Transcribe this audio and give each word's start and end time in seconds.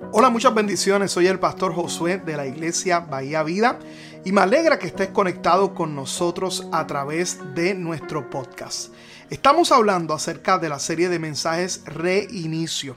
Hola, 0.00 0.30
muchas 0.30 0.54
bendiciones. 0.54 1.12
Soy 1.12 1.26
el 1.26 1.38
pastor 1.38 1.74
Josué 1.74 2.18
de 2.18 2.36
la 2.36 2.46
iglesia 2.46 3.00
Bahía 3.00 3.42
Vida 3.42 3.78
y 4.24 4.32
me 4.32 4.40
alegra 4.40 4.78
que 4.78 4.86
estés 4.86 5.08
conectado 5.08 5.74
con 5.74 5.94
nosotros 5.94 6.66
a 6.72 6.86
través 6.86 7.38
de 7.54 7.74
nuestro 7.74 8.28
podcast. 8.30 8.92
Estamos 9.30 9.72
hablando 9.72 10.14
acerca 10.14 10.58
de 10.58 10.68
la 10.68 10.78
serie 10.78 11.08
de 11.08 11.18
mensajes 11.18 11.84
Reinicio. 11.84 12.96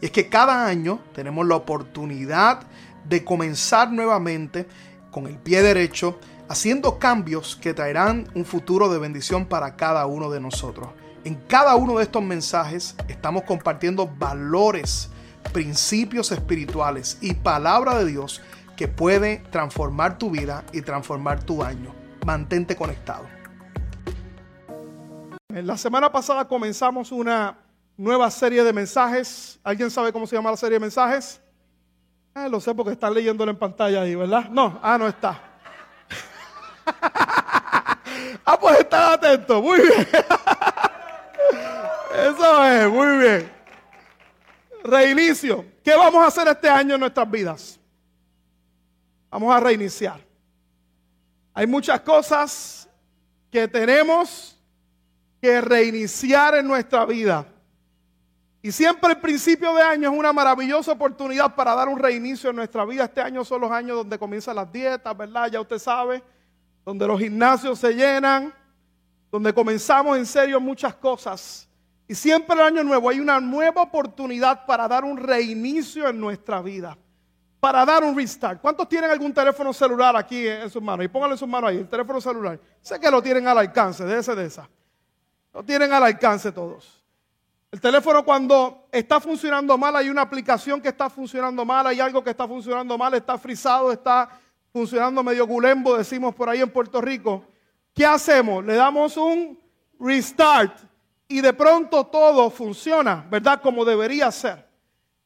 Y 0.00 0.06
es 0.06 0.10
que 0.10 0.28
cada 0.28 0.66
año 0.66 1.00
tenemos 1.14 1.46
la 1.46 1.56
oportunidad 1.56 2.60
de 3.04 3.24
comenzar 3.24 3.92
nuevamente 3.92 4.66
con 5.10 5.26
el 5.26 5.38
pie 5.38 5.62
derecho, 5.62 6.18
haciendo 6.48 6.98
cambios 6.98 7.56
que 7.56 7.74
traerán 7.74 8.28
un 8.34 8.44
futuro 8.44 8.88
de 8.88 8.98
bendición 8.98 9.46
para 9.46 9.76
cada 9.76 10.06
uno 10.06 10.30
de 10.30 10.40
nosotros. 10.40 10.90
En 11.24 11.34
cada 11.48 11.74
uno 11.74 11.98
de 11.98 12.04
estos 12.04 12.22
mensajes 12.22 12.94
estamos 13.08 13.42
compartiendo 13.42 14.06
valores, 14.06 15.10
principios 15.52 16.32
espirituales 16.32 17.18
y 17.20 17.34
palabra 17.34 17.98
de 17.98 18.06
Dios 18.06 18.42
que 18.76 18.88
puede 18.88 19.38
transformar 19.50 20.18
tu 20.18 20.30
vida 20.30 20.64
y 20.72 20.82
transformar 20.82 21.42
tu 21.42 21.62
año. 21.62 21.94
Mantente 22.24 22.76
conectado. 22.76 23.24
En 25.48 25.66
la 25.66 25.78
semana 25.78 26.12
pasada 26.12 26.46
comenzamos 26.46 27.10
una 27.10 27.56
nueva 27.96 28.30
serie 28.30 28.62
de 28.62 28.72
mensajes. 28.72 29.58
¿Alguien 29.64 29.90
sabe 29.90 30.12
cómo 30.12 30.26
se 30.26 30.36
llama 30.36 30.50
la 30.50 30.56
serie 30.56 30.74
de 30.74 30.80
mensajes? 30.80 31.40
Ah, 32.34 32.48
lo 32.48 32.60
sé 32.60 32.74
porque 32.74 32.92
están 32.92 33.14
leyéndolo 33.14 33.50
en 33.50 33.56
pantalla 33.56 34.02
ahí, 34.02 34.14
¿verdad? 34.14 34.50
No, 34.50 34.78
ah, 34.82 34.98
no 34.98 35.08
está. 35.08 35.40
ah, 38.44 38.58
pues 38.60 38.80
están 38.80 39.14
atentos. 39.14 39.62
Muy 39.62 39.80
bien. 39.80 40.06
Eso 42.14 42.64
es, 42.66 42.90
muy 42.90 43.18
bien. 43.18 43.55
Reinicio. 44.86 45.64
¿Qué 45.82 45.94
vamos 45.94 46.22
a 46.22 46.28
hacer 46.28 46.48
este 46.48 46.68
año 46.68 46.94
en 46.94 47.00
nuestras 47.00 47.30
vidas? 47.30 47.80
Vamos 49.30 49.54
a 49.54 49.60
reiniciar. 49.60 50.20
Hay 51.52 51.66
muchas 51.66 52.00
cosas 52.00 52.88
que 53.50 53.66
tenemos 53.66 54.58
que 55.40 55.60
reiniciar 55.60 56.56
en 56.56 56.66
nuestra 56.66 57.04
vida. 57.04 57.46
Y 58.62 58.72
siempre 58.72 59.12
el 59.12 59.20
principio 59.20 59.74
de 59.74 59.82
año 59.82 60.10
es 60.10 60.18
una 60.18 60.32
maravillosa 60.32 60.92
oportunidad 60.92 61.54
para 61.54 61.74
dar 61.74 61.88
un 61.88 61.98
reinicio 61.98 62.50
en 62.50 62.56
nuestra 62.56 62.84
vida. 62.84 63.04
Este 63.04 63.20
año 63.20 63.44
son 63.44 63.60
los 63.60 63.70
años 63.70 63.96
donde 63.96 64.18
comienzan 64.18 64.56
las 64.56 64.72
dietas, 64.72 65.16
¿verdad? 65.16 65.50
Ya 65.50 65.60
usted 65.60 65.78
sabe, 65.78 66.22
donde 66.84 67.06
los 67.06 67.20
gimnasios 67.20 67.78
se 67.78 67.92
llenan, 67.92 68.52
donde 69.30 69.52
comenzamos 69.52 70.18
en 70.18 70.26
serio 70.26 70.60
muchas 70.60 70.94
cosas. 70.96 71.65
Y 72.08 72.14
siempre 72.14 72.54
el 72.54 72.62
año 72.62 72.84
nuevo 72.84 73.08
hay 73.10 73.18
una 73.18 73.40
nueva 73.40 73.82
oportunidad 73.82 74.64
para 74.64 74.86
dar 74.86 75.04
un 75.04 75.16
reinicio 75.16 76.08
en 76.08 76.20
nuestra 76.20 76.62
vida. 76.62 76.96
Para 77.58 77.84
dar 77.84 78.04
un 78.04 78.16
restart. 78.16 78.60
¿Cuántos 78.60 78.88
tienen 78.88 79.10
algún 79.10 79.32
teléfono 79.32 79.72
celular 79.72 80.14
aquí 80.16 80.46
en 80.46 80.70
sus 80.70 80.82
manos? 80.82 81.04
Y 81.04 81.08
pónganlo 81.08 81.34
en 81.34 81.38
sus 81.38 81.48
manos 81.48 81.70
ahí, 81.70 81.78
el 81.78 81.88
teléfono 81.88 82.20
celular. 82.20 82.60
Sé 82.80 83.00
que 83.00 83.10
lo 83.10 83.20
tienen 83.20 83.48
al 83.48 83.58
alcance, 83.58 84.04
de 84.04 84.18
ese, 84.18 84.34
de 84.36 84.44
esa. 84.44 84.68
Lo 85.52 85.64
tienen 85.64 85.92
al 85.92 86.04
alcance 86.04 86.52
todos. 86.52 87.02
El 87.72 87.80
teléfono 87.80 88.24
cuando 88.24 88.86
está 88.92 89.18
funcionando 89.20 89.76
mal, 89.76 89.96
hay 89.96 90.08
una 90.08 90.22
aplicación 90.22 90.80
que 90.80 90.88
está 90.88 91.10
funcionando 91.10 91.64
mal, 91.64 91.86
hay 91.88 91.98
algo 91.98 92.22
que 92.22 92.30
está 92.30 92.46
funcionando 92.46 92.96
mal, 92.96 93.14
está 93.14 93.36
frisado, 93.36 93.90
está 93.90 94.28
funcionando 94.72 95.22
medio 95.24 95.46
gulembo, 95.46 95.96
decimos 95.96 96.34
por 96.34 96.48
ahí 96.48 96.60
en 96.60 96.70
Puerto 96.70 97.00
Rico. 97.00 97.44
¿Qué 97.92 98.06
hacemos? 98.06 98.64
Le 98.64 98.74
damos 98.76 99.16
un 99.16 99.58
restart 99.98 100.85
y 101.28 101.40
de 101.40 101.52
pronto 101.52 102.06
todo 102.06 102.50
funciona, 102.50 103.26
¿verdad? 103.30 103.60
Como 103.60 103.84
debería 103.84 104.30
ser. 104.30 104.66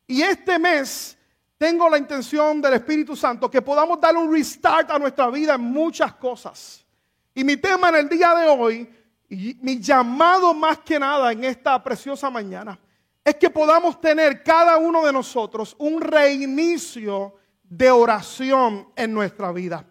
Y 0.07 0.23
este 0.23 0.59
mes 0.59 1.17
tengo 1.59 1.89
la 1.91 1.99
intención 1.99 2.61
del 2.61 2.75
Espíritu 2.75 3.15
Santo 3.15 3.51
que 3.51 3.61
podamos 3.61 4.01
darle 4.01 4.21
un 4.21 4.33
restart 4.33 4.91
a 4.91 4.99
nuestra 4.99 5.29
vida 5.29 5.55
en 5.55 5.61
muchas 5.61 6.15
cosas. 6.15 6.87
Y 7.35 7.45
mi 7.45 7.57
tema 7.57 7.91
en 7.91 7.97
el 7.97 8.09
día 8.09 8.35
de 8.35 8.49
hoy, 8.49 8.91
y 9.29 9.57
mi 9.61 9.79
llamado 9.79 10.55
más 10.55 10.79
que 10.79 10.99
nada 10.99 11.31
en 11.33 11.45
esta 11.45 11.83
preciosa 11.83 12.31
mañana, 12.31 12.79
es 13.23 13.37
que 13.37 13.51
podamos 13.51 14.01
tener 14.01 14.43
cada 14.43 14.79
uno 14.79 15.05
de 15.05 15.13
nosotros 15.13 15.77
un 15.79 16.01
reinicio 16.01 17.35
de 17.63 17.91
oración 17.91 18.89
en 18.97 19.13
nuestra 19.13 19.53
vida. 19.53 19.85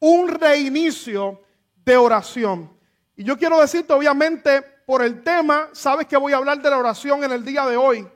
Un 0.00 0.28
reinicio 0.28 1.42
de 1.84 1.96
oración. 1.96 2.72
Y 3.16 3.24
yo 3.24 3.36
quiero 3.36 3.60
decirte, 3.60 3.92
obviamente, 3.92 4.64
por 4.88 5.02
el 5.02 5.22
tema, 5.22 5.68
sabes 5.72 6.06
que 6.06 6.16
voy 6.16 6.32
a 6.32 6.38
hablar 6.38 6.62
de 6.62 6.70
la 6.70 6.78
oración 6.78 7.22
en 7.22 7.30
el 7.30 7.44
día 7.44 7.66
de 7.66 7.76
hoy. 7.76 8.08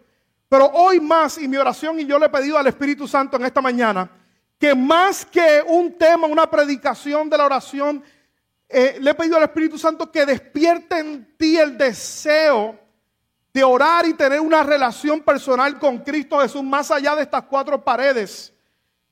Pero 0.49 0.71
hoy 0.73 1.01
más, 1.01 1.37
y 1.37 1.47
mi 1.47 1.59
oración, 1.59 2.01
y 2.01 2.07
yo 2.07 2.19
le 2.19 2.25
he 2.25 2.31
pedido 2.31 2.57
al 2.57 2.67
Espíritu 2.67 3.07
Santo 3.07 3.37
en 3.37 3.45
esta 3.45 3.61
mañana, 3.61 4.11
que 4.59 4.75
más 4.75 5.27
que 5.27 5.63
un 5.67 5.99
tema, 5.99 6.27
una 6.27 6.51
predicación 6.51 7.29
de 7.29 7.37
la 7.37 7.45
oración, 7.45 8.03
eh, 8.71 8.97
le 8.99 9.11
he 9.11 9.15
pedido 9.15 9.37
al 9.37 9.43
Espíritu 9.43 9.77
Santo 9.77 10.11
que 10.11 10.25
despierte 10.25 10.99
en 10.99 11.37
ti 11.37 11.59
el 11.59 11.77
deseo 11.77 12.79
de 13.53 13.63
orar 13.63 14.07
y 14.07 14.15
tener 14.15 14.41
una 14.41 14.63
relación 14.63 15.21
personal 15.21 15.79
con 15.79 15.99
Cristo 15.99 16.41
Jesús 16.41 16.63
más 16.63 16.91
allá 16.91 17.15
de 17.15 17.25
estas 17.25 17.43
cuatro 17.43 17.85
paredes. 17.85 18.51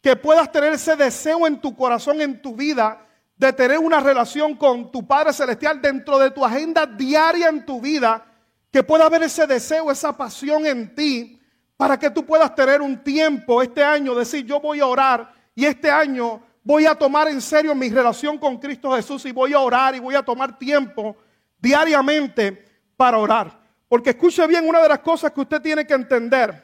Que 0.01 0.17
puedas 0.17 0.51
tener 0.51 0.73
ese 0.73 0.97
deseo 0.97 1.47
en 1.47 1.61
tu 1.61 1.77
corazón, 1.77 2.23
en 2.23 2.41
tu 2.41 2.57
vida, 2.57 3.07
de 3.41 3.55
tener 3.55 3.79
una 3.79 4.01
relación 4.01 4.55
con 4.55 4.93
tu 4.93 5.07
Padre 5.07 5.33
Celestial 5.33 5.81
dentro 5.81 6.19
de 6.19 6.31
tu 6.31 6.45
agenda 6.45 6.85
diaria 6.85 7.49
en 7.49 7.65
tu 7.65 7.81
vida, 7.81 8.23
que 8.71 8.83
pueda 8.83 9.07
haber 9.07 9.23
ese 9.23 9.47
deseo, 9.47 9.91
esa 9.91 10.15
pasión 10.15 10.67
en 10.67 10.95
ti, 10.95 11.41
para 11.75 11.99
que 11.99 12.11
tú 12.11 12.27
puedas 12.27 12.55
tener 12.55 12.83
un 12.83 13.03
tiempo 13.03 13.63
este 13.63 13.83
año, 13.83 14.15
decir, 14.15 14.45
yo 14.45 14.61
voy 14.61 14.81
a 14.81 14.87
orar 14.87 15.33
y 15.55 15.65
este 15.65 15.91
año 15.91 16.43
voy 16.63 16.85
a 16.85 16.95
tomar 16.95 17.29
en 17.29 17.41
serio 17.41 17.75
mi 17.75 17.89
relación 17.89 18.37
con 18.37 18.59
Cristo 18.59 18.95
Jesús 18.95 19.25
y 19.25 19.33
voy 19.33 19.55
a 19.55 19.61
orar 19.61 19.95
y 19.95 20.01
voy 20.01 20.17
a 20.17 20.23
tomar 20.23 20.59
tiempo 20.59 21.17
diariamente 21.59 22.63
para 22.95 23.17
orar. 23.17 23.59
Porque 23.89 24.11
escuche 24.11 24.47
bien 24.47 24.69
una 24.69 24.83
de 24.83 24.89
las 24.91 24.99
cosas 24.99 25.33
que 25.33 25.41
usted 25.41 25.63
tiene 25.63 25.87
que 25.87 25.95
entender, 25.95 26.63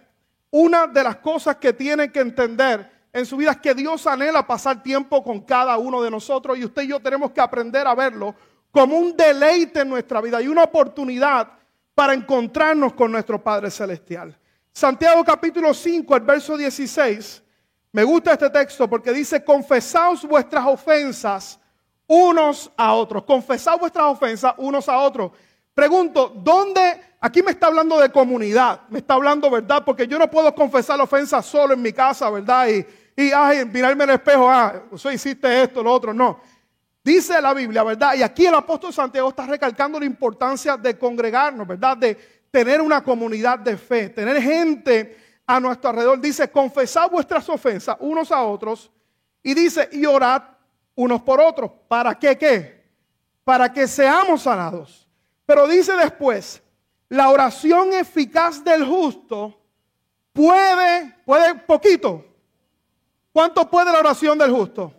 una 0.50 0.86
de 0.86 1.02
las 1.02 1.16
cosas 1.16 1.56
que 1.56 1.72
tiene 1.72 2.12
que 2.12 2.20
entender 2.20 2.95
en 3.16 3.24
su 3.24 3.38
vida 3.38 3.52
es 3.52 3.56
que 3.56 3.74
Dios 3.74 4.06
anhela 4.06 4.46
pasar 4.46 4.82
tiempo 4.82 5.24
con 5.24 5.40
cada 5.40 5.78
uno 5.78 6.02
de 6.02 6.10
nosotros 6.10 6.58
y 6.58 6.66
usted 6.66 6.82
y 6.82 6.88
yo 6.88 7.00
tenemos 7.00 7.30
que 7.30 7.40
aprender 7.40 7.86
a 7.86 7.94
verlo 7.94 8.34
como 8.70 8.98
un 8.98 9.16
deleite 9.16 9.80
en 9.80 9.88
nuestra 9.88 10.20
vida 10.20 10.42
y 10.42 10.48
una 10.48 10.64
oportunidad 10.64 11.48
para 11.94 12.12
encontrarnos 12.12 12.92
con 12.92 13.10
nuestro 13.10 13.42
Padre 13.42 13.70
Celestial. 13.70 14.36
Santiago 14.70 15.24
capítulo 15.24 15.72
5, 15.72 16.14
el 16.14 16.22
verso 16.24 16.58
16. 16.58 17.42
Me 17.90 18.04
gusta 18.04 18.34
este 18.34 18.50
texto 18.50 18.86
porque 18.86 19.14
dice, 19.14 19.42
confesaos 19.42 20.22
vuestras 20.26 20.66
ofensas 20.66 21.58
unos 22.06 22.70
a 22.76 22.92
otros. 22.92 23.24
Confesaos 23.24 23.80
vuestras 23.80 24.04
ofensas 24.08 24.52
unos 24.58 24.90
a 24.90 24.98
otros. 24.98 25.32
Pregunto, 25.72 26.34
¿dónde? 26.36 27.00
Aquí 27.18 27.42
me 27.42 27.52
está 27.52 27.68
hablando 27.68 27.98
de 27.98 28.10
comunidad, 28.10 28.82
me 28.90 28.98
está 28.98 29.14
hablando, 29.14 29.50
¿verdad? 29.50 29.82
Porque 29.86 30.06
yo 30.06 30.18
no 30.18 30.30
puedo 30.30 30.54
confesar 30.54 30.98
la 30.98 31.04
ofensa 31.04 31.40
solo 31.40 31.72
en 31.72 31.80
mi 31.80 31.94
casa, 31.94 32.28
¿verdad? 32.28 32.68
Y, 32.68 32.86
y 33.16 33.32
ay, 33.32 33.64
mirarme 33.64 34.04
en 34.04 34.10
el 34.10 34.16
espejo, 34.16 34.48
ah, 34.48 34.82
tú 34.90 35.10
hiciste 35.10 35.62
esto, 35.62 35.82
lo 35.82 35.90
otro. 35.90 36.12
No. 36.12 36.38
Dice 37.02 37.40
la 37.40 37.54
Biblia, 37.54 37.82
¿verdad? 37.82 38.14
Y 38.14 38.22
aquí 38.22 38.46
el 38.46 38.54
apóstol 38.54 38.92
Santiago 38.92 39.30
está 39.30 39.46
recalcando 39.46 39.98
la 39.98 40.04
importancia 40.04 40.76
de 40.76 40.98
congregarnos, 40.98 41.66
¿verdad? 41.66 41.96
De 41.96 42.14
tener 42.50 42.80
una 42.80 43.02
comunidad 43.02 43.58
de 43.60 43.76
fe, 43.78 44.10
tener 44.10 44.42
gente 44.42 45.16
a 45.46 45.58
nuestro 45.58 45.90
alrededor. 45.90 46.20
Dice, 46.20 46.50
confesad 46.50 47.08
vuestras 47.08 47.48
ofensas 47.48 47.96
unos 48.00 48.30
a 48.30 48.42
otros. 48.42 48.90
Y 49.42 49.54
dice, 49.54 49.88
y 49.92 50.04
orad 50.04 50.42
unos 50.94 51.22
por 51.22 51.40
otros. 51.40 51.70
¿Para 51.88 52.18
qué 52.18 52.36
qué? 52.36 52.84
Para 53.44 53.72
que 53.72 53.86
seamos 53.86 54.42
sanados. 54.42 55.08
Pero 55.46 55.66
dice 55.68 55.96
después, 55.96 56.60
la 57.08 57.30
oración 57.30 57.92
eficaz 57.92 58.62
del 58.64 58.84
justo 58.84 59.58
puede, 60.32 61.14
puede 61.24 61.54
poquito, 61.54 62.24
¿Cuánto 63.36 63.68
puede 63.68 63.92
la 63.92 63.98
oración 63.98 64.38
del 64.38 64.50
justo? 64.50 64.94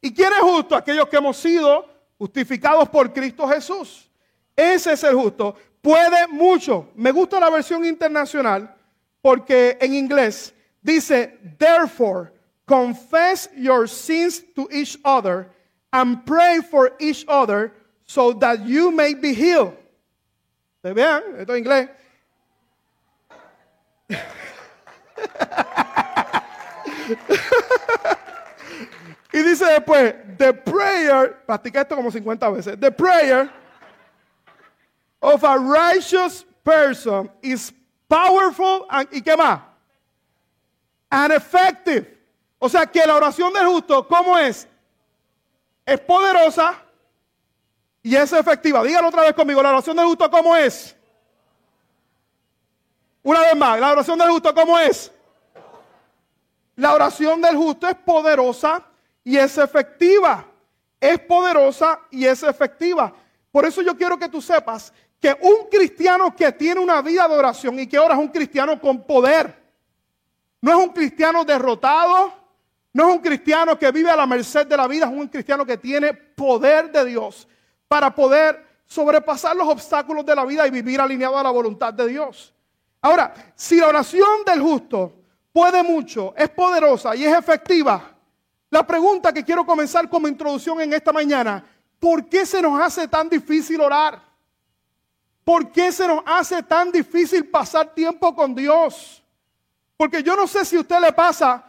¿Y 0.00 0.12
quién 0.12 0.32
es 0.32 0.40
justo? 0.40 0.74
Aquellos 0.74 1.08
que 1.08 1.16
hemos 1.16 1.36
sido 1.36 1.88
justificados 2.18 2.88
por 2.88 3.12
Cristo 3.12 3.46
Jesús. 3.46 4.10
Ese 4.56 4.94
es 4.94 5.04
el 5.04 5.14
justo. 5.14 5.54
Puede 5.80 6.26
mucho. 6.26 6.90
Me 6.96 7.12
gusta 7.12 7.38
la 7.38 7.48
versión 7.48 7.84
internacional 7.84 8.74
porque 9.22 9.78
en 9.80 9.94
inglés 9.94 10.52
dice, 10.82 11.38
therefore, 11.56 12.32
confess 12.66 13.48
your 13.56 13.88
sins 13.88 14.42
to 14.56 14.68
each 14.72 14.98
other 15.04 15.48
and 15.92 16.24
pray 16.26 16.60
for 16.60 16.96
each 16.98 17.24
other 17.28 17.72
so 18.06 18.32
that 18.32 18.66
you 18.66 18.90
may 18.90 19.14
be 19.14 19.32
healed. 19.32 19.72
¿Se 20.82 20.92
vean? 20.92 21.22
Esto 21.38 21.54
es 21.54 21.58
inglés. 21.60 21.90
y 29.32 29.38
dice 29.42 29.64
después, 29.64 30.14
the 30.38 30.52
prayer, 30.52 31.42
practica 31.46 31.82
esto 31.82 31.96
como 31.96 32.10
50 32.10 32.50
veces, 32.50 32.80
the 32.80 32.90
prayer 32.90 33.50
of 35.20 35.42
a 35.44 35.56
righteous 35.56 36.44
person 36.62 37.30
is 37.42 37.72
powerful 38.08 38.86
¿y 39.10 39.20
qué 39.22 39.36
más? 39.36 39.60
and 41.10 41.32
effective. 41.32 42.06
O 42.58 42.68
sea 42.68 42.86
que 42.86 43.06
la 43.06 43.16
oración 43.16 43.52
del 43.52 43.66
justo, 43.66 44.06
¿cómo 44.08 44.38
es? 44.38 44.66
Es 45.84 46.00
poderosa 46.00 46.74
y 48.02 48.16
es 48.16 48.32
efectiva. 48.32 48.82
Dígalo 48.82 49.08
otra 49.08 49.22
vez 49.22 49.34
conmigo, 49.34 49.62
la 49.62 49.70
oración 49.70 49.96
del 49.96 50.06
justo, 50.06 50.30
¿cómo 50.30 50.56
es? 50.56 50.96
Una 53.22 53.40
vez 53.40 53.56
más, 53.56 53.80
la 53.80 53.92
oración 53.92 54.18
del 54.18 54.30
justo, 54.30 54.54
¿cómo 54.54 54.78
es? 54.78 55.12
La 56.76 56.94
oración 56.94 57.40
del 57.40 57.56
justo 57.56 57.88
es 57.88 57.94
poderosa 57.96 58.82
y 59.24 59.36
es 59.36 59.58
efectiva. 59.58 60.46
Es 61.00 61.18
poderosa 61.20 62.00
y 62.10 62.26
es 62.26 62.42
efectiva. 62.42 63.12
Por 63.50 63.64
eso 63.64 63.82
yo 63.82 63.96
quiero 63.96 64.18
que 64.18 64.28
tú 64.28 64.40
sepas 64.40 64.92
que 65.20 65.36
un 65.40 65.68
cristiano 65.70 66.34
que 66.36 66.52
tiene 66.52 66.80
una 66.80 67.00
vida 67.00 67.26
de 67.26 67.34
oración 67.34 67.78
y 67.80 67.86
que 67.86 67.96
ahora 67.96 68.14
es 68.14 68.20
un 68.20 68.28
cristiano 68.28 68.78
con 68.80 69.02
poder, 69.04 69.54
no 70.60 70.70
es 70.70 70.76
un 70.76 70.92
cristiano 70.92 71.44
derrotado, 71.44 72.32
no 72.92 73.08
es 73.08 73.14
un 73.16 73.22
cristiano 73.22 73.78
que 73.78 73.90
vive 73.90 74.10
a 74.10 74.16
la 74.16 74.26
merced 74.26 74.66
de 74.66 74.76
la 74.76 74.86
vida, 74.86 75.06
es 75.06 75.12
un 75.12 75.28
cristiano 75.28 75.64
que 75.64 75.78
tiene 75.78 76.12
poder 76.12 76.90
de 76.92 77.04
Dios 77.06 77.48
para 77.88 78.14
poder 78.14 78.64
sobrepasar 78.86 79.56
los 79.56 79.68
obstáculos 79.68 80.24
de 80.24 80.34
la 80.34 80.44
vida 80.44 80.66
y 80.66 80.70
vivir 80.70 81.00
alineado 81.00 81.38
a 81.38 81.42
la 81.42 81.50
voluntad 81.50 81.92
de 81.92 82.08
Dios. 82.08 82.52
Ahora, 83.00 83.34
si 83.54 83.76
la 83.76 83.88
oración 83.88 84.44
del 84.44 84.60
justo 84.60 85.12
puede 85.56 85.82
mucho, 85.82 86.34
es 86.36 86.50
poderosa 86.50 87.16
y 87.16 87.24
es 87.24 87.34
efectiva, 87.34 88.14
la 88.68 88.86
pregunta 88.86 89.32
que 89.32 89.42
quiero 89.42 89.64
comenzar 89.64 90.06
como 90.06 90.28
introducción 90.28 90.82
en 90.82 90.92
esta 90.92 91.14
mañana, 91.14 91.64
¿por 91.98 92.28
qué 92.28 92.44
se 92.44 92.60
nos 92.60 92.78
hace 92.78 93.08
tan 93.08 93.30
difícil 93.30 93.80
orar? 93.80 94.20
¿Por 95.42 95.72
qué 95.72 95.90
se 95.92 96.06
nos 96.06 96.22
hace 96.26 96.62
tan 96.62 96.92
difícil 96.92 97.48
pasar 97.48 97.94
tiempo 97.94 98.34
con 98.34 98.54
Dios? 98.54 99.22
Porque 99.96 100.22
yo 100.22 100.36
no 100.36 100.46
sé 100.46 100.62
si 100.66 100.76
a 100.76 100.80
usted 100.80 101.00
le 101.00 101.10
pasa, 101.14 101.64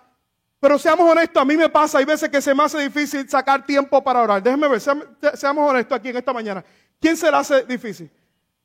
pero 0.59 0.77
seamos 0.77 1.09
honestos, 1.09 1.41
a 1.41 1.45
mí 1.45 1.55
me 1.55 1.69
pasa, 1.69 1.99
hay 1.99 2.05
veces 2.05 2.27
que 2.27 2.41
se 2.41 2.53
me 2.53 2.63
hace 2.63 2.79
difícil 2.79 3.29
sacar 3.29 3.65
tiempo 3.65 4.03
para 4.03 4.21
orar. 4.21 4.43
Déjenme 4.43 4.67
ver, 4.67 4.81
seamos 4.81 5.69
honestos 5.69 5.97
aquí 5.97 6.09
en 6.09 6.17
esta 6.17 6.33
mañana. 6.33 6.61
¿Quién 6.99 7.15
se 7.15 7.31
le 7.31 7.37
hace 7.37 7.63
difícil? 7.63 8.11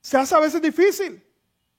Se 0.00 0.16
hace 0.16 0.34
a 0.34 0.40
veces 0.40 0.60
difícil. 0.60 1.24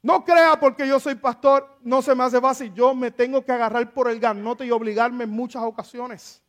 No 0.03 0.23
crea 0.23 0.59
porque 0.59 0.87
yo 0.87 0.99
soy 0.99 1.15
pastor, 1.15 1.79
no 1.81 2.03
se 2.03 2.13
me 2.13 2.23
hace 2.23 2.39
fácil. 2.39 2.71
Yo 2.75 2.93
me 2.93 3.09
tengo 3.09 3.43
que 3.43 3.51
agarrar 3.51 3.91
por 3.91 4.07
el 4.07 4.19
ganote 4.19 4.65
y 4.65 4.71
obligarme 4.71 5.23
en 5.23 5.31
muchas 5.31 5.63
ocasiones. 5.63 6.43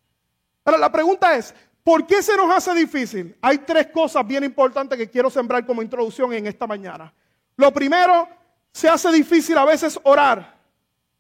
Ahora, 0.64 0.78
la 0.78 0.92
pregunta 0.92 1.34
es, 1.36 1.54
¿Por 1.84 2.06
qué 2.06 2.22
se 2.22 2.34
nos 2.34 2.50
hace 2.50 2.74
difícil? 2.74 3.36
Hay 3.42 3.58
tres 3.58 3.88
cosas 3.88 4.26
bien 4.26 4.42
importantes 4.42 4.96
que 4.96 5.10
quiero 5.10 5.28
sembrar 5.28 5.66
como 5.66 5.82
introducción 5.82 6.32
en 6.32 6.46
esta 6.46 6.66
mañana. 6.66 7.12
Lo 7.56 7.70
primero, 7.74 8.26
se 8.72 8.88
hace 8.88 9.12
difícil 9.12 9.58
a 9.58 9.66
veces 9.66 10.00
orar. 10.02 10.54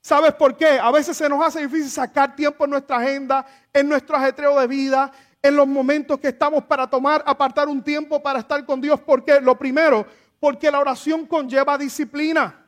¿Sabes 0.00 0.32
por 0.32 0.56
qué? 0.56 0.78
A 0.80 0.90
veces 0.90 1.18
se 1.18 1.28
nos 1.28 1.44
hace 1.44 1.60
difícil 1.60 1.90
sacar 1.90 2.34
tiempo 2.34 2.64
en 2.64 2.70
nuestra 2.70 2.96
agenda, 2.96 3.44
en 3.74 3.86
nuestro 3.90 4.16
ajetreo 4.16 4.58
de 4.58 4.66
vida, 4.66 5.12
en 5.42 5.54
los 5.54 5.66
momentos 5.66 6.18
que 6.18 6.28
estamos 6.28 6.64
para 6.64 6.88
tomar, 6.88 7.22
apartar 7.26 7.68
un 7.68 7.82
tiempo 7.84 8.22
para 8.22 8.38
estar 8.38 8.64
con 8.64 8.80
Dios. 8.80 8.98
¿Por 9.00 9.22
qué? 9.22 9.42
Lo 9.42 9.58
primero, 9.58 10.06
porque 10.40 10.70
la 10.70 10.80
oración 10.80 11.26
conlleva 11.26 11.78
disciplina. 11.78 12.64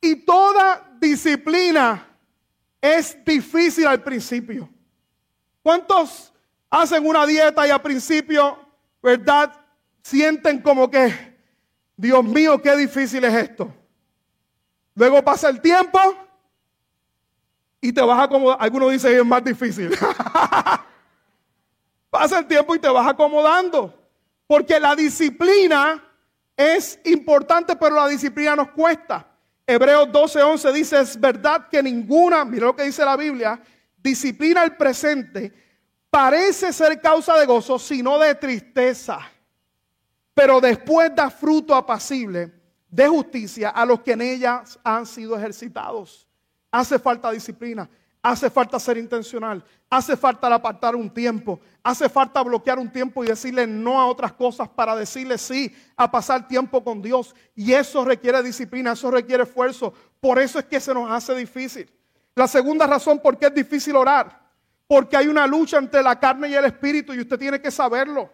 Y 0.00 0.16
toda 0.16 0.88
disciplina 1.00 2.06
es 2.80 3.16
difícil 3.24 3.86
al 3.86 4.02
principio. 4.02 4.68
¿Cuántos 5.62 6.32
hacen 6.70 7.06
una 7.06 7.26
dieta 7.26 7.66
y 7.66 7.70
al 7.70 7.82
principio, 7.82 8.58
¿verdad? 9.02 9.52
Sienten 10.02 10.60
como 10.60 10.90
que, 10.90 11.36
Dios 11.96 12.24
mío, 12.24 12.60
qué 12.60 12.76
difícil 12.76 13.24
es 13.24 13.34
esto. 13.34 13.72
Luego 14.94 15.22
pasa 15.22 15.48
el 15.48 15.60
tiempo 15.60 15.98
y 17.80 17.92
te 17.92 18.00
vas 18.00 18.18
a 18.18 18.24
acomodar. 18.24 18.58
Algunos 18.60 18.92
dicen 18.92 19.14
es 19.14 19.26
más 19.26 19.42
difícil. 19.42 19.90
pasa 22.10 22.38
el 22.38 22.46
tiempo 22.46 22.74
y 22.74 22.78
te 22.78 22.88
vas 22.88 23.06
acomodando. 23.06 23.92
Porque 24.46 24.78
la 24.78 24.94
disciplina 24.94 26.02
es 26.56 26.98
importante, 27.04 27.76
pero 27.76 27.96
la 27.96 28.08
disciplina 28.08 28.56
nos 28.56 28.70
cuesta. 28.70 29.26
Hebreos 29.66 30.08
12:11 30.08 30.72
dice, 30.72 31.00
es 31.00 31.20
verdad 31.20 31.68
que 31.68 31.82
ninguna, 31.82 32.44
mira 32.44 32.66
lo 32.66 32.76
que 32.76 32.84
dice 32.84 33.04
la 33.04 33.16
Biblia, 33.16 33.60
disciplina 33.96 34.62
el 34.64 34.76
presente 34.76 35.52
parece 36.08 36.72
ser 36.72 37.00
causa 37.00 37.36
de 37.38 37.44
gozo, 37.44 37.78
sino 37.78 38.18
de 38.18 38.34
tristeza. 38.34 39.18
Pero 40.32 40.60
después 40.60 41.14
da 41.14 41.28
fruto 41.28 41.74
apacible 41.74 42.52
de 42.88 43.08
justicia 43.08 43.70
a 43.70 43.84
los 43.84 44.00
que 44.00 44.12
en 44.12 44.22
ellas 44.22 44.78
han 44.82 45.04
sido 45.04 45.36
ejercitados. 45.36 46.26
Hace 46.70 46.98
falta 46.98 47.30
disciplina, 47.30 47.88
hace 48.30 48.50
falta 48.50 48.80
ser 48.80 48.98
intencional, 48.98 49.62
hace 49.88 50.16
falta 50.16 50.52
apartar 50.52 50.96
un 50.96 51.08
tiempo, 51.08 51.60
hace 51.84 52.08
falta 52.08 52.42
bloquear 52.42 52.76
un 52.76 52.90
tiempo 52.90 53.22
y 53.22 53.28
decirle 53.28 53.68
no 53.68 54.00
a 54.00 54.06
otras 54.06 54.32
cosas 54.32 54.68
para 54.68 54.96
decirle 54.96 55.38
sí 55.38 55.72
a 55.96 56.10
pasar 56.10 56.48
tiempo 56.48 56.82
con 56.82 57.00
Dios. 57.00 57.36
Y 57.54 57.72
eso 57.72 58.04
requiere 58.04 58.42
disciplina, 58.42 58.92
eso 58.92 59.12
requiere 59.12 59.44
esfuerzo. 59.44 59.94
Por 60.20 60.40
eso 60.40 60.58
es 60.58 60.64
que 60.64 60.80
se 60.80 60.92
nos 60.92 61.08
hace 61.08 61.36
difícil. 61.36 61.88
La 62.34 62.48
segunda 62.48 62.84
razón 62.88 63.20
por 63.20 63.38
qué 63.38 63.46
es 63.46 63.54
difícil 63.54 63.94
orar 63.94 64.44
porque 64.88 65.16
hay 65.16 65.28
una 65.28 65.46
lucha 65.46 65.78
entre 65.78 66.02
la 66.02 66.18
carne 66.18 66.48
y 66.48 66.54
el 66.54 66.64
espíritu 66.64 67.14
y 67.14 67.20
usted 67.20 67.38
tiene 67.38 67.60
que 67.60 67.70
saberlo. 67.70 68.28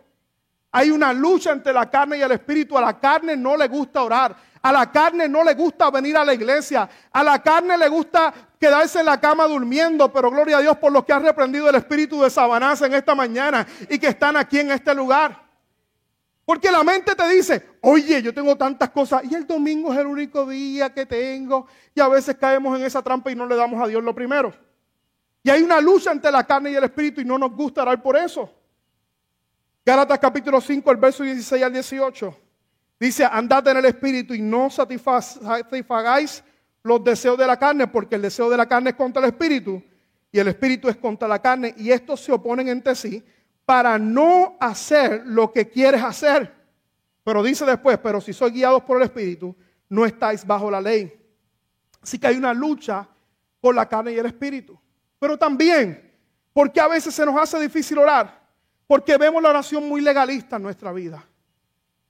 Hay 0.71 0.91
una 0.91 1.13
lucha 1.13 1.53
entre 1.53 1.75
la 1.75 1.91
carne 1.91 2.17
y 2.17 2.23
el 2.23 2.33
espíritu. 2.33 2.79
A 2.79 2.81
la 2.81 2.99
carne 2.99 3.37
no 3.37 3.59
le 3.59 3.69
gusta 3.69 4.03
orar. 4.03 4.35
A 4.63 4.73
la 4.73 4.91
carne 4.91 5.29
no 5.29 5.45
le 5.45 5.53
gusta 5.53 5.91
venir 5.91 6.17
a 6.17 6.25
la 6.25 6.33
iglesia. 6.33 6.89
A 7.13 7.23
la 7.23 7.43
carne 7.43 7.77
le 7.77 7.89
gusta 7.89 8.33
quedarse 8.63 9.01
en 9.01 9.07
la 9.07 9.19
cama 9.19 9.49
durmiendo. 9.49 10.13
Pero 10.13 10.31
gloria 10.31 10.59
a 10.59 10.61
Dios 10.61 10.77
por 10.77 10.93
los 10.93 11.05
que 11.05 11.13
ha 11.13 11.19
reprendido 11.19 11.69
el 11.69 11.75
espíritu 11.75 12.23
de 12.23 12.31
Sabanás 12.31 12.81
en 12.83 12.95
esta 12.95 13.13
mañana 13.13 13.67
y 13.91 13.99
que 13.99 14.07
están 14.07 14.37
aquí 14.37 14.61
en 14.61 14.71
este 14.71 14.95
lugar. 14.95 15.43
Porque 16.45 16.71
la 16.71 16.85
mente 16.85 17.17
te 17.17 17.29
dice, 17.29 17.71
oye, 17.81 18.23
yo 18.23 18.33
tengo 18.33 18.57
tantas 18.57 18.91
cosas 18.91 19.25
y 19.29 19.35
el 19.35 19.49
domingo 19.49 19.93
es 19.93 19.99
el 19.99 20.07
único 20.07 20.47
día 20.49 20.95
que 20.95 21.05
tengo. 21.07 21.67
Y 21.93 22.01
a 22.01 22.07
veces 22.07 22.37
caemos 22.37 22.79
en 22.79 22.85
esa 22.85 23.03
trampa 23.03 23.33
y 23.33 23.35
no 23.35 23.47
le 23.47 23.57
damos 23.57 23.83
a 23.83 23.89
Dios 23.89 24.03
lo 24.03 24.15
primero. 24.15 24.55
Y 25.43 25.51
hay 25.51 25.61
una 25.63 25.81
lucha 25.81 26.13
entre 26.13 26.31
la 26.31 26.45
carne 26.45 26.71
y 26.71 26.77
el 26.77 26.85
espíritu 26.85 27.21
y 27.21 27.25
no 27.25 27.37
nos 27.37 27.51
gusta 27.51 27.83
orar 27.83 28.01
por 28.01 28.17
eso. 28.17 28.49
Gálatas 29.85 30.21
capítulo 30.21 30.61
5, 30.61 30.89
el 30.89 30.97
verso 30.99 31.25
16 31.25 31.65
al 31.65 31.73
18. 31.73 32.37
Dice, 33.01 33.25
andad 33.25 33.67
en 33.67 33.79
el 33.79 33.87
espíritu 33.87 34.35
y 34.35 34.41
no 34.41 34.71
satisfagáis 34.71 36.45
los 36.83 37.03
deseos 37.05 37.39
de 37.39 37.47
la 37.47 37.59
carne, 37.59 37.87
porque 37.87 38.17
el 38.17 38.23
deseo 38.23 38.51
de 38.51 38.57
la 38.57 38.67
carne 38.67 38.91
es 38.91 38.97
contra 38.97 39.23
el 39.23 39.29
espíritu 39.29 39.83
y 40.31 40.39
el 40.39 40.49
espíritu 40.49 40.89
es 40.89 40.97
contra 40.97 41.29
la 41.29 41.41
carne 41.41 41.75
y 41.77 41.91
estos 41.91 42.21
se 42.21 42.33
oponen 42.33 42.69
entre 42.69 42.95
sí 42.95 43.23
para 43.65 43.99
no 43.99 44.57
hacer 44.59 45.23
lo 45.27 45.53
que 45.53 45.69
quieres 45.69 46.03
hacer. 46.03 46.53
Pero 47.25 47.43
dice 47.43 47.65
después, 47.65 47.99
pero 47.99 48.21
si 48.21 48.33
sois 48.33 48.53
guiados 48.53 48.83
por 48.83 48.97
el 48.97 49.05
espíritu, 49.05 49.55
no 49.89 50.05
estáis 50.05 50.45
bajo 50.45 50.71
la 50.71 50.81
ley. 50.81 51.13
Así 52.03 52.19
que 52.19 52.27
hay 52.27 52.37
una 52.37 52.53
lucha 52.53 53.07
por 53.61 53.75
la 53.75 53.89
carne 53.89 54.13
y 54.13 54.19
el 54.19 54.27
espíritu. 54.27 54.79
Pero 55.19 55.39
también, 55.39 56.13
porque 56.53 56.81
a 56.81 56.89
veces 56.89 57.15
se 57.15 57.25
nos 57.25 57.37
hace 57.37 57.61
difícil 57.61 57.99
orar, 57.99 58.43
porque 58.89 59.17
vemos 59.17 59.41
la 59.41 59.51
oración 59.51 59.89
muy 59.89 60.01
legalista 60.01 60.57
en 60.57 60.63
nuestra 60.63 60.93
vida. 60.93 61.25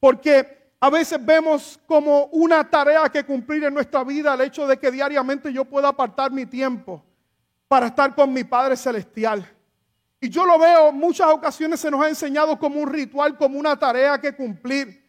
Porque 0.00 0.62
a 0.82 0.90
veces 0.90 1.24
vemos 1.24 1.78
como 1.86 2.24
una 2.32 2.68
tarea 2.68 3.08
que 3.08 3.22
cumplir 3.22 3.62
en 3.62 3.72
nuestra 3.72 4.02
vida 4.02 4.34
el 4.34 4.40
hecho 4.40 4.66
de 4.66 4.76
que 4.76 4.90
diariamente 4.90 5.52
yo 5.52 5.64
pueda 5.64 5.86
apartar 5.86 6.32
mi 6.32 6.44
tiempo 6.44 7.00
para 7.68 7.86
estar 7.86 8.12
con 8.16 8.32
mi 8.32 8.42
Padre 8.42 8.76
Celestial. 8.76 9.48
Y 10.20 10.28
yo 10.28 10.44
lo 10.44 10.58
veo, 10.58 10.90
muchas 10.90 11.28
ocasiones 11.28 11.78
se 11.78 11.88
nos 11.88 12.04
ha 12.04 12.08
enseñado 12.08 12.58
como 12.58 12.80
un 12.80 12.92
ritual, 12.92 13.36
como 13.36 13.60
una 13.60 13.78
tarea 13.78 14.20
que 14.20 14.34
cumplir. 14.34 15.08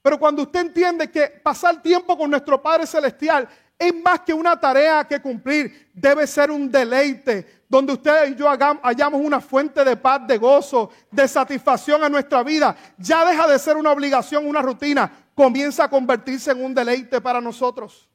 Pero 0.00 0.16
cuando 0.16 0.42
usted 0.42 0.60
entiende 0.60 1.10
que 1.10 1.26
pasar 1.26 1.82
tiempo 1.82 2.16
con 2.16 2.30
nuestro 2.30 2.62
Padre 2.62 2.86
Celestial 2.86 3.48
es 3.80 3.94
más 4.04 4.20
que 4.20 4.34
una 4.34 4.60
tarea 4.60 5.08
que 5.08 5.22
cumplir, 5.22 5.88
debe 5.94 6.26
ser 6.26 6.50
un 6.50 6.70
deleite, 6.70 7.62
donde 7.66 7.94
usted 7.94 8.32
y 8.32 8.34
yo 8.34 8.46
hallamos 8.46 9.22
una 9.22 9.40
fuente 9.40 9.82
de 9.82 9.96
paz, 9.96 10.26
de 10.26 10.36
gozo, 10.36 10.90
de 11.10 11.26
satisfacción 11.26 12.04
a 12.04 12.10
nuestra 12.10 12.42
vida. 12.42 12.76
Ya 12.98 13.24
deja 13.24 13.48
de 13.48 13.58
ser 13.58 13.78
una 13.78 13.90
obligación, 13.90 14.46
una 14.46 14.60
rutina, 14.60 15.10
comienza 15.34 15.84
a 15.84 15.88
convertirse 15.88 16.50
en 16.50 16.62
un 16.62 16.74
deleite 16.74 17.22
para 17.22 17.40
nosotros. 17.40 18.06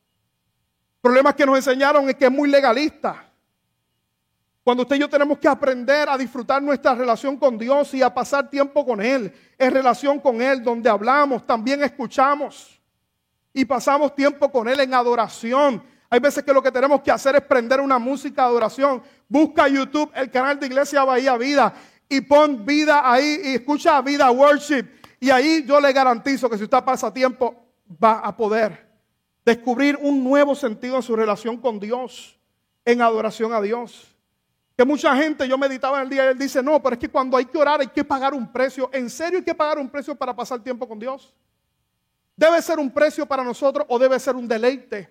Problemas 1.01 1.34
que 1.34 1.48
nos 1.48 1.55
enseñaron 1.55 2.07
es 2.10 2.15
que 2.15 2.25
es 2.25 2.31
muy 2.31 2.48
legalista. 2.48 3.25
Cuando 4.63 4.84
usted 4.84 4.98
y 4.98 5.00
yo 5.00 5.10
tenemos 5.10 5.39
que 5.39 5.48
aprender 5.48 6.07
a 6.10 6.17
disfrutar 6.17 6.62
nuestra 6.62 6.93
relación 6.93 7.38
con 7.38 7.57
Dios 7.57 7.91
y 7.95 8.03
a 8.03 8.13
pasar 8.13 8.51
tiempo 8.51 8.86
con 8.86 9.01
Él, 9.01 9.34
en 9.57 9.74
relación 9.74 10.19
con 10.19 10.43
Él, 10.43 10.62
donde 10.63 10.91
hablamos, 10.91 11.43
también 11.43 11.84
escuchamos 11.84 12.75
y 13.55 13.63
pasamos 13.63 14.13
tiempo 14.13 14.51
con 14.51 14.67
Él 14.67 14.81
en 14.81 14.93
adoración. 14.93 15.81
Hay 16.09 16.19
veces 16.19 16.43
que 16.43 16.53
lo 16.53 16.62
que 16.62 16.74
tenemos 16.74 17.01
que 17.01 17.09
hacer 17.09 17.38
es 17.38 17.41
prender 17.41 17.79
una 17.79 17.97
música 17.97 18.41
de 18.41 18.50
adoración. 18.50 19.01
Busca 19.29 19.69
YouTube 19.69 20.12
el 20.13 20.29
canal 20.29 20.59
de 20.59 20.67
Iglesia 20.67 21.05
Bahía 21.05 21.38
Vida 21.38 21.74
y 22.09 22.19
pon 22.19 22.65
vida 22.65 23.09
ahí 23.09 23.39
y 23.45 23.55
escucha 23.55 24.01
vida 24.01 24.29
worship. 24.29 24.85
Y 25.21 25.29
ahí 25.29 25.63
yo 25.65 25.79
le 25.79 25.93
garantizo 25.93 26.50
que 26.50 26.57
si 26.57 26.65
usted 26.65 26.83
pasa 26.83 27.13
tiempo 27.13 27.55
va 28.03 28.19
a 28.19 28.35
poder 28.35 28.85
descubrir 29.45 29.97
un 30.01 30.21
nuevo 30.21 30.53
sentido 30.53 30.97
en 30.97 31.03
su 31.03 31.15
relación 31.15 31.55
con 31.57 31.79
Dios. 31.79 32.38
en 32.83 33.01
adoración 33.01 33.51
a 33.53 33.62
Dios. 33.62 34.15
Que 34.77 34.85
mucha 34.85 35.15
gente, 35.15 35.47
yo 35.47 35.57
meditaba 35.57 35.97
en 35.97 36.03
el 36.03 36.09
día 36.09 36.25
y 36.25 36.27
él 36.27 36.38
dice, 36.38 36.62
no, 36.62 36.83
pero 36.83 36.93
es 36.93 37.00
que 37.00 37.09
cuando 37.09 37.35
hay 37.38 37.45
que 37.45 37.57
orar 37.57 37.79
hay 37.79 37.88
que 37.88 38.03
pagar 38.03 38.33
un 38.33 38.51
precio. 38.51 38.89
¿En 38.93 39.09
serio 39.09 39.39
hay 39.39 39.45
que 39.45 39.55
pagar 39.55 39.79
un 39.79 39.89
precio 39.89 40.13
para 40.13 40.35
pasar 40.35 40.59
tiempo 40.62 40.88
con 40.88 41.00
Dios? 41.00 41.33
¿Debe 42.35 42.61
ser 42.61 42.79
un 42.79 42.91
precio 42.91 43.25
para 43.25 43.43
nosotros 43.43 43.85
o 43.89 43.97
debe 43.97 44.19
ser 44.19 44.35
un 44.35 44.47
deleite 44.47 45.09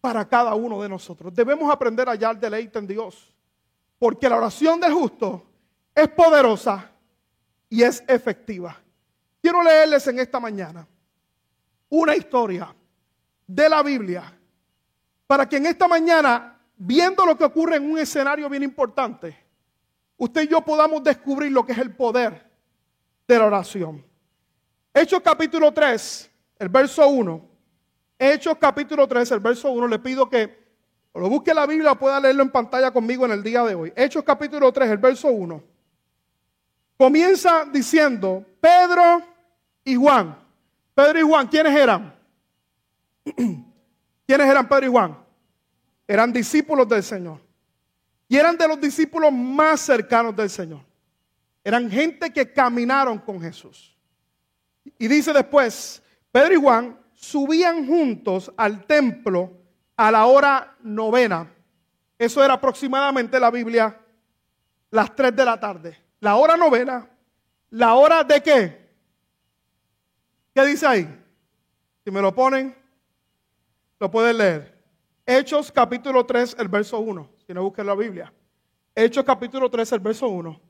para 0.00 0.28
cada 0.28 0.54
uno 0.54 0.82
de 0.82 0.88
nosotros? 0.88 1.32
Debemos 1.34 1.70
aprender 1.72 2.08
a 2.08 2.12
hallar 2.12 2.38
deleite 2.38 2.78
en 2.78 2.86
Dios. 2.86 3.32
Porque 3.98 4.28
la 4.28 4.36
oración 4.36 4.80
del 4.80 4.92
justo 4.92 5.46
es 5.94 6.08
poderosa 6.08 6.90
y 7.68 7.82
es 7.82 8.02
efectiva. 8.08 8.76
Quiero 9.40 9.62
leerles 9.62 10.06
en 10.08 10.18
esta 10.18 10.40
mañana 10.40 10.86
una 11.88 12.16
historia 12.16 12.74
de 13.46 13.68
la 13.68 13.82
Biblia 13.82 14.36
para 15.26 15.48
que 15.48 15.56
en 15.56 15.66
esta 15.66 15.86
mañana 15.86 16.60
viendo 16.76 17.26
lo 17.26 17.36
que 17.36 17.44
ocurre 17.44 17.76
en 17.76 17.90
un 17.90 17.98
escenario 17.98 18.48
bien 18.48 18.62
importante, 18.62 19.36
usted 20.16 20.42
y 20.42 20.48
yo 20.48 20.62
podamos 20.62 21.02
descubrir 21.04 21.52
lo 21.52 21.64
que 21.64 21.72
es 21.72 21.78
el 21.78 21.94
poder 21.94 22.50
de 23.28 23.38
la 23.38 23.46
oración. 23.46 24.04
Hechos 24.94 25.20
capítulo 25.20 25.72
3, 25.72 26.29
el 26.60 26.68
verso 26.68 27.08
1. 27.08 27.48
Hechos 28.18 28.56
capítulo 28.60 29.08
3, 29.08 29.32
el 29.32 29.40
verso 29.40 29.72
1. 29.72 29.88
Le 29.88 29.98
pido 29.98 30.28
que 30.28 30.60
lo 31.14 31.28
busque 31.28 31.52
la 31.52 31.66
Biblia 31.66 31.92
o 31.92 31.98
pueda 31.98 32.20
leerlo 32.20 32.42
en 32.42 32.50
pantalla 32.50 32.92
conmigo 32.92 33.24
en 33.24 33.32
el 33.32 33.42
día 33.42 33.64
de 33.64 33.74
hoy. 33.74 33.92
Hechos 33.96 34.22
capítulo 34.22 34.70
3, 34.70 34.90
el 34.90 34.98
verso 34.98 35.28
1. 35.28 35.62
Comienza 36.96 37.64
diciendo, 37.64 38.44
Pedro 38.60 39.22
y 39.82 39.96
Juan. 39.96 40.38
Pedro 40.94 41.18
y 41.18 41.22
Juan, 41.22 41.48
¿quiénes 41.48 41.74
eran? 41.74 42.14
¿Quiénes 44.26 44.46
eran 44.46 44.68
Pedro 44.68 44.86
y 44.86 44.90
Juan? 44.90 45.30
eran 46.10 46.32
discípulos 46.32 46.88
del 46.88 47.04
Señor. 47.04 47.38
Y 48.26 48.36
eran 48.36 48.58
de 48.58 48.66
los 48.66 48.80
discípulos 48.80 49.32
más 49.32 49.80
cercanos 49.80 50.34
del 50.34 50.50
Señor. 50.50 50.80
Eran 51.62 51.88
gente 51.88 52.32
que 52.32 52.52
caminaron 52.52 53.18
con 53.18 53.40
Jesús. 53.40 53.96
Y 54.98 55.06
dice 55.06 55.32
después, 55.32 56.02
Pedro 56.32 56.54
y 56.54 56.56
Juan 56.56 56.98
subían 57.14 57.86
juntos 57.86 58.52
al 58.56 58.86
templo 58.86 59.50
a 59.96 60.10
la 60.10 60.26
hora 60.26 60.76
novena. 60.82 61.52
Eso 62.18 62.44
era 62.44 62.54
aproximadamente 62.54 63.40
la 63.40 63.50
Biblia, 63.50 63.98
las 64.90 65.14
3 65.14 65.34
de 65.34 65.44
la 65.44 65.58
tarde. 65.58 65.98
La 66.20 66.36
hora 66.36 66.56
novena, 66.56 67.08
la 67.70 67.94
hora 67.94 68.22
de 68.22 68.42
qué? 68.42 68.90
¿Qué 70.54 70.64
dice 70.66 70.86
ahí? 70.86 71.24
Si 72.04 72.10
me 72.10 72.20
lo 72.20 72.34
ponen, 72.34 72.76
lo 73.98 74.10
pueden 74.10 74.38
leer. 74.38 74.82
Hechos 75.26 75.70
capítulo 75.70 76.24
3, 76.26 76.56
el 76.58 76.68
verso 76.68 76.98
1. 76.98 77.30
Si 77.46 77.54
no 77.54 77.62
busquen 77.62 77.86
la 77.86 77.94
Biblia. 77.94 78.32
Hechos 78.94 79.24
capítulo 79.24 79.70
3, 79.70 79.92
el 79.92 80.00
verso 80.00 80.28
1. 80.28 80.60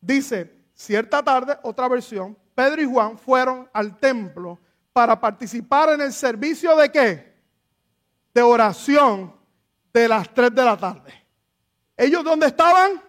Dice, 0.00 0.64
cierta 0.74 1.22
tarde, 1.22 1.58
otra 1.62 1.88
versión, 1.88 2.36
Pedro 2.54 2.82
y 2.82 2.86
Juan 2.86 3.18
fueron 3.18 3.68
al 3.72 3.98
templo 3.98 4.58
para 4.92 5.20
participar 5.20 5.90
en 5.90 6.00
el 6.00 6.12
servicio 6.12 6.76
de 6.76 6.90
qué? 6.90 7.36
De 8.34 8.42
oración 8.42 9.34
de 9.92 10.08
las 10.08 10.32
3 10.32 10.54
de 10.54 10.64
la 10.64 10.76
tarde. 10.76 11.26
¿Ellos 11.96 12.24
dónde 12.24 12.46
estaban? 12.46 13.02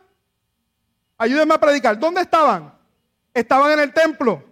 Ayúdenme 1.17 1.53
a 1.53 1.59
predicar. 1.59 1.97
¿Dónde 1.99 2.21
estaban? 2.21 2.73
Estaban 3.33 3.71
en 3.71 3.79
el 3.79 3.93
templo. 3.93 4.43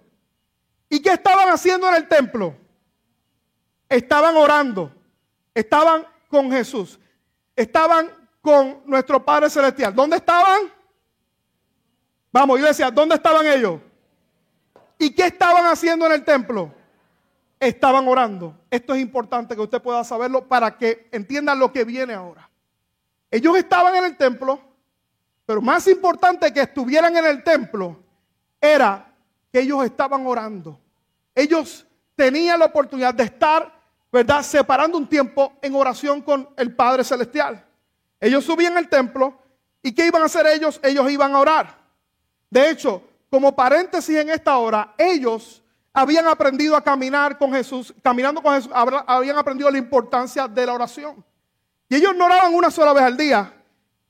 ¿Y 0.88 1.02
qué 1.02 1.12
estaban 1.12 1.50
haciendo 1.50 1.88
en 1.90 1.96
el 1.96 2.08
templo? 2.08 2.56
Estaban 3.88 4.36
orando. 4.36 4.92
Estaban 5.54 6.06
con 6.30 6.52
Jesús. 6.52 7.00
Estaban 7.56 8.12
con 8.42 8.82
nuestro 8.86 9.24
Padre 9.24 9.50
Celestial. 9.50 9.94
¿Dónde 9.94 10.18
estaban? 10.18 10.72
Vamos, 12.32 12.60
iglesia, 12.60 12.92
¿dónde 12.92 13.16
estaban 13.16 13.46
ellos? 13.48 13.82
¿Y 14.98 15.14
qué 15.14 15.26
estaban 15.26 15.66
haciendo 15.66 16.06
en 16.06 16.12
el 16.12 16.24
templo? 16.24 16.74
Estaban 17.60 18.08
orando. 18.08 18.56
Esto 18.70 18.94
es 18.94 19.02
importante 19.02 19.56
que 19.56 19.62
usted 19.62 19.82
pueda 19.82 20.04
saberlo 20.04 20.48
para 20.48 20.78
que 20.78 21.10
entiendan 21.12 21.60
lo 21.60 21.72
que 21.72 21.84
viene 21.84 22.14
ahora. 22.14 22.50
Ellos 23.30 23.58
estaban 23.58 23.96
en 23.96 24.06
el 24.06 24.18
templo, 24.18 24.60
pero 25.46 25.62
más 25.62 25.88
importante 25.88 26.54
que 26.54 26.62
estuvieran 26.62 27.16
en 27.18 27.26
el 27.26 27.44
templo 27.44 27.98
era 28.62 29.14
que 29.52 29.60
ellos 29.60 29.84
estaban 29.84 30.26
orando. 30.26 30.80
Ellos 31.36 31.86
tenían 32.16 32.60
la 32.60 32.66
oportunidad 32.66 33.14
de 33.14 33.24
estar 33.24 33.80
¿verdad? 34.12 34.42
Separando 34.42 34.98
un 34.98 35.08
tiempo 35.08 35.54
en 35.62 35.76
oración 35.76 36.22
con 36.22 36.50
el 36.58 36.76
Padre 36.76 37.04
Celestial. 37.04 37.64
Ellos 38.20 38.44
subían 38.44 38.78
al 38.78 38.90
templo 38.90 39.38
y 39.82 39.94
¿qué 39.94 40.08
iban 40.08 40.22
a 40.22 40.26
hacer 40.26 40.46
ellos? 40.48 40.80
Ellos 40.84 41.10
iban 41.12 41.34
a 41.34 41.40
orar. 41.40 41.78
De 42.50 42.70
hecho, 42.70 43.04
como 43.30 43.56
paréntesis 43.56 44.18
en 44.18 44.30
esta 44.30 44.58
hora, 44.58 44.94
ellos 44.98 45.64
habían 45.94 46.28
aprendido 46.28 46.76
a 46.76 46.82
caminar 46.82 47.38
con 47.38 47.54
Jesús, 47.54 47.94
caminando 48.04 48.42
con 48.42 48.54
Jesús, 48.56 48.72
habían 48.74 49.38
aprendido 49.38 49.70
la 49.72 49.78
importancia 49.78 50.48
de 50.48 50.66
la 50.66 50.74
oración. 50.74 51.24
Y 51.88 51.96
ellos 51.96 52.16
no 52.16 52.26
oraban 52.26 52.54
una 52.54 52.70
sola 52.70 52.94
vez 52.94 53.04
al 53.04 53.18
día, 53.18 53.54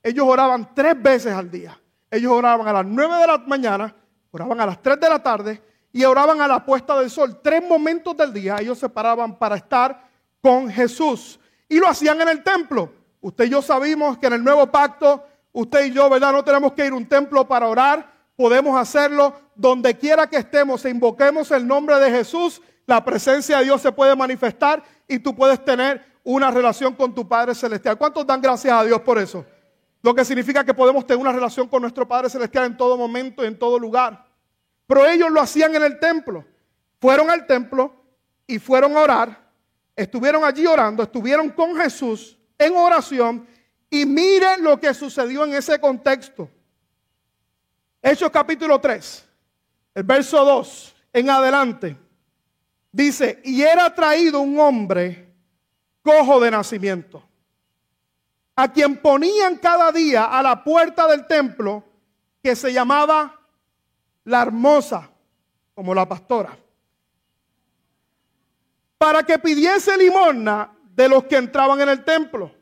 ellos 0.02 0.26
oraban 0.28 0.74
tres 0.74 1.00
veces 1.00 1.32
al 1.32 1.50
día. 1.50 1.80
Ellos 2.10 2.32
oraban 2.32 2.66
a 2.66 2.72
las 2.72 2.86
nueve 2.86 3.16
de 3.16 3.26
la 3.26 3.38
mañana, 3.38 3.94
oraban 4.32 4.60
a 4.60 4.66
las 4.66 4.82
tres 4.82 4.98
de 4.98 5.08
la 5.08 5.22
tarde 5.22 5.62
y 5.92 6.04
oraban 6.04 6.40
a 6.40 6.48
la 6.48 6.64
puesta 6.64 6.98
del 6.98 7.08
sol. 7.08 7.40
Tres 7.42 7.62
momentos 7.66 8.16
del 8.16 8.32
día 8.32 8.56
ellos 8.60 8.78
se 8.78 8.88
paraban 8.88 9.38
para 9.38 9.56
estar 9.56 10.08
con 10.42 10.68
Jesús. 10.70 11.38
Y 11.68 11.78
lo 11.78 11.88
hacían 11.88 12.20
en 12.20 12.28
el 12.28 12.42
templo. 12.42 12.92
Usted 13.20 13.44
y 13.44 13.50
yo 13.50 13.62
sabemos 13.62 14.18
que 14.18 14.26
en 14.26 14.32
el 14.34 14.44
nuevo 14.44 14.66
pacto, 14.66 15.24
usted 15.52 15.84
y 15.84 15.92
yo, 15.92 16.10
¿verdad? 16.10 16.32
No 16.32 16.42
tenemos 16.42 16.72
que 16.72 16.86
ir 16.86 16.92
a 16.92 16.96
un 16.96 17.06
templo 17.06 17.46
para 17.46 17.68
orar. 17.68 18.10
Podemos 18.34 18.76
hacerlo 18.76 19.34
donde 19.60 19.94
quiera 19.94 20.26
que 20.26 20.38
estemos 20.38 20.82
e 20.86 20.90
invoquemos 20.90 21.50
el 21.50 21.66
nombre 21.66 21.96
de 21.96 22.10
Jesús. 22.10 22.62
La 22.86 23.04
presencia 23.04 23.58
de 23.58 23.64
Dios 23.64 23.82
se 23.82 23.92
puede 23.92 24.16
manifestar 24.16 24.82
y 25.06 25.18
tú 25.18 25.36
puedes 25.36 25.62
tener 25.62 26.02
una 26.24 26.50
relación 26.50 26.94
con 26.94 27.14
tu 27.14 27.28
Padre 27.28 27.54
Celestial. 27.54 27.98
¿Cuántos 27.98 28.26
dan 28.26 28.40
gracias 28.40 28.72
a 28.72 28.82
Dios 28.84 29.02
por 29.02 29.18
eso? 29.18 29.44
Lo 30.00 30.14
que 30.14 30.24
significa 30.24 30.64
que 30.64 30.72
podemos 30.72 31.06
tener 31.06 31.20
una 31.20 31.30
relación 31.30 31.68
con 31.68 31.82
nuestro 31.82 32.08
Padre 32.08 32.30
Celestial 32.30 32.64
en 32.64 32.76
todo 32.78 32.96
momento 32.96 33.44
y 33.44 33.48
en 33.48 33.58
todo 33.58 33.78
lugar. 33.78 34.26
Pero 34.86 35.06
ellos 35.06 35.30
lo 35.30 35.42
hacían 35.42 35.74
en 35.74 35.82
el 35.82 35.98
templo. 35.98 36.42
Fueron 36.98 37.30
al 37.30 37.46
templo 37.46 37.94
y 38.46 38.58
fueron 38.58 38.96
a 38.96 39.00
orar. 39.00 39.50
Estuvieron 39.94 40.42
allí 40.42 40.64
orando, 40.66 41.02
estuvieron 41.02 41.50
con 41.50 41.76
Jesús 41.76 42.38
en 42.56 42.74
oración. 42.78 43.46
Y 43.90 44.06
miren 44.06 44.64
lo 44.64 44.80
que 44.80 44.94
sucedió 44.94 45.44
en 45.44 45.52
ese 45.52 45.78
contexto. 45.78 46.48
Hechos 48.00 48.30
capítulo 48.30 48.80
3, 48.80 49.26
el 49.94 50.02
verso 50.04 50.44
2 50.44 50.94
en 51.12 51.30
adelante. 51.30 51.96
Dice, 52.92 53.40
y 53.44 53.62
era 53.62 53.94
traído 53.94 54.40
un 54.40 54.58
hombre 54.58 55.32
cojo 56.02 56.40
de 56.40 56.50
nacimiento, 56.50 57.22
a 58.56 58.72
quien 58.72 58.96
ponían 58.96 59.56
cada 59.56 59.92
día 59.92 60.24
a 60.24 60.42
la 60.42 60.64
puerta 60.64 61.06
del 61.06 61.26
templo, 61.26 61.84
que 62.42 62.56
se 62.56 62.72
llamaba 62.72 63.38
la 64.24 64.42
hermosa, 64.42 65.10
como 65.74 65.94
la 65.94 66.08
pastora, 66.08 66.56
para 68.98 69.22
que 69.22 69.38
pidiese 69.38 69.96
limosna 69.96 70.72
de 70.94 71.08
los 71.08 71.24
que 71.24 71.36
entraban 71.36 71.80
en 71.80 71.88
el 71.90 72.04
templo. 72.04 72.52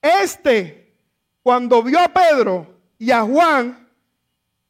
Este, 0.00 0.94
cuando 1.42 1.82
vio 1.82 1.98
a 2.00 2.08
Pedro 2.08 2.66
y 2.98 3.10
a 3.10 3.22
Juan 3.22 3.88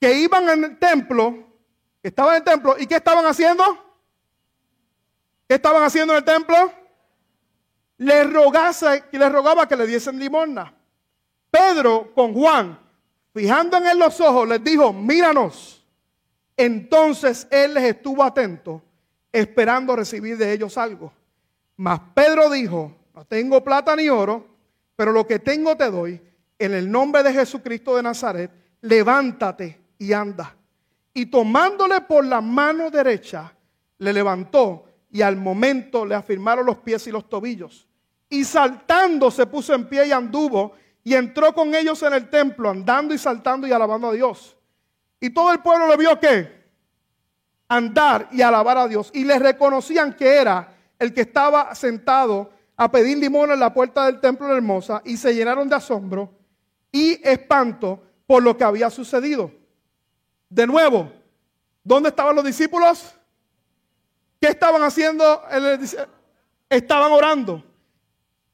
que 0.01 0.15
iban 0.21 0.49
en 0.49 0.65
el 0.65 0.79
templo, 0.79 1.48
estaban 2.03 2.37
en 2.37 2.39
el 2.39 2.45
templo, 2.45 2.77
¿y 2.79 2.87
qué 2.87 2.97
estaban 2.97 3.27
haciendo? 3.27 3.65
¿Qué 5.49 5.55
estaban 5.55 5.83
haciendo 5.83 6.13
en 6.13 6.19
el 6.19 6.25
templo? 6.25 6.73
Le, 7.99 8.25
rogase, 8.25 9.05
le 9.11 9.29
rogaba 9.29 9.67
que 9.67 9.77
le 9.77 9.87
diesen 9.87 10.19
limosna. 10.19 10.75
Pedro 11.51 12.13
con 12.15 12.35
Juan, 12.35 12.79
fijando 13.33 13.79
en 13.79 13.87
él 13.87 13.99
los 13.99 14.21
ojos, 14.21 14.49
les 14.49 14.63
dijo, 14.63 14.93
míranos. 14.93 15.85
Entonces 16.57 17.47
él 17.51 17.75
les 17.75 17.85
estuvo 17.85 18.23
atento, 18.23 18.83
esperando 19.33 19.97
recibir 19.97 20.37
de 20.37 20.53
ellos 20.53 20.77
algo. 20.77 21.13
Mas 21.77 22.01
Pedro 22.15 22.51
dijo, 22.51 22.93
no 23.15 23.25
tengo 23.25 23.63
plata 23.65 23.97
ni 23.97 24.09
oro, 24.09 24.47
pero 24.97 25.13
lo 25.13 25.27
que 25.27 25.39
tengo 25.39 25.77
te 25.77 25.91
doy. 25.91 26.21
En 26.59 26.75
el 26.75 26.91
nombre 26.91 27.23
de 27.23 27.33
Jesucristo 27.33 27.95
de 27.97 28.03
Nazaret, 28.03 28.51
levántate 28.81 29.81
y 29.99 30.13
anda. 30.13 30.58
Y 31.19 31.27
tomándole 31.27 32.03
por 32.03 32.25
la 32.25 32.41
mano 32.41 32.93
derecha, 32.93 33.53
le 33.99 34.13
levantó 34.13 34.85
y 35.11 35.21
al 35.21 35.35
momento 35.35 36.07
le 36.07 36.15
afirmaron 36.15 36.65
los 36.65 36.79
pies 36.79 37.09
y 37.09 37.11
los 37.11 37.29
tobillos. 37.29 37.89
Y 38.31 38.45
saltando 38.45 39.29
se 39.29 39.47
puso 39.47 39.75
en 39.75 39.89
pie 39.89 40.07
y 40.07 40.13
anduvo 40.13 40.75
y 41.03 41.15
entró 41.15 41.53
con 41.53 41.75
ellos 41.75 42.01
en 42.05 42.13
el 42.13 42.31
templo, 42.31 42.71
andando 42.71 43.13
y 43.13 43.19
saltando 43.19 43.67
y 43.67 43.73
alabando 43.73 44.11
a 44.11 44.13
Dios. 44.13 44.57
Y 45.19 45.31
todo 45.31 45.51
el 45.51 45.59
pueblo 45.59 45.89
le 45.89 45.97
vio 45.97 46.21
que 46.21 46.69
andar 47.67 48.29
y 48.31 48.41
alabar 48.41 48.79
a 48.79 48.87
Dios. 48.87 49.11
Y 49.13 49.25
le 49.25 49.41
reconocían 49.41 50.15
que 50.15 50.37
era 50.37 50.73
el 51.01 51.13
que 51.13 51.23
estaba 51.23 51.75
sentado 51.75 52.53
a 52.77 52.89
pedir 52.93 53.19
limón 53.19 53.51
en 53.51 53.59
la 53.59 53.75
puerta 53.75 54.07
del 54.07 54.21
templo 54.21 54.47
de 54.47 54.55
Hermosa 54.55 55.03
y 55.05 55.17
se 55.17 55.35
llenaron 55.35 55.69
de 55.69 55.75
asombro 55.75 56.33
y 56.93 57.21
espanto 57.29 58.05
por 58.25 58.41
lo 58.41 58.57
que 58.57 58.63
había 58.63 58.89
sucedido. 58.89 59.58
De 60.49 60.67
nuevo, 60.67 61.13
¿dónde 61.85 62.09
estaban 62.09 62.35
los 62.35 62.45
discípulos? 62.45 63.15
¿Qué 64.41 64.49
estaban 64.49 64.83
haciendo? 64.83 65.43
Estaban 66.69 67.13
orando. 67.13 67.63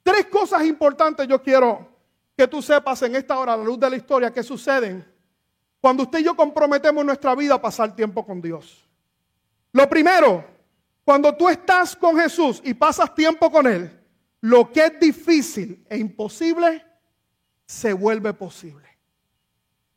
Tres 0.02 0.26
cosas 0.26 0.64
importantes 0.64 1.26
yo 1.28 1.42
quiero 1.42 1.88
que 2.36 2.48
tú 2.48 2.60
sepas 2.60 3.00
en 3.02 3.16
esta 3.16 3.38
hora, 3.38 3.54
a 3.54 3.56
la 3.56 3.64
luz 3.64 3.78
de 3.78 3.90
la 3.90 3.96
historia, 3.96 4.32
que 4.32 4.42
suceden 4.42 5.04
cuando 5.80 6.04
usted 6.04 6.20
y 6.20 6.24
yo 6.24 6.34
comprometemos 6.34 7.04
nuestra 7.04 7.34
vida 7.34 7.54
a 7.54 7.60
pasar 7.60 7.94
tiempo 7.94 8.24
con 8.24 8.40
Dios. 8.40 8.88
Lo 9.72 9.88
primero, 9.88 10.44
cuando 11.04 11.34
tú 11.34 11.48
estás 11.48 11.94
con 11.94 12.18
Jesús 12.18 12.60
y 12.64 12.72
pasas 12.72 13.14
tiempo 13.14 13.50
con 13.50 13.66
Él, 13.66 14.00
lo 14.40 14.72
que 14.72 14.86
es 14.86 15.00
difícil 15.00 15.84
e 15.88 15.98
imposible 15.98 16.84
se 17.66 17.92
vuelve 17.92 18.32
posible. 18.32 18.88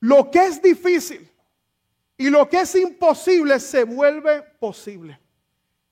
Lo 0.01 0.29
que 0.29 0.45
es 0.45 0.61
difícil 0.61 1.31
y 2.17 2.29
lo 2.29 2.49
que 2.49 2.61
es 2.61 2.75
imposible 2.75 3.59
se 3.59 3.83
vuelve 3.83 4.41
posible. 4.59 5.19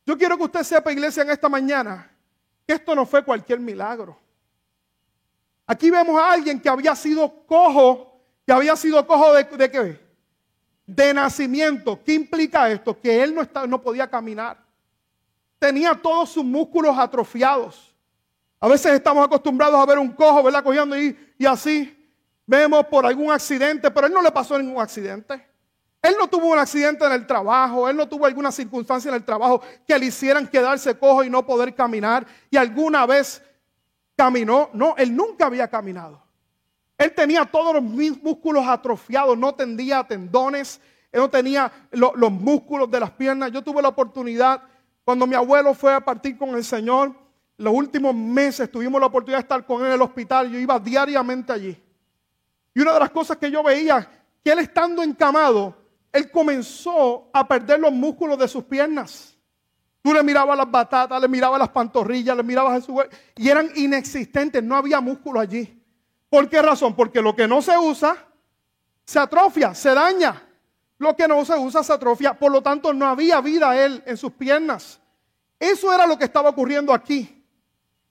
Yo 0.06 0.18
quiero 0.18 0.38
que 0.38 0.44
usted 0.44 0.64
sepa, 0.64 0.92
iglesia, 0.92 1.24
en 1.24 1.30
esta 1.30 1.48
mañana, 1.48 2.12
que 2.66 2.74
esto 2.74 2.96
no 2.96 3.06
fue 3.06 3.24
cualquier 3.24 3.60
milagro. 3.60 4.20
Aquí 5.68 5.90
vemos 5.90 6.20
a 6.20 6.32
alguien 6.32 6.60
que 6.60 6.70
había 6.70 6.96
sido 6.96 7.46
cojo, 7.46 8.20
que 8.46 8.54
había 8.54 8.76
sido 8.76 9.06
cojo 9.06 9.34
de, 9.34 9.72
qué? 9.72 10.00
De 10.86 11.14
nacimiento. 11.14 12.04
¿Qué 12.04 12.14
implica 12.14 12.70
esto? 12.72 13.00
Que 13.00 13.24
él 13.24 13.34
no, 13.34 13.68
no 13.68 13.82
podía 13.82 14.08
caminar. 14.08 14.64
Tenía 15.58 15.96
todos 15.96 16.30
sus 16.30 16.44
músculos 16.44 16.98
atrofiados. 16.98 17.96
A 18.60 18.68
veces 18.68 18.94
estamos 18.94 19.26
acostumbrados 19.26 19.80
a 19.80 19.86
ver 19.86 20.00
un 20.00 20.12
cojo, 20.12 20.44
¿verdad? 20.44 20.64
Cogiendo 20.64 21.00
y, 21.00 21.18
y 21.38 21.46
así. 21.46 21.92
Vemos 22.48 22.86
por 22.86 23.06
algún 23.06 23.32
accidente, 23.32 23.90
pero 23.90 24.06
él 24.06 24.14
no 24.14 24.22
le 24.22 24.32
pasó 24.32 24.58
ningún 24.58 24.82
accidente. 24.82 25.55
Él 26.06 26.14
no 26.20 26.28
tuvo 26.28 26.52
un 26.52 26.60
accidente 26.60 27.04
en 27.04 27.14
el 27.14 27.26
trabajo, 27.26 27.90
él 27.90 27.98
no 27.98 28.08
tuvo 28.08 28.28
alguna 28.28 28.52
circunstancia 28.52 29.10
en 29.10 29.16
el 29.16 29.24
trabajo 29.24 29.64
que 29.88 29.98
le 29.98 30.06
hicieran 30.06 30.48
quedarse 30.48 30.96
cojo 31.00 31.24
y 31.24 31.32
no 31.32 31.44
poder 31.44 31.74
caminar. 31.74 32.28
Y 32.52 32.58
alguna 32.58 33.08
vez 33.08 33.42
caminó. 34.16 34.70
No, 34.74 34.94
él 34.98 35.16
nunca 35.16 35.48
había 35.48 35.68
caminado. 35.68 36.22
Él 36.96 37.12
tenía 37.12 37.44
todos 37.44 37.74
los 37.74 37.82
músculos 37.82 38.68
atrofiados, 38.68 39.36
no 39.36 39.56
tendía 39.56 40.04
tendones, 40.04 40.80
él 41.12 41.22
no 41.22 41.30
tenía 41.30 41.72
los 41.92 42.32
músculos 42.32 42.92
de 42.92 43.00
las 43.00 43.10
piernas. 43.10 43.52
Yo 43.52 43.64
tuve 43.64 43.82
la 43.82 43.90
oportunidad, 43.90 44.62
cuando 45.04 45.26
mi 45.26 45.34
abuelo 45.34 45.74
fue 45.74 45.92
a 45.92 46.02
partir 46.02 46.38
con 46.38 46.50
el 46.50 46.64
Señor, 46.64 47.16
los 47.58 47.74
últimos 47.74 48.14
meses 48.14 48.72
tuvimos 48.72 49.02
la 49.02 49.08
oportunidad 49.08 49.40
de 49.40 49.44
estar 49.44 49.66
con 49.66 49.82
él 49.82 49.88
en 49.88 49.94
el 49.94 50.02
hospital. 50.04 50.52
Yo 50.52 50.60
iba 50.60 50.78
diariamente 50.78 51.52
allí. 51.52 51.84
Y 52.76 52.80
una 52.80 52.94
de 52.94 53.00
las 53.00 53.10
cosas 53.10 53.38
que 53.38 53.50
yo 53.50 53.64
veía, 53.64 54.08
que 54.44 54.52
él 54.52 54.60
estando 54.60 55.02
encamado, 55.02 55.85
él 56.16 56.32
comenzó 56.32 57.30
a 57.34 57.46
perder 57.48 57.80
los 57.80 57.92
músculos 57.92 58.38
de 58.40 58.48
sus 58.48 58.64
piernas. 58.64 59.38
Tú 60.02 60.14
le 60.14 60.24
mirabas 60.24 60.58
las 60.58 60.70
batatas, 60.70 61.20
le 61.20 61.28
mirabas 61.28 61.60
las 61.60 61.70
pantorrillas, 61.70 62.38
le 62.38 62.44
mirabas 62.44 62.78
a 62.78 62.86
su 62.86 63.04
y 63.36 63.50
eran 63.50 63.70
inexistentes, 63.76 64.64
no 64.64 64.78
había 64.78 65.02
músculo 65.02 65.40
allí. 65.40 65.82
¿Por 66.30 66.50
qué 66.50 66.62
razón? 66.62 66.96
Porque 66.96 67.22
lo 67.22 67.36
que 67.36 67.48
no 67.48 67.62
se 67.62 67.78
usa 67.78 68.16
se 69.04 69.20
atrofia, 69.20 69.74
se 69.74 69.94
daña. 69.94 70.42
Lo 70.98 71.16
que 71.16 71.28
no 71.28 71.44
se 71.44 71.58
usa 71.58 71.84
se 71.84 71.92
atrofia, 71.92 72.34
por 72.34 72.52
lo 72.52 72.62
tanto 72.62 72.94
no 72.94 73.08
había 73.08 73.42
vida 73.42 73.76
él 73.84 74.02
en 74.06 74.16
sus 74.16 74.32
piernas. 74.32 75.00
Eso 75.60 75.94
era 75.94 76.08
lo 76.08 76.18
que 76.18 76.26
estaba 76.26 76.50
ocurriendo 76.50 76.94
aquí. 76.94 77.44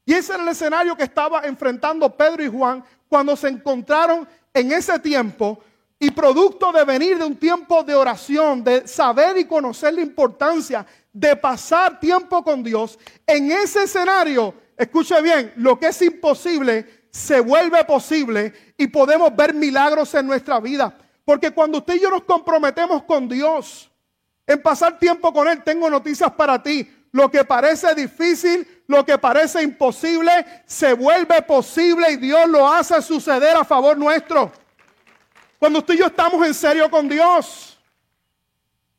Y 0.04 0.12
ese 0.12 0.34
era 0.34 0.42
el 0.42 0.48
escenario 0.50 0.96
que 0.96 1.04
estaba 1.04 1.40
enfrentando 1.44 2.14
Pedro 2.14 2.44
y 2.44 2.48
Juan 2.48 2.84
cuando 3.08 3.34
se 3.36 3.48
encontraron 3.48 4.28
en 4.52 4.72
ese 4.72 4.98
tiempo 4.98 5.62
y 6.04 6.10
producto 6.10 6.70
de 6.70 6.84
venir 6.84 7.16
de 7.16 7.24
un 7.24 7.36
tiempo 7.36 7.82
de 7.82 7.94
oración, 7.94 8.62
de 8.62 8.86
saber 8.86 9.38
y 9.38 9.46
conocer 9.46 9.94
la 9.94 10.02
importancia 10.02 10.86
de 11.10 11.34
pasar 11.34 11.98
tiempo 11.98 12.44
con 12.44 12.62
Dios, 12.62 12.98
en 13.26 13.50
ese 13.50 13.84
escenario, 13.84 14.52
escuche 14.76 15.18
bien, 15.22 15.54
lo 15.56 15.78
que 15.78 15.86
es 15.86 16.02
imposible 16.02 17.06
se 17.10 17.40
vuelve 17.40 17.82
posible 17.84 18.52
y 18.76 18.88
podemos 18.88 19.34
ver 19.34 19.54
milagros 19.54 20.12
en 20.12 20.26
nuestra 20.26 20.60
vida. 20.60 20.94
Porque 21.24 21.52
cuando 21.52 21.78
usted 21.78 21.94
y 21.94 22.00
yo 22.00 22.10
nos 22.10 22.24
comprometemos 22.24 23.04
con 23.04 23.26
Dios 23.26 23.90
en 24.46 24.60
pasar 24.60 24.98
tiempo 24.98 25.32
con 25.32 25.48
Él, 25.48 25.62
tengo 25.64 25.88
noticias 25.88 26.32
para 26.32 26.62
ti. 26.62 26.86
Lo 27.12 27.30
que 27.30 27.44
parece 27.44 27.94
difícil, 27.94 28.84
lo 28.88 29.06
que 29.06 29.16
parece 29.16 29.62
imposible, 29.62 30.44
se 30.66 30.92
vuelve 30.92 31.40
posible 31.40 32.10
y 32.10 32.16
Dios 32.16 32.46
lo 32.46 32.70
hace 32.70 33.00
suceder 33.00 33.56
a 33.56 33.64
favor 33.64 33.96
nuestro. 33.96 34.52
Cuando 35.64 35.78
usted 35.78 35.94
y 35.94 35.96
yo 35.96 36.06
estamos 36.08 36.46
en 36.46 36.52
serio 36.52 36.90
con 36.90 37.08
Dios. 37.08 37.78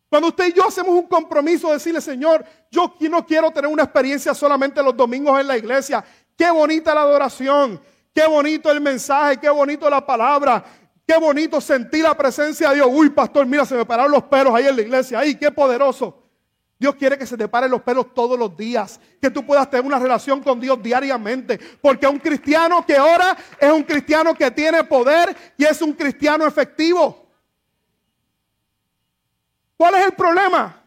Cuando 0.10 0.30
usted 0.30 0.48
y 0.48 0.54
yo 0.54 0.68
hacemos 0.68 0.96
un 0.96 1.06
compromiso 1.08 1.68
de 1.68 1.76
decirle, 1.76 2.02
Señor, 2.02 2.44
yo 2.72 2.92
no 3.02 3.24
quiero 3.24 3.52
tener 3.52 3.70
una 3.70 3.84
experiencia 3.84 4.34
solamente 4.34 4.82
los 4.82 4.98
domingos 4.98 5.40
en 5.40 5.46
la 5.46 5.60
iglesia. 5.60 6.04
Qué 6.36 6.50
bonita 6.50 6.96
la 6.96 7.02
adoración, 7.02 7.80
qué 8.12 8.26
bonito 8.26 8.72
el 8.72 8.82
mensaje, 8.82 9.38
qué 9.40 9.48
bonito 9.48 9.88
la 9.92 10.04
palabra, 10.04 10.66
qué 11.06 11.16
bonito 11.20 11.62
sentir 11.62 12.02
la 12.02 12.18
presencia 12.18 12.70
de 12.70 12.78
Dios. 12.78 12.88
Uy, 12.92 13.12
pastor, 13.12 13.46
mira, 13.46 13.64
se 13.64 13.76
me 13.76 13.86
pararon 13.86 14.12
los 14.12 14.24
pelos 14.24 14.56
ahí 14.56 14.66
en 14.66 14.76
la 14.76 14.82
iglesia. 14.82 15.20
Ay, 15.20 15.36
qué 15.36 15.52
poderoso. 15.52 16.25
Dios 16.78 16.96
quiere 16.96 17.18
que 17.18 17.26
se 17.26 17.38
te 17.38 17.48
paren 17.48 17.72
los 17.72 17.82
pelos 17.82 18.14
todos 18.14 18.38
los 18.38 18.56
días, 18.56 19.00
que 19.22 19.30
tú 19.30 19.46
puedas 19.46 19.70
tener 19.70 19.86
una 19.86 19.98
relación 19.98 20.42
con 20.42 20.60
Dios 20.60 20.82
diariamente, 20.84 21.58
porque 21.82 22.06
un 22.06 22.20
cristiano 22.20 22.86
que 22.86 23.00
ora 23.00 23.36
es 23.60 23.72
un 23.72 23.84
cristiano 23.84 24.34
que 24.34 24.52
tiene 24.52 24.84
poder 24.84 25.36
y 25.58 25.64
es 25.64 25.82
un 25.82 25.94
cristiano 25.94 26.46
efectivo. 26.46 27.26
¿Cuál 29.78 29.96
es 29.96 30.06
el 30.06 30.14
problema 30.14 30.82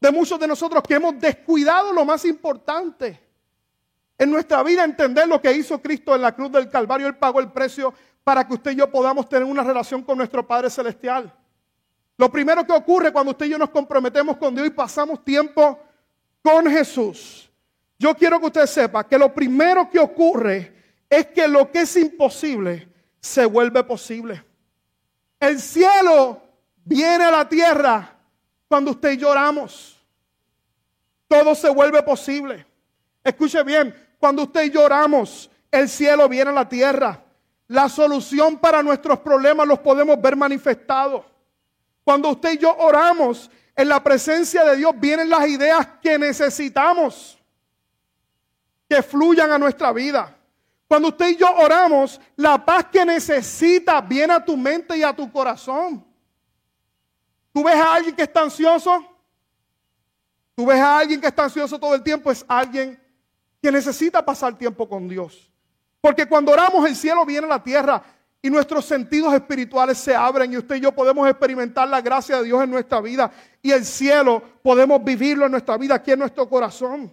de 0.00 0.10
muchos 0.12 0.38
de 0.38 0.46
nosotros 0.46 0.82
que 0.86 0.94
hemos 0.94 1.18
descuidado 1.18 1.92
lo 1.92 2.04
más 2.04 2.24
importante? 2.24 3.20
En 4.16 4.30
nuestra 4.30 4.62
vida 4.62 4.84
entender 4.84 5.26
lo 5.28 5.40
que 5.40 5.52
hizo 5.52 5.80
Cristo 5.80 6.14
en 6.14 6.22
la 6.22 6.34
cruz 6.34 6.50
del 6.50 6.68
Calvario, 6.68 7.06
Él 7.06 7.16
pagó 7.16 7.40
el 7.40 7.50
precio 7.50 7.92
para 8.22 8.46
que 8.46 8.54
usted 8.54 8.72
y 8.72 8.76
yo 8.76 8.90
podamos 8.90 9.28
tener 9.28 9.44
una 9.44 9.64
relación 9.64 10.02
con 10.02 10.18
nuestro 10.18 10.46
Padre 10.46 10.70
Celestial. 10.70 11.32
Lo 12.18 12.30
primero 12.30 12.66
que 12.66 12.72
ocurre 12.72 13.12
cuando 13.12 13.30
usted 13.30 13.46
y 13.46 13.50
yo 13.50 13.58
nos 13.58 13.70
comprometemos 13.70 14.36
con 14.36 14.52
Dios 14.52 14.66
y 14.66 14.70
pasamos 14.70 15.24
tiempo 15.24 15.80
con 16.42 16.66
Jesús, 16.66 17.48
yo 17.96 18.14
quiero 18.14 18.40
que 18.40 18.46
usted 18.46 18.66
sepa 18.66 19.06
que 19.06 19.16
lo 19.16 19.32
primero 19.32 19.88
que 19.88 20.00
ocurre 20.00 20.74
es 21.08 21.26
que 21.28 21.46
lo 21.46 21.70
que 21.70 21.82
es 21.82 21.96
imposible 21.96 22.88
se 23.20 23.46
vuelve 23.46 23.84
posible. 23.84 24.44
El 25.38 25.60
cielo 25.60 26.42
viene 26.84 27.24
a 27.24 27.30
la 27.30 27.48
tierra 27.48 28.16
cuando 28.66 28.90
usted 28.90 29.12
y 29.12 29.18
yo 29.18 29.30
oramos. 29.30 29.96
Todo 31.28 31.54
se 31.54 31.68
vuelve 31.70 32.02
posible. 32.02 32.66
Escuche 33.22 33.62
bien, 33.62 33.94
cuando 34.18 34.42
usted 34.42 34.64
y 34.64 34.70
yo 34.70 34.82
oramos, 34.82 35.48
el 35.70 35.88
cielo 35.88 36.28
viene 36.28 36.50
a 36.50 36.54
la 36.54 36.68
tierra. 36.68 37.22
La 37.68 37.88
solución 37.88 38.58
para 38.58 38.82
nuestros 38.82 39.20
problemas 39.20 39.68
los 39.68 39.78
podemos 39.78 40.20
ver 40.20 40.34
manifestados. 40.34 41.24
Cuando 42.08 42.30
usted 42.30 42.52
y 42.54 42.56
yo 42.56 42.74
oramos, 42.74 43.50
en 43.76 43.86
la 43.86 44.02
presencia 44.02 44.64
de 44.64 44.78
Dios 44.78 44.92
vienen 44.98 45.28
las 45.28 45.46
ideas 45.46 45.86
que 46.00 46.18
necesitamos 46.18 47.38
que 48.88 49.02
fluyan 49.02 49.52
a 49.52 49.58
nuestra 49.58 49.92
vida. 49.92 50.34
Cuando 50.86 51.08
usted 51.08 51.28
y 51.28 51.36
yo 51.36 51.54
oramos, 51.54 52.18
la 52.36 52.64
paz 52.64 52.86
que 52.86 53.04
necesita 53.04 54.00
viene 54.00 54.32
a 54.32 54.42
tu 54.42 54.56
mente 54.56 54.96
y 54.96 55.02
a 55.02 55.14
tu 55.14 55.30
corazón. 55.30 56.02
¿Tú 57.52 57.62
ves 57.62 57.76
a 57.76 57.96
alguien 57.96 58.16
que 58.16 58.22
está 58.22 58.40
ansioso? 58.40 59.04
¿Tú 60.54 60.64
ves 60.64 60.80
a 60.80 61.00
alguien 61.00 61.20
que 61.20 61.26
está 61.26 61.44
ansioso 61.44 61.78
todo 61.78 61.94
el 61.94 62.02
tiempo? 62.02 62.30
Es 62.30 62.42
alguien 62.48 62.98
que 63.60 63.70
necesita 63.70 64.24
pasar 64.24 64.56
tiempo 64.56 64.88
con 64.88 65.10
Dios. 65.10 65.52
Porque 66.00 66.24
cuando 66.24 66.52
oramos 66.52 66.88
el 66.88 66.96
cielo 66.96 67.26
viene 67.26 67.44
a 67.44 67.50
la 67.50 67.62
tierra 67.62 68.02
y 68.48 68.50
nuestros 68.50 68.86
sentidos 68.86 69.34
espirituales 69.34 69.98
se 69.98 70.16
abren 70.16 70.50
y 70.50 70.56
usted 70.56 70.76
y 70.76 70.80
yo 70.80 70.90
podemos 70.92 71.28
experimentar 71.28 71.86
la 71.86 72.00
gracia 72.00 72.38
de 72.38 72.44
Dios 72.44 72.64
en 72.64 72.70
nuestra 72.70 72.98
vida 72.98 73.30
y 73.60 73.72
el 73.72 73.84
cielo 73.84 74.42
podemos 74.62 75.04
vivirlo 75.04 75.44
en 75.44 75.52
nuestra 75.52 75.76
vida, 75.76 75.96
aquí 75.96 76.12
en 76.12 76.20
nuestro 76.20 76.48
corazón. 76.48 77.12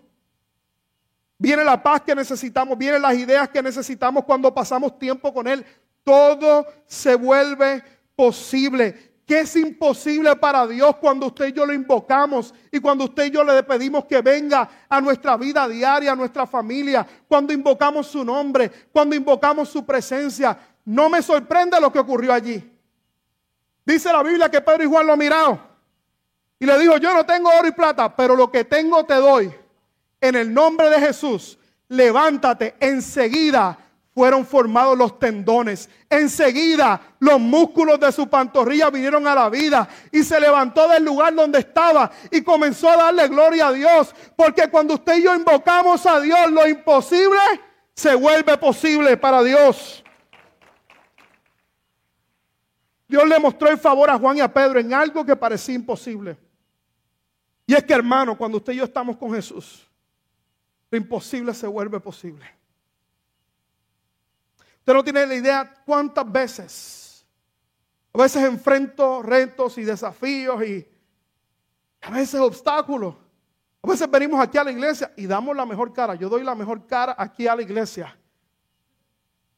Viene 1.38 1.66
la 1.66 1.84
paz 1.84 2.04
que 2.04 2.16
necesitamos, 2.16 2.78
vienen 2.78 3.02
las 3.02 3.16
ideas 3.16 3.50
que 3.50 3.62
necesitamos 3.62 4.24
cuando 4.24 4.54
pasamos 4.54 4.98
tiempo 4.98 5.34
con 5.34 5.46
Él. 5.46 5.66
Todo 6.06 6.66
se 6.88 7.16
vuelve 7.16 7.84
posible. 8.16 9.18
¿Qué 9.26 9.40
es 9.40 9.58
imposible 9.58 10.38
para 10.38 10.66
Dios 10.66 10.96
cuando 11.02 11.26
usted 11.26 11.48
y 11.48 11.52
yo 11.52 11.66
lo 11.66 11.74
invocamos 11.74 12.54
y 12.72 12.80
cuando 12.80 13.04
usted 13.04 13.26
y 13.26 13.32
yo 13.32 13.44
le 13.44 13.62
pedimos 13.64 14.06
que 14.06 14.22
venga 14.22 14.70
a 14.88 15.02
nuestra 15.02 15.36
vida 15.36 15.68
diaria, 15.68 16.14
a 16.14 16.16
nuestra 16.16 16.48
familia, 16.48 17.06
cuando 17.28 17.52
invocamos 17.52 18.08
su 18.08 18.24
nombre, 18.24 18.72
cuando 18.94 19.18
invocamos 19.18 19.68
su 19.68 19.86
presencia? 19.86 20.58
No 20.86 21.10
me 21.10 21.22
sorprende 21.22 21.82
lo 21.82 21.92
que 21.92 22.00
ocurrió 22.00 22.32
allí. 22.32 22.72
Dice 23.86 24.12
la 24.12 24.24
Biblia 24.24 24.50
que 24.50 24.62
Pedro 24.62 24.84
y 24.84 24.88
Juan 24.88 25.06
lo 25.06 25.18
miraron 25.18 25.60
y 26.60 26.66
le 26.66 26.80
dijo, 26.80 26.98
yo 26.98 27.14
no 27.14 27.26
tengo 27.26 27.50
oro 27.50 27.68
y 27.68 27.72
plata, 27.72 28.16
pero 28.16 28.36
lo 28.36 28.50
que 28.50 28.64
tengo 28.64 29.04
te 29.06 29.16
doy. 29.16 29.54
En 30.22 30.36
el 30.36 30.54
nombre 30.54 30.90
de 30.90 31.00
Jesús, 31.00 31.58
levántate. 31.90 32.76
Enseguida 32.80 33.78
fueron 34.14 34.46
formados 34.46 34.98
los 34.98 35.20
tendones. 35.20 35.90
Enseguida 36.10 37.02
los 37.20 37.40
músculos 37.40 38.00
de 38.00 38.12
su 38.14 38.30
pantorrilla 38.30 38.90
vinieron 38.90 39.28
a 39.28 39.36
la 39.36 39.50
vida 39.50 39.88
y 40.12 40.24
se 40.24 40.40
levantó 40.40 40.88
del 40.88 41.04
lugar 41.04 41.36
donde 41.36 41.60
estaba 41.60 42.10
y 42.32 42.42
comenzó 42.42 42.90
a 42.90 42.96
darle 42.96 43.28
gloria 43.28 43.68
a 43.68 43.74
Dios. 43.74 44.16
Porque 44.38 44.70
cuando 44.70 44.94
usted 44.94 45.18
y 45.18 45.24
yo 45.24 45.36
invocamos 45.36 46.06
a 46.06 46.22
Dios, 46.22 46.50
lo 46.52 46.66
imposible 46.66 47.38
se 47.94 48.16
vuelve 48.16 48.58
posible 48.58 49.18
para 49.18 49.44
Dios. 49.44 50.05
Dios 53.08 53.28
le 53.28 53.40
mostró 53.40 53.70
el 53.70 53.78
favor 53.78 54.10
a 54.10 54.18
Juan 54.18 54.38
y 54.38 54.42
a 54.42 54.52
Pedro 54.52 54.80
en 54.80 54.94
algo 54.94 55.26
que 55.26 55.36
parecía 55.36 55.76
imposible. 55.76 56.38
Y 57.68 57.74
es 57.74 57.84
que 57.84 57.94
hermano, 57.94 58.38
cuando 58.38 58.58
usted 58.58 58.74
y 58.74 58.78
yo 58.78 58.84
estamos 58.84 59.18
con 59.18 59.34
Jesús, 59.34 59.88
lo 60.90 60.98
imposible 60.98 61.54
se 61.54 61.68
vuelve 61.68 62.00
posible. 62.00 62.46
Usted 64.80 64.94
no 64.94 65.04
tiene 65.04 65.26
la 65.26 65.36
idea 65.36 65.74
cuántas 65.86 66.32
veces, 66.32 67.26
a 68.14 68.18
veces 68.20 68.44
enfrento 68.44 69.22
retos 69.24 69.78
y 69.78 69.84
desafíos 69.84 70.64
y 70.64 70.88
a 72.02 72.12
veces 72.12 72.40
obstáculos. 72.40 73.16
A 73.82 73.88
veces 73.88 74.10
venimos 74.10 74.40
aquí 74.40 74.58
a 74.58 74.64
la 74.64 74.72
iglesia 74.72 75.12
y 75.16 75.28
damos 75.28 75.56
la 75.56 75.66
mejor 75.66 75.94
cara. 75.94 76.16
Yo 76.16 76.30
doy 76.30 76.44
la 76.44 76.56
mejor 76.56 76.86
cara 76.88 77.16
aquí 77.18 77.48
a 77.48 77.56
la 77.56 77.62
iglesia. 77.62 78.18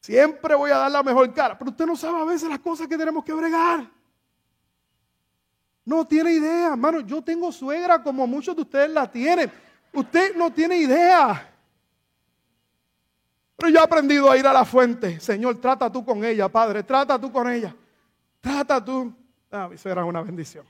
Siempre 0.07 0.55
voy 0.55 0.71
a 0.71 0.77
dar 0.77 0.89
la 0.89 1.03
mejor 1.03 1.33
cara. 1.33 1.59
Pero 1.59 1.71
usted 1.71 1.85
no 1.85 1.97
sabe 1.97 2.21
a 2.21 2.23
veces 2.23 2.47
las 2.47 2.59
cosas 2.59 2.87
que 2.87 2.97
tenemos 2.97 3.25
que 3.25 3.33
bregar. 3.33 3.91
No 5.83 6.07
tiene 6.07 6.31
idea, 6.31 6.67
hermano. 6.67 7.01
Yo 7.01 7.21
tengo 7.21 7.51
suegra 7.51 8.01
como 8.01 8.25
muchos 8.25 8.55
de 8.55 8.61
ustedes 8.61 8.89
la 8.89 9.11
tienen. 9.11 9.51
Usted 9.91 10.33
no 10.37 10.49
tiene 10.49 10.77
idea. 10.77 11.53
Pero 13.57 13.69
yo 13.69 13.79
he 13.79 13.83
aprendido 13.83 14.31
a 14.31 14.37
ir 14.37 14.47
a 14.47 14.53
la 14.53 14.63
fuente. 14.63 15.19
Señor, 15.19 15.59
trata 15.59 15.91
tú 15.91 16.05
con 16.05 16.23
ella, 16.23 16.47
Padre. 16.47 16.83
Trata 16.83 17.19
tú 17.19 17.29
con 17.29 17.51
ella. 17.51 17.75
Trata 18.39 18.81
tú. 18.85 19.13
Ah, 19.51 19.69
eso 19.73 19.89
era 19.89 20.05
una 20.05 20.21
bendición. 20.21 20.65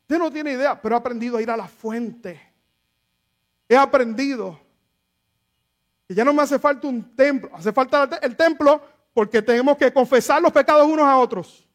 Usted 0.00 0.18
no 0.18 0.32
tiene 0.32 0.52
idea, 0.52 0.80
pero 0.80 0.94
he 0.94 0.98
aprendido 0.98 1.36
a 1.36 1.42
ir 1.42 1.50
a 1.50 1.56
la 1.58 1.68
fuente. 1.68 2.40
He 3.68 3.76
aprendido 3.76 4.58
que 6.06 6.14
ya 6.14 6.24
no 6.24 6.32
me 6.32 6.42
hace 6.42 6.58
falta 6.58 6.86
un 6.86 7.14
templo. 7.14 7.50
Hace 7.54 7.72
falta 7.72 8.18
el 8.22 8.36
templo 8.36 8.82
porque 9.14 9.42
tenemos 9.42 9.76
que 9.76 9.92
confesar 9.92 10.40
los 10.40 10.52
pecados 10.52 10.86
unos 10.86 11.06
a 11.06 11.18
otros. 11.18 11.68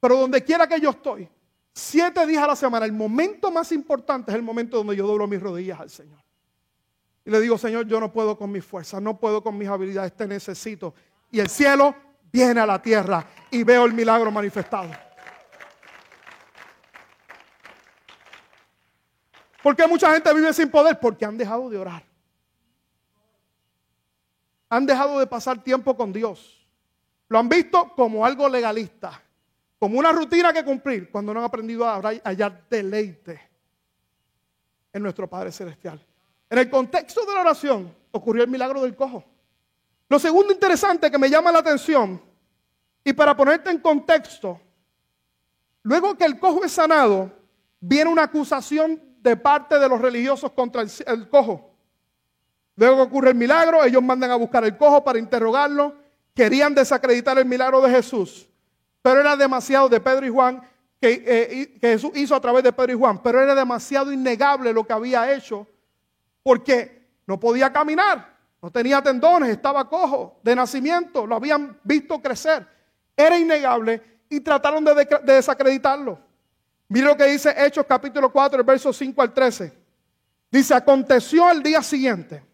Pero 0.00 0.16
donde 0.16 0.42
quiera 0.42 0.66
que 0.66 0.80
yo 0.80 0.90
estoy, 0.90 1.28
siete 1.72 2.26
días 2.26 2.42
a 2.42 2.48
la 2.48 2.56
semana, 2.56 2.86
el 2.86 2.92
momento 2.92 3.50
más 3.50 3.72
importante 3.72 4.30
es 4.30 4.36
el 4.36 4.42
momento 4.42 4.78
donde 4.78 4.96
yo 4.96 5.06
doblo 5.06 5.26
mis 5.26 5.40
rodillas 5.40 5.80
al 5.80 5.90
Señor. 5.90 6.18
Y 7.24 7.30
le 7.30 7.40
digo, 7.40 7.58
Señor, 7.58 7.86
yo 7.86 8.00
no 8.00 8.10
puedo 8.10 8.38
con 8.38 8.50
mis 8.50 8.64
fuerzas, 8.64 9.02
no 9.02 9.18
puedo 9.18 9.42
con 9.42 9.58
mis 9.58 9.68
habilidades, 9.68 10.16
te 10.16 10.26
necesito. 10.26 10.94
Y 11.30 11.40
el 11.40 11.48
cielo 11.48 11.94
viene 12.32 12.60
a 12.60 12.66
la 12.66 12.80
tierra 12.80 13.26
y 13.50 13.62
veo 13.64 13.84
el 13.84 13.92
milagro 13.92 14.30
manifestado. 14.30 14.90
¿Por 19.62 19.76
qué 19.76 19.86
mucha 19.86 20.12
gente 20.14 20.32
vive 20.32 20.52
sin 20.54 20.70
poder? 20.70 20.98
Porque 20.98 21.24
han 21.24 21.36
dejado 21.36 21.68
de 21.68 21.76
orar. 21.76 22.07
Han 24.68 24.86
dejado 24.86 25.18
de 25.18 25.26
pasar 25.26 25.62
tiempo 25.62 25.96
con 25.96 26.12
Dios. 26.12 26.66
Lo 27.28 27.38
han 27.38 27.48
visto 27.48 27.92
como 27.94 28.24
algo 28.24 28.48
legalista, 28.48 29.22
como 29.78 29.98
una 29.98 30.12
rutina 30.12 30.52
que 30.52 30.64
cumplir, 30.64 31.10
cuando 31.10 31.32
no 31.32 31.40
han 31.40 31.46
aprendido 31.46 31.86
a 31.86 32.00
hallar 32.24 32.66
deleite 32.68 33.40
en 34.92 35.02
nuestro 35.02 35.28
Padre 35.28 35.52
Celestial. 35.52 36.04
En 36.50 36.58
el 36.58 36.70
contexto 36.70 37.24
de 37.26 37.34
la 37.34 37.40
oración 37.40 37.94
ocurrió 38.10 38.44
el 38.44 38.50
milagro 38.50 38.82
del 38.82 38.96
cojo. 38.96 39.24
Lo 40.08 40.18
segundo 40.18 40.52
interesante 40.52 41.10
que 41.10 41.18
me 41.18 41.28
llama 41.28 41.52
la 41.52 41.58
atención, 41.58 42.20
y 43.04 43.12
para 43.12 43.36
ponerte 43.36 43.70
en 43.70 43.78
contexto, 43.78 44.60
luego 45.82 46.16
que 46.16 46.24
el 46.24 46.38
cojo 46.38 46.64
es 46.64 46.72
sanado, 46.72 47.30
viene 47.80 48.10
una 48.10 48.24
acusación 48.24 49.00
de 49.20 49.36
parte 49.36 49.78
de 49.78 49.88
los 49.88 50.00
religiosos 50.00 50.52
contra 50.52 50.82
el, 50.82 51.28
cojo. 51.28 51.67
Luego 52.78 52.94
que 52.94 53.02
ocurre 53.02 53.30
el 53.30 53.34
milagro, 53.34 53.82
ellos 53.82 54.00
mandan 54.00 54.30
a 54.30 54.36
buscar 54.36 54.62
el 54.62 54.76
cojo 54.76 55.02
para 55.02 55.18
interrogarlo. 55.18 55.96
Querían 56.32 56.76
desacreditar 56.76 57.36
el 57.36 57.44
milagro 57.44 57.80
de 57.80 57.90
Jesús, 57.90 58.48
pero 59.02 59.18
era 59.18 59.36
demasiado 59.36 59.88
de 59.88 59.98
Pedro 59.98 60.24
y 60.24 60.28
Juan 60.28 60.62
que, 61.00 61.24
eh, 61.26 61.78
que 61.80 61.88
Jesús 61.88 62.12
hizo 62.14 62.36
a 62.36 62.40
través 62.40 62.62
de 62.62 62.72
Pedro 62.72 62.92
y 62.92 62.96
Juan, 62.96 63.20
pero 63.20 63.42
era 63.42 63.56
demasiado 63.56 64.12
innegable 64.12 64.72
lo 64.72 64.86
que 64.86 64.92
había 64.92 65.32
hecho 65.34 65.66
porque 66.44 67.04
no 67.26 67.40
podía 67.40 67.72
caminar, 67.72 68.36
no 68.62 68.70
tenía 68.70 69.02
tendones, 69.02 69.50
estaba 69.50 69.88
cojo 69.88 70.38
de 70.44 70.54
nacimiento, 70.54 71.26
lo 71.26 71.34
habían 71.34 71.80
visto 71.82 72.22
crecer. 72.22 72.64
Era 73.16 73.36
innegable 73.36 74.20
y 74.28 74.38
trataron 74.38 74.84
de, 74.84 75.04
desacreditarlo. 75.24 76.16
Mire 76.86 77.06
lo 77.06 77.16
que 77.16 77.24
dice 77.24 77.52
Hechos 77.58 77.86
capítulo 77.88 78.30
4, 78.30 78.60
el 78.60 78.64
verso 78.64 78.92
5 78.92 79.20
al 79.20 79.34
13. 79.34 79.72
Dice, 80.48 80.74
aconteció 80.74 81.50
el 81.50 81.60
día 81.60 81.82
siguiente 81.82 82.46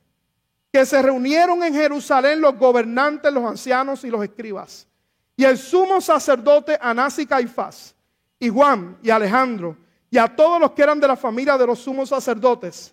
que 0.74 0.84
se 0.84 1.00
reunieron 1.00 1.62
en 1.62 1.72
Jerusalén 1.72 2.40
los 2.40 2.58
gobernantes, 2.58 3.32
los 3.32 3.44
ancianos 3.44 4.02
y 4.02 4.10
los 4.10 4.24
escribas. 4.24 4.88
Y 5.36 5.44
el 5.44 5.56
sumo 5.56 6.00
sacerdote 6.00 6.76
Anás 6.80 7.16
y 7.20 7.26
Caifás, 7.26 7.94
y 8.40 8.48
Juan 8.48 8.98
y 9.00 9.08
Alejandro, 9.08 9.76
y 10.10 10.18
a 10.18 10.26
todos 10.26 10.60
los 10.60 10.72
que 10.72 10.82
eran 10.82 10.98
de 10.98 11.06
la 11.06 11.14
familia 11.14 11.56
de 11.56 11.64
los 11.64 11.78
sumos 11.78 12.08
sacerdotes, 12.08 12.92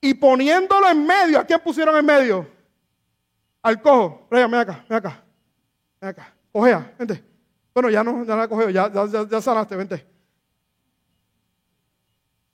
y 0.00 0.14
poniéndolo 0.14 0.88
en 0.88 1.04
medio, 1.04 1.40
¿a 1.40 1.44
quién 1.44 1.58
pusieron 1.58 1.96
en 1.96 2.06
medio? 2.06 2.48
Al 3.60 3.82
cojo. 3.82 4.28
ven 4.30 4.54
acá, 4.54 4.84
ven 4.88 4.98
acá. 4.98 5.24
Ven 6.00 6.10
acá. 6.10 6.32
Cogea, 6.52 6.94
vente. 6.96 7.24
Bueno, 7.74 7.90
ya 7.90 8.04
no, 8.04 8.24
ya 8.24 8.36
la 8.36 8.46
cogeo, 8.46 8.70
ya, 8.70 8.88
ya, 8.92 9.26
ya 9.28 9.40
sanaste, 9.40 9.74
vente. 9.74 10.06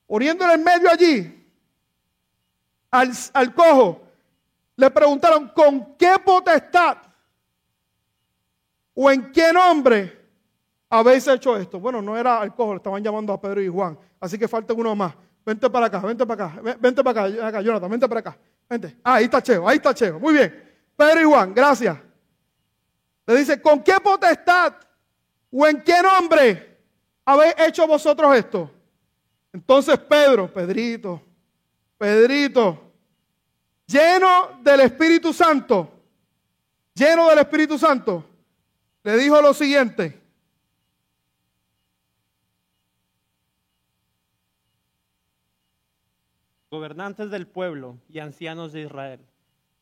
Poniéndolo 0.06 0.54
en 0.54 0.64
medio 0.64 0.90
allí, 0.90 1.46
al, 2.90 3.12
al 3.34 3.54
cojo, 3.54 4.11
le 4.76 4.90
preguntaron, 4.90 5.48
¿con 5.48 5.96
qué 5.96 6.14
potestad 6.24 6.98
o 8.94 9.10
en 9.10 9.30
qué 9.32 9.52
nombre 9.52 10.20
habéis 10.88 11.26
hecho 11.28 11.56
esto? 11.56 11.78
Bueno, 11.78 12.00
no 12.00 12.16
era 12.16 12.40
al 12.40 12.54
cojo, 12.54 12.72
le 12.72 12.76
estaban 12.78 13.02
llamando 13.02 13.32
a 13.32 13.40
Pedro 13.40 13.62
y 13.62 13.68
Juan, 13.68 13.98
así 14.20 14.38
que 14.38 14.48
falta 14.48 14.72
uno 14.72 14.94
más. 14.94 15.14
Vente 15.44 15.68
para 15.68 15.86
acá, 15.86 15.98
vente 15.98 16.24
para 16.24 16.46
acá, 16.46 16.76
vente 16.78 17.02
para 17.02 17.26
acá, 17.26 17.48
acá, 17.48 17.60
Jonathan, 17.60 17.90
vente 17.90 18.08
para 18.08 18.20
acá. 18.20 18.38
Vente. 18.68 18.96
Ah, 19.02 19.14
ahí 19.14 19.24
está 19.24 19.42
Cheo, 19.42 19.68
ahí 19.68 19.76
está 19.76 19.92
Cheo. 19.92 20.18
Muy 20.18 20.34
bien. 20.34 20.72
Pedro 20.96 21.20
y 21.20 21.24
Juan, 21.24 21.52
gracias. 21.52 21.98
Le 23.26 23.36
dice, 23.36 23.60
¿con 23.60 23.82
qué 23.82 23.94
potestad 24.02 24.74
o 25.50 25.66
en 25.66 25.82
qué 25.82 26.00
nombre 26.02 26.78
habéis 27.24 27.54
hecho 27.58 27.86
vosotros 27.86 28.34
esto? 28.36 28.70
Entonces 29.52 29.98
Pedro, 29.98 30.52
Pedrito, 30.52 31.20
Pedrito, 31.98 32.81
lleno 33.92 34.58
del 34.62 34.80
Espíritu 34.80 35.32
Santo, 35.32 35.90
lleno 36.94 37.28
del 37.28 37.38
Espíritu 37.38 37.78
Santo, 37.78 38.24
le 39.02 39.16
dijo 39.16 39.40
lo 39.40 39.52
siguiente. 39.52 40.22
gobernantes 46.70 47.30
del 47.30 47.46
pueblo 47.46 47.98
y 48.08 48.20
ancianos 48.20 48.72
de 48.72 48.80
Israel, 48.80 49.20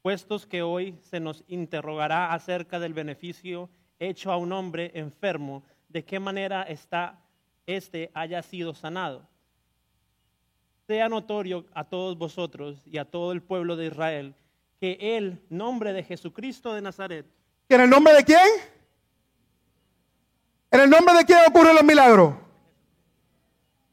puestos 0.02 0.44
que 0.44 0.62
hoy 0.62 0.98
se 1.02 1.20
nos 1.20 1.44
interrogará 1.46 2.34
acerca 2.34 2.80
del 2.80 2.94
beneficio 2.94 3.70
hecho 4.00 4.32
a 4.32 4.36
un 4.36 4.50
hombre 4.50 4.90
enfermo, 4.94 5.62
de 5.88 6.04
qué 6.04 6.18
manera 6.18 6.64
está 6.64 7.20
este 7.64 8.10
haya 8.12 8.42
sido 8.42 8.74
sanado. 8.74 9.29
Sea 10.90 11.08
notorio 11.08 11.66
a 11.72 11.84
todos 11.84 12.18
vosotros 12.18 12.82
y 12.84 12.98
a 12.98 13.04
todo 13.04 13.30
el 13.30 13.42
pueblo 13.42 13.76
de 13.76 13.86
Israel 13.86 14.34
que 14.80 14.98
el 15.00 15.40
nombre 15.48 15.92
de 15.92 16.02
Jesucristo 16.02 16.74
de 16.74 16.82
Nazaret. 16.82 17.24
¿En 17.68 17.80
el 17.80 17.88
nombre 17.88 18.12
de 18.12 18.24
quién? 18.24 18.42
¿En 20.68 20.80
el 20.80 20.90
nombre 20.90 21.14
de 21.14 21.24
quién 21.24 21.38
ocurren 21.46 21.76
los 21.76 21.84
milagros? 21.84 22.34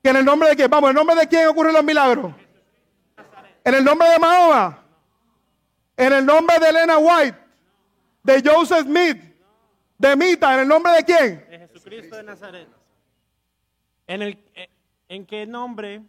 ¿Que 0.01 0.09
en 0.09 0.15
el 0.15 0.25
nombre 0.25 0.49
de 0.49 0.55
quién? 0.55 0.71
Vamos, 0.71 0.89
¿en 0.89 0.97
el 0.97 1.05
nombre 1.05 1.15
de 1.17 1.27
quién 1.27 1.47
ocurren 1.49 1.73
los 1.73 1.83
milagros? 1.83 2.33
En 3.63 3.75
el 3.75 3.83
nombre 3.85 4.09
de 4.09 4.17
Mahoma. 4.17 4.83
En 5.97 6.13
el 6.13 6.25
nombre 6.25 6.57
de 6.57 6.67
Elena 6.67 6.97
White. 6.97 7.37
De 8.23 8.41
Joseph 8.43 8.87
Smith. 8.87 9.21
De 9.99 10.15
Mita. 10.15 10.55
¿En 10.55 10.61
el 10.61 10.67
nombre 10.67 10.93
de 10.93 11.03
quién? 11.03 11.45
De 11.47 11.59
Jesucristo 11.59 12.15
de 12.15 12.23
Nazaret. 12.23 12.67
¿En, 14.07 14.23
el, 14.23 14.39
en 15.09 15.27
qué 15.27 15.45
nombre? 15.45 16.01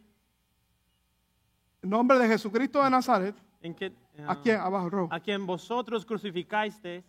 En 1.82 1.90
nombre 1.90 2.18
de 2.18 2.28
Jesucristo 2.28 2.82
de 2.82 2.90
Nazaret. 2.90 3.36
¿En 3.60 3.74
qué, 3.74 3.92
¿A 4.26 4.40
quién? 4.40 4.56
Abajo, 4.60 5.08
A 5.10 5.20
quien 5.20 5.46
vosotros 5.46 6.04
crucificaste 6.04 7.04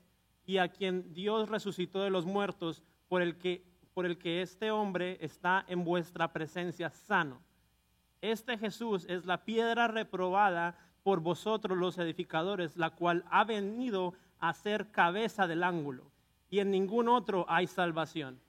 y 0.46 0.58
a 0.58 0.68
quien 0.68 1.14
Dios 1.14 1.50
resucitó 1.50 2.02
de 2.02 2.10
los 2.10 2.26
muertos, 2.26 2.84
por 3.08 3.22
el 3.22 3.38
que, 3.38 3.64
por 3.94 4.06
el 4.06 4.18
que 4.18 4.42
este 4.42 4.72
hombre 4.72 5.18
está 5.22 5.66
en 5.68 5.84
vuestra 5.84 6.32
presencia 6.32 6.90
sano. 6.90 7.42
Este 8.22 8.58
Jesús 8.58 9.06
es 9.10 9.26
la 9.26 9.44
piedra 9.44 9.88
reprobada 9.88 10.78
por 11.04 11.22
vosotros 11.22 11.78
los 11.78 11.98
edificadores, 11.98 12.78
la 12.78 12.92
cual 12.92 13.26
ha 13.32 13.44
venido 13.44 14.14
a 14.40 14.54
ser 14.54 14.92
cabeza 14.92 15.48
del 15.48 15.64
ángulo, 15.64 16.12
y 16.50 16.60
en 16.60 16.72
ningún 16.72 17.08
otro 17.08 17.46
hay 17.48 17.68
salvación. 17.68 18.40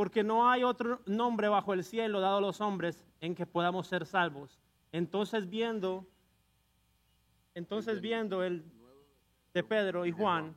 Porque 0.00 0.24
no 0.24 0.48
hay 0.48 0.64
otro 0.64 1.02
nombre 1.04 1.46
bajo 1.50 1.74
el 1.74 1.84
cielo 1.84 2.20
dado 2.22 2.38
a 2.38 2.40
los 2.40 2.62
hombres 2.62 3.04
en 3.20 3.34
que 3.34 3.44
podamos 3.44 3.86
ser 3.86 4.06
salvos. 4.06 4.58
Entonces 4.92 5.46
viendo, 5.50 6.06
entonces 7.54 8.00
viendo 8.00 8.42
el 8.42 8.64
de 9.52 9.62
Pedro 9.62 10.06
y 10.06 10.10
Juan, 10.10 10.56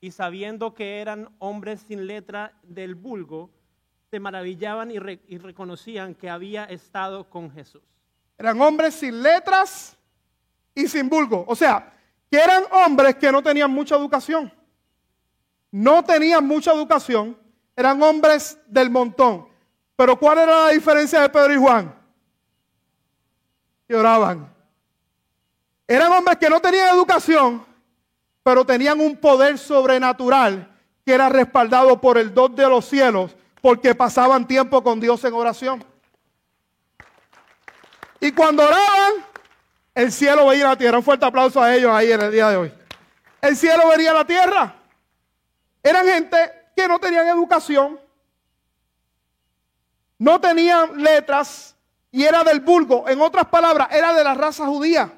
y 0.00 0.10
sabiendo 0.10 0.74
que 0.74 0.98
eran 0.98 1.28
hombres 1.38 1.82
sin 1.82 2.08
letra 2.08 2.52
del 2.64 2.96
vulgo, 2.96 3.48
se 4.10 4.18
maravillaban 4.18 4.90
y, 4.90 4.98
re- 4.98 5.22
y 5.28 5.38
reconocían 5.38 6.16
que 6.16 6.28
había 6.28 6.64
estado 6.64 7.30
con 7.30 7.52
Jesús. 7.52 7.84
Eran 8.36 8.60
hombres 8.60 8.94
sin 8.94 9.22
letras 9.22 9.96
y 10.74 10.88
sin 10.88 11.08
vulgo. 11.08 11.44
O 11.46 11.54
sea, 11.54 11.96
que 12.28 12.38
eran 12.38 12.64
hombres 12.72 13.14
que 13.14 13.30
no 13.30 13.40
tenían 13.40 13.70
mucha 13.70 13.94
educación. 13.94 14.52
No 15.70 16.02
tenían 16.02 16.44
mucha 16.44 16.72
educación. 16.72 17.38
Eran 17.78 18.02
hombres 18.02 18.58
del 18.66 18.90
montón. 18.90 19.46
Pero 19.94 20.18
¿cuál 20.18 20.38
era 20.38 20.64
la 20.64 20.68
diferencia 20.70 21.20
de 21.20 21.28
Pedro 21.28 21.54
y 21.54 21.58
Juan? 21.58 21.94
Que 23.86 23.94
oraban. 23.94 24.52
Eran 25.86 26.10
hombres 26.10 26.38
que 26.38 26.50
no 26.50 26.58
tenían 26.58 26.88
educación, 26.88 27.64
pero 28.42 28.64
tenían 28.64 28.98
un 28.98 29.16
poder 29.16 29.58
sobrenatural 29.58 30.76
que 31.06 31.12
era 31.14 31.28
respaldado 31.28 32.00
por 32.00 32.18
el 32.18 32.34
don 32.34 32.52
de 32.56 32.68
los 32.68 32.84
cielos, 32.84 33.36
porque 33.62 33.94
pasaban 33.94 34.48
tiempo 34.48 34.82
con 34.82 34.98
Dios 34.98 35.22
en 35.22 35.34
oración. 35.34 35.84
Y 38.18 38.32
cuando 38.32 38.64
oraban, 38.64 39.24
el 39.94 40.10
cielo 40.10 40.48
veía 40.48 40.66
la 40.66 40.76
tierra. 40.76 40.98
Un 40.98 41.04
fuerte 41.04 41.26
aplauso 41.26 41.62
a 41.62 41.72
ellos 41.72 41.92
ahí 41.92 42.10
en 42.10 42.22
el 42.22 42.32
día 42.32 42.50
de 42.50 42.56
hoy. 42.56 42.74
El 43.40 43.56
cielo 43.56 43.86
vería 43.86 44.12
la 44.12 44.24
tierra. 44.24 44.74
Eran 45.80 46.04
gente 46.04 46.57
que 46.78 46.86
no 46.86 47.00
tenían 47.00 47.26
educación, 47.26 47.98
no 50.16 50.40
tenían 50.40 51.02
letras 51.02 51.74
y 52.12 52.22
era 52.22 52.44
del 52.44 52.60
vulgo. 52.60 53.08
En 53.08 53.20
otras 53.20 53.46
palabras, 53.46 53.88
era 53.90 54.14
de 54.14 54.22
la 54.22 54.34
raza 54.34 54.64
judía. 54.64 55.12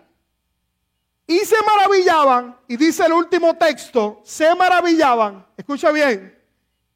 Y 1.26 1.40
se 1.40 1.56
maravillaban, 1.62 2.56
y 2.66 2.78
dice 2.78 3.04
el 3.04 3.12
último 3.12 3.58
texto, 3.58 4.22
se 4.24 4.54
maravillaban, 4.54 5.46
escucha 5.54 5.92
bien, 5.92 6.34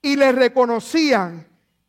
y 0.00 0.16
le 0.16 0.32
reconocían 0.32 1.46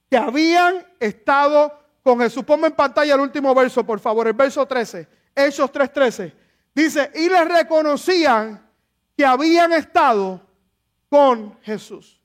que 0.09 0.17
habían 0.17 0.85
estado 0.99 1.79
con 2.03 2.19
Jesús. 2.19 2.43
Ponme 2.43 2.67
en 2.67 2.73
pantalla 2.73 3.15
el 3.15 3.21
último 3.21 3.55
verso, 3.55 3.85
por 3.85 4.01
favor, 4.01 4.27
el 4.27 4.33
verso 4.33 4.65
13, 4.65 5.07
Hechos 5.33 5.71
3:13. 5.71 6.33
Dice, 6.75 7.09
y 7.15 7.29
le 7.29 7.45
reconocían 7.45 8.69
que 9.15 9.25
habían 9.25 9.71
estado 9.71 10.41
con 11.07 11.57
Jesús. 11.61 12.19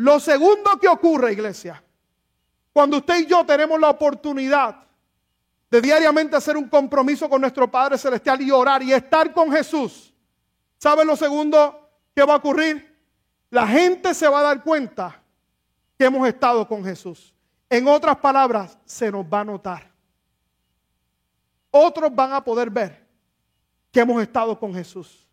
Lo 0.00 0.18
segundo 0.18 0.78
que 0.80 0.88
ocurre, 0.88 1.34
iglesia, 1.34 1.84
cuando 2.72 2.96
usted 2.96 3.18
y 3.18 3.26
yo 3.26 3.44
tenemos 3.44 3.78
la 3.78 3.90
oportunidad 3.90 4.82
de 5.70 5.80
diariamente 5.82 6.34
hacer 6.34 6.56
un 6.56 6.70
compromiso 6.70 7.28
con 7.28 7.42
nuestro 7.42 7.70
Padre 7.70 7.98
Celestial 7.98 8.40
y 8.40 8.50
orar 8.50 8.82
y 8.82 8.94
estar 8.94 9.30
con 9.34 9.52
Jesús, 9.52 10.14
¿saben 10.78 11.06
lo 11.06 11.16
segundo 11.16 11.90
que 12.14 12.24
va 12.24 12.32
a 12.32 12.36
ocurrir? 12.38 12.98
La 13.50 13.66
gente 13.66 14.14
se 14.14 14.26
va 14.26 14.40
a 14.40 14.44
dar 14.44 14.62
cuenta 14.62 15.20
que 15.98 16.06
hemos 16.06 16.26
estado 16.26 16.66
con 16.66 16.82
Jesús. 16.82 17.34
En 17.68 17.86
otras 17.86 18.16
palabras, 18.16 18.78
se 18.86 19.12
nos 19.12 19.26
va 19.26 19.40
a 19.40 19.44
notar. 19.44 19.90
Otros 21.70 22.14
van 22.14 22.32
a 22.32 22.42
poder 22.42 22.70
ver 22.70 23.06
que 23.92 24.00
hemos 24.00 24.22
estado 24.22 24.58
con 24.58 24.72
Jesús. 24.72 25.28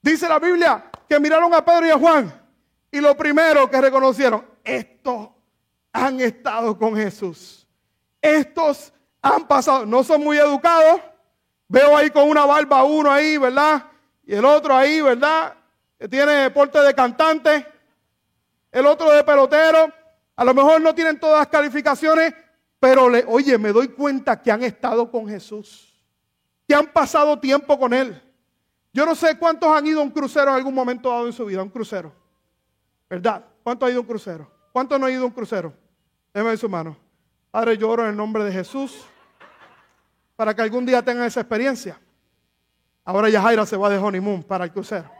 Dice 0.00 0.28
la 0.28 0.38
Biblia 0.38 0.92
que 1.08 1.18
miraron 1.18 1.52
a 1.52 1.64
Pedro 1.64 1.88
y 1.88 1.90
a 1.90 1.98
Juan 1.98 2.45
y 2.90 3.00
lo 3.00 3.16
primero 3.16 3.68
que 3.70 3.80
reconocieron, 3.80 4.44
estos 4.64 5.30
han 5.92 6.20
estado 6.20 6.76
con 6.78 6.96
Jesús. 6.96 7.66
Estos 8.20 8.92
han 9.22 9.46
pasado, 9.46 9.86
no 9.86 10.04
son 10.04 10.22
muy 10.22 10.36
educados. 10.38 11.00
Veo 11.68 11.96
ahí 11.96 12.10
con 12.10 12.28
una 12.28 12.44
barba 12.44 12.84
uno 12.84 13.10
ahí, 13.10 13.38
¿verdad? 13.38 13.86
Y 14.24 14.34
el 14.34 14.44
otro 14.44 14.74
ahí, 14.74 15.00
¿verdad? 15.00 15.54
Que 15.98 16.08
tiene 16.08 16.50
porte 16.50 16.80
de 16.80 16.94
cantante. 16.94 17.66
El 18.70 18.86
otro 18.86 19.10
de 19.12 19.24
pelotero. 19.24 19.92
A 20.36 20.44
lo 20.44 20.52
mejor 20.54 20.80
no 20.80 20.94
tienen 20.94 21.18
todas 21.18 21.38
las 21.38 21.48
calificaciones, 21.48 22.34
pero 22.78 23.08
oye, 23.28 23.56
me 23.56 23.72
doy 23.72 23.88
cuenta 23.88 24.40
que 24.40 24.52
han 24.52 24.62
estado 24.62 25.10
con 25.10 25.26
Jesús. 25.28 25.94
Que 26.68 26.74
han 26.74 26.86
pasado 26.86 27.38
tiempo 27.38 27.78
con 27.78 27.94
Él. 27.94 28.22
Yo 28.92 29.06
no 29.06 29.14
sé 29.14 29.38
cuántos 29.38 29.70
han 29.70 29.86
ido 29.86 30.00
a 30.00 30.04
un 30.04 30.10
crucero 30.10 30.50
en 30.50 30.56
algún 30.56 30.74
momento 30.74 31.08
dado 31.08 31.26
en 31.26 31.32
su 31.32 31.44
vida, 31.46 31.62
un 31.62 31.70
crucero. 31.70 32.25
¿Verdad? 33.08 33.44
¿Cuántos 33.62 33.86
han 33.86 33.92
ido 33.92 34.00
un 34.02 34.06
crucero? 34.06 34.50
¿Cuántos 34.72 34.98
no 34.98 35.06
han 35.06 35.12
ido 35.12 35.26
un 35.26 35.32
crucero? 35.32 35.72
Déjame 36.32 36.50
ver 36.50 36.58
su 36.58 36.68
mano. 36.68 36.96
Padre, 37.50 37.78
yo 37.78 37.88
oro 37.88 38.02
en 38.04 38.10
el 38.10 38.16
nombre 38.16 38.44
de 38.44 38.52
Jesús 38.52 39.04
para 40.34 40.54
que 40.54 40.62
algún 40.62 40.84
día 40.84 41.02
tengan 41.02 41.26
esa 41.26 41.40
experiencia. 41.40 41.98
Ahora 43.04 43.28
Yajaira 43.28 43.64
se 43.64 43.76
va 43.76 43.88
de 43.88 43.96
honeymoon 43.96 44.42
para 44.42 44.64
el 44.64 44.72
crucero. 44.72 45.10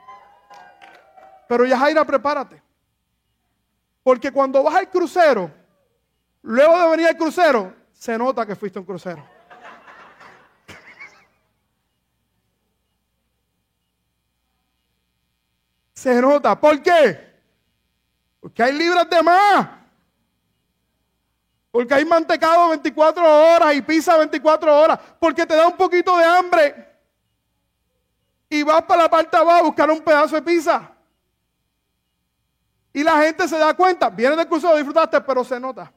Pero 1.48 1.64
Yajaira, 1.64 2.04
prepárate. 2.04 2.62
Porque 4.02 4.30
cuando 4.30 4.62
vas 4.62 4.74
al 4.74 4.90
crucero, 4.90 5.50
luego 6.42 6.78
de 6.78 6.90
venir 6.90 7.06
al 7.06 7.16
crucero, 7.16 7.74
se 7.92 8.18
nota 8.18 8.44
que 8.44 8.56
fuiste 8.56 8.78
un 8.78 8.84
crucero. 8.84 9.24
Se 15.94 16.20
nota. 16.20 16.60
¿Por 16.60 16.82
qué? 16.82 17.35
Porque 18.40 18.62
hay 18.62 18.72
libras 18.72 19.08
de 19.08 19.22
más. 19.22 19.68
Porque 21.70 21.92
hay 21.92 22.04
mantecado 22.04 22.70
24 22.70 23.22
horas 23.22 23.74
y 23.74 23.82
pizza 23.82 24.16
24 24.16 24.80
horas. 24.80 24.98
Porque 25.18 25.44
te 25.44 25.54
da 25.54 25.66
un 25.66 25.76
poquito 25.76 26.16
de 26.16 26.24
hambre. 26.24 26.86
Y 28.48 28.62
vas 28.62 28.82
para 28.82 29.02
la 29.02 29.10
parte 29.10 29.36
abajo 29.36 29.58
a 29.58 29.62
buscar 29.62 29.90
un 29.90 30.00
pedazo 30.00 30.36
de 30.36 30.42
pizza. 30.42 30.90
Y 32.92 33.02
la 33.02 33.20
gente 33.22 33.46
se 33.46 33.58
da 33.58 33.74
cuenta. 33.74 34.08
Viene 34.08 34.36
del 34.36 34.48
curso, 34.48 34.74
disfrutaste, 34.74 35.20
pero 35.20 35.44
se 35.44 35.60
nota. 35.60 35.92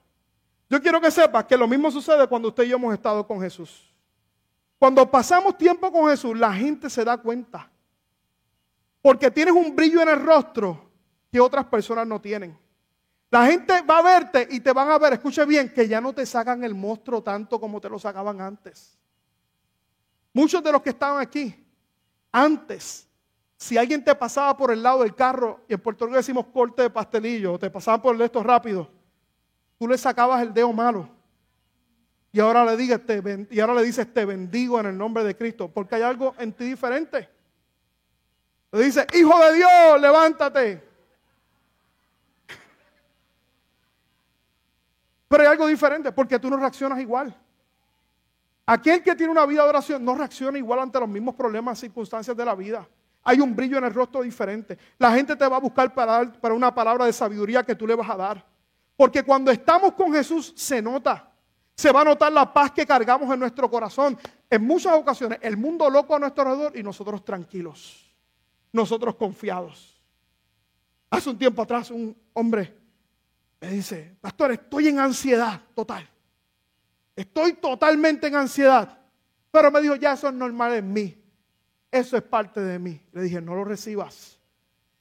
Yo 0.69 0.81
quiero 0.81 0.99
que 0.99 1.09
sepas 1.09 1.45
que 1.45 1.55
lo 1.55 1.67
mismo 1.67 1.89
sucede 1.89 2.27
cuando 2.27 2.49
usted 2.49 2.63
y 2.63 2.69
yo 2.69 2.75
hemos 2.75 2.93
estado 2.93 3.25
con 3.25 3.39
Jesús. 3.39 3.89
Cuando 4.77 5.09
pasamos 5.09 5.57
tiempo 5.57 5.91
con 5.91 6.09
Jesús, 6.09 6.37
la 6.37 6.53
gente 6.53 6.89
se 6.89 7.05
da 7.05 7.17
cuenta. 7.17 7.71
Porque 9.01 9.31
tienes 9.31 9.53
un 9.53 9.75
brillo 9.75 10.01
en 10.01 10.09
el 10.09 10.21
rostro 10.21 10.88
que 11.31 11.39
otras 11.39 11.65
personas 11.65 12.07
no 12.07 12.19
tienen. 12.19 12.57
La 13.31 13.45
gente 13.45 13.81
va 13.81 13.99
a 13.99 14.01
verte 14.01 14.47
y 14.49 14.59
te 14.59 14.73
van 14.73 14.89
a 14.89 14.97
ver, 14.97 15.13
escuche 15.13 15.45
bien, 15.45 15.71
que 15.71 15.87
ya 15.87 16.01
no 16.01 16.13
te 16.13 16.25
sacan 16.25 16.63
el 16.63 16.73
monstruo 16.73 17.21
tanto 17.21 17.59
como 17.59 17.79
te 17.79 17.89
lo 17.89 17.99
sacaban 17.99 18.41
antes. 18.41 18.97
Muchos 20.33 20.63
de 20.63 20.71
los 20.71 20.81
que 20.81 20.89
estaban 20.89 21.21
aquí, 21.21 21.55
antes, 22.31 23.07
si 23.55 23.77
alguien 23.77 24.03
te 24.03 24.15
pasaba 24.15 24.55
por 24.57 24.71
el 24.71 24.81
lado 24.81 25.03
del 25.03 25.13
carro, 25.13 25.61
y 25.67 25.73
en 25.73 25.79
Puerto 25.79 26.05
Rico 26.05 26.17
decimos 26.17 26.47
corte 26.47 26.83
de 26.83 26.89
pastelillo, 26.89 27.53
o 27.53 27.59
te 27.59 27.69
pasaban 27.69 28.01
por 28.01 28.15
el 28.15 28.21
estos 28.21 28.43
rápido, 28.43 28.89
tú 29.77 29.87
le 29.87 29.97
sacabas 29.97 30.41
el 30.41 30.53
dedo 30.53 30.73
malo. 30.73 31.09
Y 32.31 32.39
ahora 32.39 32.63
le 32.63 32.77
digas, 32.77 33.01
te 33.05 33.47
y 33.51 33.59
ahora 33.59 33.75
le 33.75 33.83
dices, 33.83 34.11
te 34.11 34.25
bendigo 34.25 34.79
en 34.79 34.87
el 34.87 34.97
nombre 34.97 35.23
de 35.23 35.35
Cristo, 35.35 35.67
porque 35.67 35.95
hay 35.95 36.01
algo 36.01 36.33
en 36.39 36.53
ti 36.53 36.65
diferente. 36.65 37.29
Le 38.71 38.83
dice, 38.83 39.05
hijo 39.13 39.39
de 39.39 39.53
Dios, 39.53 40.01
levántate. 40.01 40.88
Pero 45.29 45.43
hay 45.43 45.49
algo 45.49 45.67
diferente, 45.67 46.11
porque 46.11 46.39
tú 46.39 46.49
no 46.49 46.57
reaccionas 46.57 46.99
igual. 46.99 47.33
Aquel 48.65 49.01
que 49.01 49.15
tiene 49.15 49.31
una 49.31 49.45
vida 49.45 49.63
de 49.63 49.69
oración 49.69 50.03
no 50.03 50.15
reacciona 50.15 50.57
igual 50.57 50.79
ante 50.79 50.99
los 50.99 51.07
mismos 51.07 51.35
problemas, 51.35 51.79
circunstancias 51.79 52.35
de 52.35 52.43
la 52.43 52.55
vida. 52.55 52.87
Hay 53.23 53.39
un 53.39 53.55
brillo 53.55 53.77
en 53.77 53.83
el 53.83 53.93
rostro 53.93 54.23
diferente. 54.23 54.77
La 54.97 55.11
gente 55.11 55.35
te 55.35 55.47
va 55.47 55.57
a 55.57 55.59
buscar 55.59 55.93
para 55.93 56.53
una 56.53 56.73
palabra 56.73 57.05
de 57.05 57.13
sabiduría 57.13 57.63
que 57.63 57.75
tú 57.75 57.85
le 57.85 57.93
vas 57.93 58.09
a 58.09 58.17
dar. 58.17 58.45
Porque 58.95 59.23
cuando 59.23 59.51
estamos 59.51 59.93
con 59.93 60.11
Jesús 60.11 60.51
se 60.55 60.81
nota. 60.81 61.31
Se 61.75 61.91
va 61.91 62.01
a 62.01 62.05
notar 62.05 62.31
la 62.31 62.51
paz 62.51 62.71
que 62.71 62.85
cargamos 62.85 63.31
en 63.31 63.39
nuestro 63.39 63.69
corazón. 63.69 64.17
En 64.49 64.65
muchas 64.65 64.93
ocasiones 64.93 65.39
el 65.41 65.57
mundo 65.57 65.89
loco 65.89 66.15
a 66.15 66.19
nuestro 66.19 66.43
alrededor 66.43 66.75
y 66.75 66.81
nosotros 66.81 67.23
tranquilos. 67.23 68.11
Nosotros 68.71 69.15
confiados. 69.15 70.01
Hace 71.09 71.29
un 71.29 71.37
tiempo 71.37 71.61
atrás 71.61 71.91
un 71.91 72.17
hombre 72.33 72.78
me 73.61 73.69
dice, 73.69 74.15
pastor, 74.21 74.51
estoy 74.51 74.87
en 74.87 74.99
ansiedad 74.99 75.61
total. 75.75 76.09
Estoy 77.15 77.53
totalmente 77.53 78.27
en 78.27 78.35
ansiedad. 78.35 78.97
Pero 79.51 79.71
me 79.71 79.81
dijo, 79.81 79.95
ya 79.95 80.13
eso 80.13 80.29
es 80.29 80.33
normal 80.33 80.73
en 80.73 80.93
mí. 80.93 81.21
Eso 81.91 82.15
es 82.15 82.23
parte 82.23 82.61
de 82.61 82.79
mí. 82.79 83.01
Le 83.11 83.23
dije, 83.23 83.41
no 83.41 83.55
lo 83.55 83.65
recibas. 83.65 84.39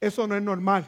Eso 0.01 0.27
no 0.27 0.35
es 0.35 0.41
normal. 0.41 0.85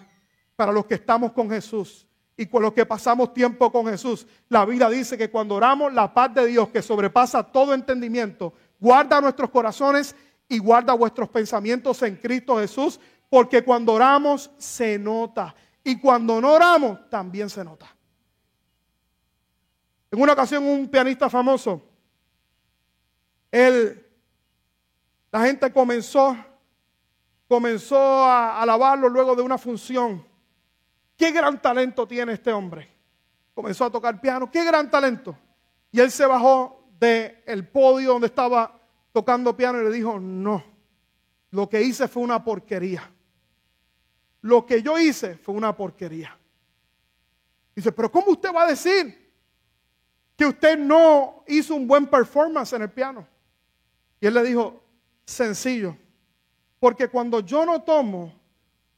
Para 0.55 0.71
los 0.71 0.85
que 0.85 0.95
estamos 0.95 1.31
con 1.31 1.49
Jesús, 1.49 2.07
y 2.41 2.47
con 2.47 2.63
los 2.63 2.73
que 2.73 2.87
pasamos 2.87 3.35
tiempo 3.35 3.71
con 3.71 3.85
Jesús. 3.85 4.25
La 4.49 4.65
Biblia 4.65 4.89
dice 4.89 5.15
que 5.15 5.29
cuando 5.29 5.53
oramos, 5.53 5.93
la 5.93 6.11
paz 6.11 6.33
de 6.33 6.47
Dios 6.47 6.69
que 6.69 6.81
sobrepasa 6.81 7.43
todo 7.43 7.73
entendimiento, 7.73 8.53
guarda 8.79 9.21
nuestros 9.21 9.51
corazones 9.51 10.15
y 10.47 10.57
guarda 10.57 10.93
vuestros 10.93 11.29
pensamientos 11.29 12.01
en 12.01 12.15
Cristo 12.15 12.57
Jesús, 12.57 12.99
porque 13.29 13.63
cuando 13.63 13.93
oramos 13.93 14.49
se 14.57 14.97
nota 14.97 15.53
y 15.83 15.99
cuando 15.99 16.39
no 16.39 16.53
oramos 16.53 17.09
también 17.09 17.49
se 17.49 17.63
nota. 17.63 17.87
En 20.11 20.21
una 20.21 20.33
ocasión 20.33 20.63
un 20.63 20.87
pianista 20.89 21.29
famoso, 21.29 21.81
él, 23.49 24.05
la 25.31 25.41
gente 25.45 25.71
comenzó, 25.71 26.35
comenzó 27.47 27.97
a 27.97 28.61
alabarlo 28.61 29.09
luego 29.09 29.35
de 29.35 29.41
una 29.41 29.57
función. 29.57 30.25
Qué 31.15 31.31
gran 31.31 31.61
talento 31.61 32.07
tiene 32.07 32.33
este 32.33 32.51
hombre. 32.51 32.89
Comenzó 33.53 33.85
a 33.85 33.91
tocar 33.91 34.19
piano, 34.19 34.49
qué 34.51 34.63
gran 34.63 34.89
talento. 34.89 35.37
Y 35.91 35.99
él 35.99 36.11
se 36.11 36.25
bajó 36.25 36.87
del 36.99 37.67
podio 37.67 38.13
donde 38.13 38.27
estaba 38.27 38.79
tocando 39.11 39.55
piano 39.55 39.81
y 39.81 39.83
le 39.85 39.91
dijo, 39.91 40.19
no, 40.19 40.63
lo 41.51 41.67
que 41.69 41.81
hice 41.81 42.07
fue 42.07 42.23
una 42.23 42.43
porquería. 42.43 43.11
Lo 44.41 44.65
que 44.65 44.81
yo 44.81 44.99
hice 44.99 45.37
fue 45.37 45.55
una 45.55 45.75
porquería. 45.75 46.37
Dice, 47.75 47.91
pero 47.91 48.11
¿cómo 48.11 48.31
usted 48.31 48.53
va 48.53 48.63
a 48.63 48.67
decir 48.67 49.21
que 50.41 50.47
usted 50.47 50.75
no 50.75 51.43
hizo 51.45 51.75
un 51.75 51.87
buen 51.87 52.07
performance 52.07 52.73
en 52.73 52.81
el 52.81 52.89
piano. 52.89 53.27
Y 54.19 54.25
él 54.25 54.33
le 54.33 54.41
dijo, 54.41 54.81
sencillo, 55.23 55.95
porque 56.79 57.07
cuando 57.09 57.41
yo 57.41 57.63
no 57.63 57.83
tomo 57.83 58.33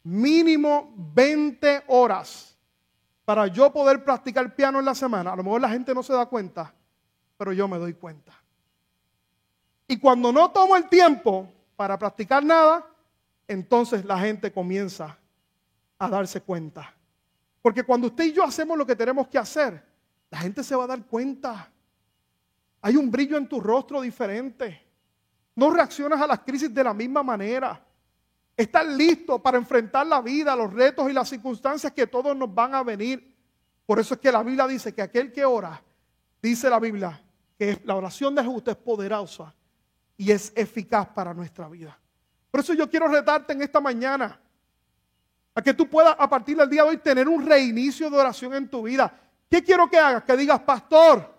mínimo 0.03 0.93
20 0.95 1.84
horas 1.88 2.58
para 3.25 3.47
yo 3.47 3.73
poder 3.73 4.06
practicar 4.06 4.56
piano 4.56 4.79
en 4.79 4.86
la 4.86 4.95
semana, 4.95 5.34
a 5.34 5.36
lo 5.36 5.43
mejor 5.43 5.60
la 5.60 5.67
gente 5.67 5.93
no 5.93 6.01
se 6.01 6.13
da 6.13 6.25
cuenta, 6.27 6.73
pero 7.36 7.51
yo 7.51 7.67
me 7.67 7.77
doy 7.77 7.93
cuenta. 7.93 8.32
Y 9.86 9.99
cuando 9.99 10.32
no 10.32 10.49
tomo 10.49 10.77
el 10.77 10.88
tiempo 10.88 11.51
para 11.75 11.99
practicar 11.99 12.41
nada, 12.41 12.88
entonces 13.49 14.06
la 14.06 14.17
gente 14.17 14.49
comienza 14.49 15.17
a 16.04 16.10
darse 16.10 16.42
cuenta. 16.42 16.94
Porque 17.62 17.84
cuando 17.84 18.08
usted 18.08 18.26
y 18.26 18.34
yo 18.34 18.44
hacemos 18.44 18.78
lo 18.78 18.86
que 18.86 18.96
tenemos 18.96 19.28
que 19.28 19.38
hacer, 19.38 19.84
la 20.30 20.39
gente 20.39 20.63
se 20.63 20.76
va 20.76 20.84
a 20.84 20.88
dar 20.88 21.06
cuenta. 21.06 21.72
Hay 22.82 22.98
un 22.98 23.10
brillo 23.10 23.38
en 23.38 23.48
tu 23.48 23.62
rostro 23.62 24.02
diferente. 24.02 24.86
No 25.56 25.70
reaccionas 25.70 26.20
a 26.20 26.28
las 26.28 26.39
crisis 26.39 26.74
de 26.74 26.84
la 26.84 26.94
misma 26.94 27.24
manera. 27.24 27.82
Estás 28.58 28.86
listo 28.86 29.42
para 29.42 29.58
enfrentar 29.58 30.06
la 30.06 30.22
vida, 30.22 30.56
los 30.56 30.74
retos 30.74 31.10
y 31.10 31.13
las 31.13 31.30
circunstancias 31.30 31.94
que 31.94 32.08
todos 32.08 32.36
nos 32.36 32.54
van 32.54 32.76
a 32.76 32.84
venir. 32.84 33.34
Por 33.86 34.00
eso 34.00 34.13
es 34.16 34.20
que 34.20 34.32
la 34.32 34.44
Biblia 34.44 34.68
dice 34.68 34.94
que 34.94 35.02
aquel 35.02 35.32
que 35.32 35.46
ora, 35.46 35.82
dice 36.42 36.70
la 36.70 36.80
Biblia, 36.80 37.22
que 37.58 37.82
la 37.86 37.96
oración 37.96 38.36
de 38.36 38.44
justo 38.44 38.72
es 38.72 38.78
poderosa 38.78 39.54
y 40.18 40.32
es 40.32 40.52
eficaz 40.56 41.08
para 41.08 41.34
nuestra 41.34 41.68
vida. 41.70 41.98
Por 42.52 42.60
eso 42.60 42.74
yo 42.74 42.89
quiero 42.89 43.08
retarte 43.08 43.54
en 43.54 43.62
esta 43.62 43.80
mañana 43.80 44.39
a 45.56 45.62
que 45.62 45.74
tú 45.74 45.88
puedas 45.88 46.16
a 46.18 46.30
partir 46.30 46.58
del 46.58 46.70
día 46.70 46.84
de 46.84 46.89
hoy 46.89 46.98
tener 46.98 47.28
un 47.28 47.46
reinicio 47.46 48.10
de 48.10 48.18
oración 48.18 48.54
en 48.54 48.68
tu 48.68 48.84
vida. 48.84 49.13
¿Qué 49.50 49.63
quiero 49.63 49.89
que 49.89 49.98
hagas? 49.98 50.24
Que 50.24 50.36
digas, 50.36 50.60
pastor, 50.62 51.32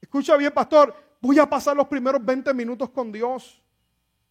escucha 0.00 0.36
bien, 0.36 0.52
pastor, 0.52 0.94
voy 1.20 1.38
a 1.38 1.48
pasar 1.48 1.76
los 1.76 1.86
primeros 1.86 2.24
20 2.24 2.52
minutos 2.54 2.90
con 2.90 3.12
Dios. 3.12 3.62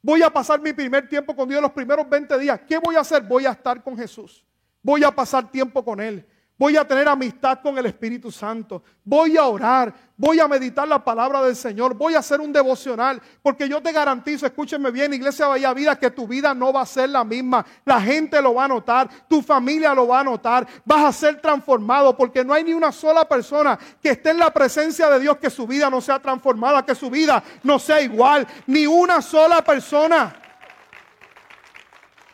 Voy 0.02 0.22
a 0.24 0.30
pasar 0.30 0.60
mi 0.60 0.74
primer 0.74 1.08
tiempo 1.08 1.36
con 1.36 1.48
Dios 1.48 1.62
los 1.62 1.72
primeros 1.72 2.10
20 2.10 2.38
días. 2.40 2.60
¿Qué 2.68 2.78
voy 2.80 2.96
a 2.96 3.02
hacer? 3.02 3.22
Voy 3.24 3.46
a 3.46 3.52
estar 3.52 3.82
con 3.84 3.96
Jesús. 3.96 4.44
Voy 4.82 5.04
a 5.04 5.12
pasar 5.12 5.50
tiempo 5.50 5.86
con 5.86 6.02
Él. 6.02 6.26
Voy 6.62 6.78
a 6.78 6.88
tener 6.88 7.08
amistad 7.08 7.58
con 7.60 7.76
el 7.80 7.88
Espíritu 7.88 8.32
Santo. 8.32 8.84
Voy 9.04 9.36
a 9.36 9.46
orar. 9.46 9.92
Voy 10.16 10.40
a 10.40 10.48
meditar 10.48 10.88
la 10.88 11.04
palabra 11.04 11.42
del 11.42 11.56
Señor. 11.56 11.96
Voy 11.96 12.14
a 12.14 12.20
hacer 12.20 12.40
un 12.40 12.54
devocional. 12.54 13.20
Porque 13.42 13.68
yo 13.68 13.82
te 13.82 13.92
garantizo, 13.92 14.46
escúchenme 14.46 14.92
bien, 14.92 15.12
Iglesia 15.12 15.48
Vaya 15.48 15.74
Vida, 15.74 15.98
que 15.98 16.12
tu 16.12 16.28
vida 16.28 16.54
no 16.54 16.72
va 16.72 16.82
a 16.82 16.86
ser 16.86 17.10
la 17.10 17.24
misma. 17.24 17.66
La 17.84 18.00
gente 18.00 18.40
lo 18.44 18.54
va 18.54 18.66
a 18.66 18.68
notar. 18.68 19.10
Tu 19.28 19.42
familia 19.42 19.96
lo 19.96 20.08
va 20.08 20.20
a 20.20 20.24
notar. 20.24 20.68
Vas 20.86 21.04
a 21.04 21.12
ser 21.12 21.42
transformado. 21.42 22.16
Porque 22.16 22.46
no 22.46 22.54
hay 22.54 22.64
ni 22.64 22.76
una 22.76 22.92
sola 22.92 23.28
persona 23.28 23.80
que 24.00 24.12
esté 24.12 24.30
en 24.30 24.38
la 24.38 24.54
presencia 24.54 25.10
de 25.10 25.20
Dios 25.20 25.38
que 25.38 25.50
su 25.50 25.66
vida 25.66 25.90
no 25.90 26.00
sea 26.00 26.20
transformada, 26.20 26.86
que 26.86 26.94
su 26.94 27.10
vida 27.10 27.44
no 27.64 27.80
sea 27.80 28.02
igual. 28.02 28.46
Ni 28.68 28.86
una 28.86 29.24
sola 29.24 29.64
persona. 29.64 30.36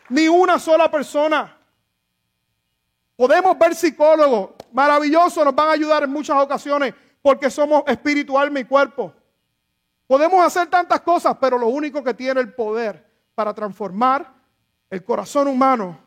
Ni 0.10 0.28
una 0.28 0.60
sola 0.60 0.92
persona. 0.92 1.57
Podemos 3.18 3.58
ver 3.58 3.74
psicólogos, 3.74 4.52
maravillosos, 4.72 5.44
nos 5.44 5.56
van 5.56 5.70
a 5.70 5.72
ayudar 5.72 6.04
en 6.04 6.12
muchas 6.12 6.38
ocasiones 6.38 6.94
porque 7.22 7.50
somos 7.50 7.84
espíritu, 7.88 8.38
alma 8.38 8.60
y 8.60 8.64
cuerpo. 8.64 9.12
Podemos 10.06 10.46
hacer 10.46 10.68
tantas 10.68 11.02
cosas, 11.02 11.36
pero 11.42 11.58
lo 11.58 11.68
único 11.68 12.04
que 12.04 12.14
tiene 12.14 12.40
el 12.40 12.54
poder 12.54 13.06
para 13.34 13.54
transformar 13.56 14.32
el 14.90 15.04
corazón 15.04 15.48
humano 15.48 16.00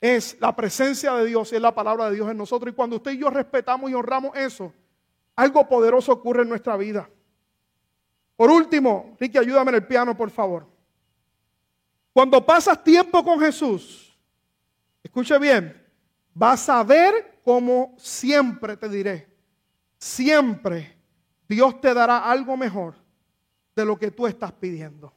es 0.00 0.36
la 0.40 0.54
presencia 0.54 1.14
de 1.14 1.26
Dios 1.26 1.52
y 1.52 1.56
es 1.56 1.62
la 1.62 1.74
palabra 1.74 2.10
de 2.10 2.16
Dios 2.16 2.28
en 2.28 2.36
nosotros. 2.36 2.72
Y 2.72 2.76
cuando 2.76 2.96
usted 2.96 3.12
y 3.12 3.18
yo 3.18 3.30
respetamos 3.30 3.88
y 3.90 3.94
honramos 3.94 4.36
eso, 4.36 4.72
algo 5.36 5.68
poderoso 5.68 6.12
ocurre 6.12 6.42
en 6.42 6.48
nuestra 6.48 6.76
vida. 6.76 7.08
Por 8.36 8.50
último, 8.50 9.16
Ricky, 9.18 9.38
ayúdame 9.38 9.70
en 9.70 9.76
el 9.76 9.86
piano, 9.86 10.16
por 10.16 10.30
favor. 10.30 10.66
Cuando 12.12 12.44
pasas 12.44 12.82
tiempo 12.82 13.24
con 13.24 13.38
Jesús, 13.38 14.12
escuche 15.04 15.38
bien, 15.38 15.87
vas 16.38 16.68
a 16.68 16.84
ver 16.84 17.40
como 17.42 17.94
siempre 17.96 18.76
te 18.76 18.88
diré, 18.88 19.28
siempre 19.98 20.96
Dios 21.48 21.80
te 21.80 21.92
dará 21.92 22.30
algo 22.30 22.56
mejor 22.56 22.94
de 23.74 23.84
lo 23.84 23.98
que 23.98 24.12
tú 24.12 24.26
estás 24.26 24.52
pidiendo. 24.52 25.12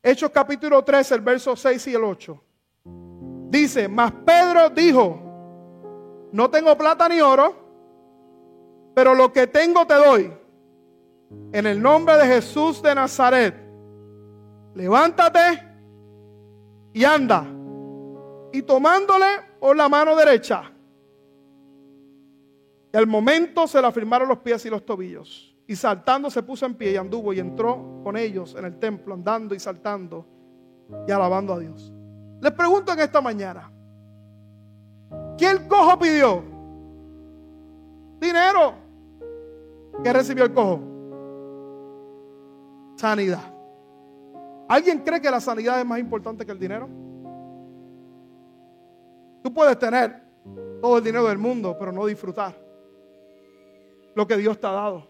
Hechos 0.00 0.30
capítulo 0.30 0.84
3, 0.84 1.10
el 1.12 1.20
verso 1.22 1.56
6 1.56 1.86
y 1.88 1.94
el 1.94 2.04
8. 2.04 2.44
Dice, 3.48 3.88
mas 3.88 4.12
Pedro 4.24 4.70
dijo, 4.70 6.28
no 6.30 6.48
tengo 6.50 6.76
plata 6.78 7.08
ni 7.08 7.20
oro, 7.20 8.92
pero 8.94 9.12
lo 9.14 9.32
que 9.32 9.48
tengo 9.48 9.84
te 9.86 9.94
doy. 9.94 10.32
En 11.52 11.66
el 11.66 11.82
nombre 11.82 12.16
de 12.16 12.26
Jesús 12.26 12.80
de 12.80 12.94
Nazaret, 12.94 13.56
levántate 14.74 15.62
y 16.92 17.04
anda. 17.04 17.44
Y 18.52 18.62
tomándole 18.62 19.53
por 19.64 19.74
la 19.74 19.88
mano 19.88 20.14
derecha. 20.14 20.70
Y 22.92 22.96
al 22.98 23.06
momento 23.06 23.66
se 23.66 23.80
le 23.80 23.86
afirmaron 23.86 24.28
los 24.28 24.40
pies 24.40 24.66
y 24.66 24.68
los 24.68 24.84
tobillos. 24.84 25.56
Y 25.66 25.74
saltando 25.74 26.28
se 26.28 26.42
puso 26.42 26.66
en 26.66 26.74
pie 26.74 26.92
y 26.92 26.96
anduvo 26.96 27.32
y 27.32 27.40
entró 27.40 28.02
con 28.04 28.14
ellos 28.18 28.54
en 28.58 28.66
el 28.66 28.78
templo, 28.78 29.14
andando 29.14 29.54
y 29.54 29.58
saltando 29.58 30.26
y 31.08 31.10
alabando 31.10 31.54
a 31.54 31.58
Dios. 31.58 31.90
Les 32.42 32.52
pregunto 32.52 32.92
en 32.92 33.00
esta 33.00 33.22
mañana, 33.22 33.72
¿qué 35.38 35.50
el 35.52 35.66
cojo 35.66 35.98
pidió? 35.98 36.44
Dinero. 38.20 38.74
¿Qué 40.02 40.12
recibió 40.12 40.44
el 40.44 40.52
cojo? 40.52 40.80
Sanidad. 42.96 43.50
¿Alguien 44.68 44.98
cree 44.98 45.22
que 45.22 45.30
la 45.30 45.40
sanidad 45.40 45.80
es 45.80 45.86
más 45.86 46.00
importante 46.00 46.44
que 46.44 46.52
el 46.52 46.58
dinero? 46.58 47.03
Tú 49.44 49.52
puedes 49.52 49.78
tener 49.78 50.22
todo 50.80 50.96
el 50.96 51.04
dinero 51.04 51.28
del 51.28 51.36
mundo, 51.36 51.76
pero 51.78 51.92
no 51.92 52.06
disfrutar 52.06 52.58
lo 54.14 54.26
que 54.26 54.38
Dios 54.38 54.58
te 54.58 54.66
ha 54.66 54.70
dado. 54.70 55.06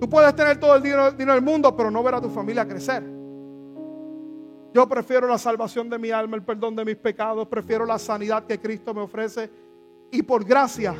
Tú 0.00 0.08
puedes 0.08 0.34
tener 0.34 0.58
todo 0.58 0.74
el 0.76 0.82
dinero, 0.82 1.12
del 1.12 1.42
mundo, 1.42 1.76
pero 1.76 1.90
no 1.90 2.02
ver 2.02 2.14
a 2.14 2.22
tu 2.22 2.30
familia 2.30 2.66
crecer. 2.66 3.02
Yo 4.72 4.88
prefiero 4.88 5.28
la 5.28 5.36
salvación 5.36 5.90
de 5.90 5.98
mi 5.98 6.10
alma, 6.10 6.36
el 6.36 6.42
perdón 6.42 6.74
de 6.74 6.86
mis 6.86 6.96
pecados, 6.96 7.46
prefiero 7.48 7.84
la 7.84 7.98
sanidad 7.98 8.46
que 8.46 8.58
Cristo 8.58 8.94
me 8.94 9.02
ofrece. 9.02 9.50
Y 10.10 10.22
por 10.22 10.42
gracia 10.42 10.94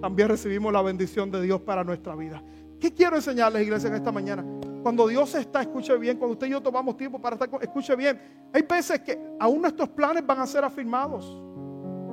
también 0.00 0.28
recibimos 0.28 0.72
la 0.72 0.80
bendición 0.80 1.30
de 1.30 1.42
Dios 1.42 1.60
para 1.60 1.84
nuestra 1.84 2.16
vida. 2.16 2.42
¿Qué 2.80 2.94
quiero 2.94 3.16
enseñarles, 3.16 3.64
iglesia, 3.64 3.88
en 3.88 3.96
esta 3.96 4.10
mañana? 4.10 4.42
Cuando 4.82 5.06
Dios 5.06 5.34
está, 5.34 5.60
escuche 5.60 5.94
bien, 5.98 6.16
cuando 6.16 6.32
usted 6.32 6.46
y 6.46 6.50
yo 6.52 6.62
tomamos 6.62 6.96
tiempo 6.96 7.20
para 7.20 7.36
estar, 7.36 7.50
escuche 7.60 7.94
bien, 7.96 8.48
hay 8.50 8.62
veces 8.62 9.00
que 9.00 9.18
aún 9.38 9.60
nuestros 9.60 9.90
planes 9.90 10.26
van 10.26 10.40
a 10.40 10.46
ser 10.46 10.64
afirmados. 10.64 11.49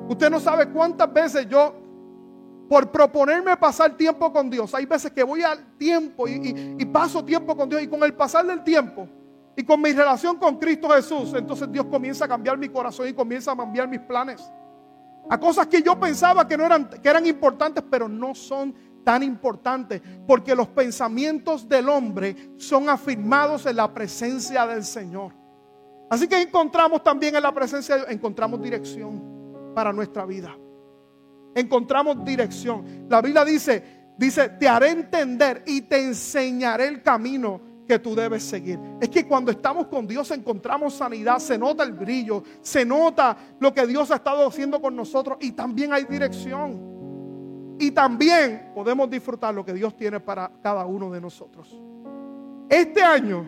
Usted 0.08 0.30
no 0.30 0.40
sabe 0.40 0.70
cuántas 0.70 1.12
veces 1.12 1.48
yo, 1.50 1.74
por 2.70 2.92
proponerme 2.92 3.56
pasar 3.58 3.96
tiempo 3.96 4.32
con 4.32 4.50
Dios, 4.50 4.74
hay 4.74 4.86
veces 4.86 5.12
que 5.12 5.24
voy 5.24 5.42
al 5.42 5.78
tiempo 5.78 6.28
y, 6.28 6.86
paso 6.86 7.24
tiempo 7.24 7.56
con 7.56 7.68
Dios 7.70 7.82
y 7.82 7.88
con 7.88 8.02
el 8.04 8.14
pasar 8.14 8.46
del 8.46 8.64
tiempo 8.64 9.08
y 9.56 9.64
con 9.64 9.82
mi 9.82 9.92
relación 9.92 10.38
con 10.38 10.58
Cristo 10.58 10.90
Jesús, 10.90 11.34
entonces 11.34 11.72
Dios 11.72 11.86
comienza 11.86 12.26
a 12.26 12.28
cambiar 12.28 12.58
mi 12.58 12.70
corazón 12.70 13.08
y 13.08 13.14
comienza 13.14 13.52
a 13.52 13.58
cambiar 13.58 13.88
mis 13.88 14.00
planes. 14.02 14.42
A 15.30 15.38
cosas 15.38 15.68
que 15.68 15.82
yo 15.82 16.00
pensaba 16.00 16.48
que 16.48 16.56
no 16.56 16.66
eran, 16.66 16.88
que 16.88 17.10
eran 17.10 17.26
importantes, 17.26 17.84
pero 17.90 18.08
no 18.08 18.34
son 18.34 18.74
tan 19.04 19.24
importantes, 19.24 20.02
porque 20.26 20.56
los 20.56 20.68
pensamientos 20.68 21.68
del 21.68 21.90
hombre 21.90 22.54
son 22.58 22.88
afirmados 22.90 23.66
en 23.66 23.78
la 23.78 23.94
presencia 23.94 24.68
del 24.68 24.84
Señor. 24.84 25.34
Así 26.10 26.28
que 26.28 26.42
encontramos 26.42 27.04
también 27.04 27.36
en 27.36 27.44
la 27.44 27.54
presencia 27.54 28.06
encontramos 28.10 28.62
dirección 28.62 29.37
para 29.78 29.94
nuestra 29.94 30.26
vida. 30.26 30.58
encontramos 31.54 32.26
dirección. 32.26 33.06
La 33.08 33.22
Biblia 33.22 33.46
dice, 33.46 33.84
dice, 34.18 34.50
te 34.50 34.68
haré 34.68 34.90
entender 34.90 35.62
y 35.68 35.82
te 35.82 36.04
enseñaré 36.04 36.88
el 36.88 37.04
camino 37.04 37.62
que 37.88 38.00
tú 38.00 38.16
debes 38.16 38.42
seguir. 38.42 38.80
Es 39.00 39.10
que 39.10 39.28
cuando 39.28 39.52
estamos 39.52 39.86
con 39.86 40.08
Dios 40.08 40.32
encontramos 40.32 40.96
sanidad, 40.96 41.38
se 41.38 41.60
nota 41.60 41.84
el 41.84 41.94
brillo, 41.94 42.42
se 42.60 42.84
nota 42.86 43.38
lo 43.60 43.72
que 43.72 43.86
Dios 43.86 44.10
ha 44.10 44.16
estado 44.16 44.48
haciendo 44.48 44.82
con 44.82 44.96
nosotros 44.96 45.38
y 45.42 45.52
también 45.52 45.94
hay 45.94 46.06
dirección. 46.06 47.76
Y 47.78 47.92
también 47.92 48.72
podemos 48.74 49.08
disfrutar 49.08 49.54
lo 49.54 49.64
que 49.64 49.74
Dios 49.74 49.96
tiene 49.96 50.20
para 50.20 50.52
cada 50.64 50.88
uno 50.88 51.12
de 51.12 51.22
nosotros. 51.22 51.80
Este 52.68 53.04
año, 53.04 53.48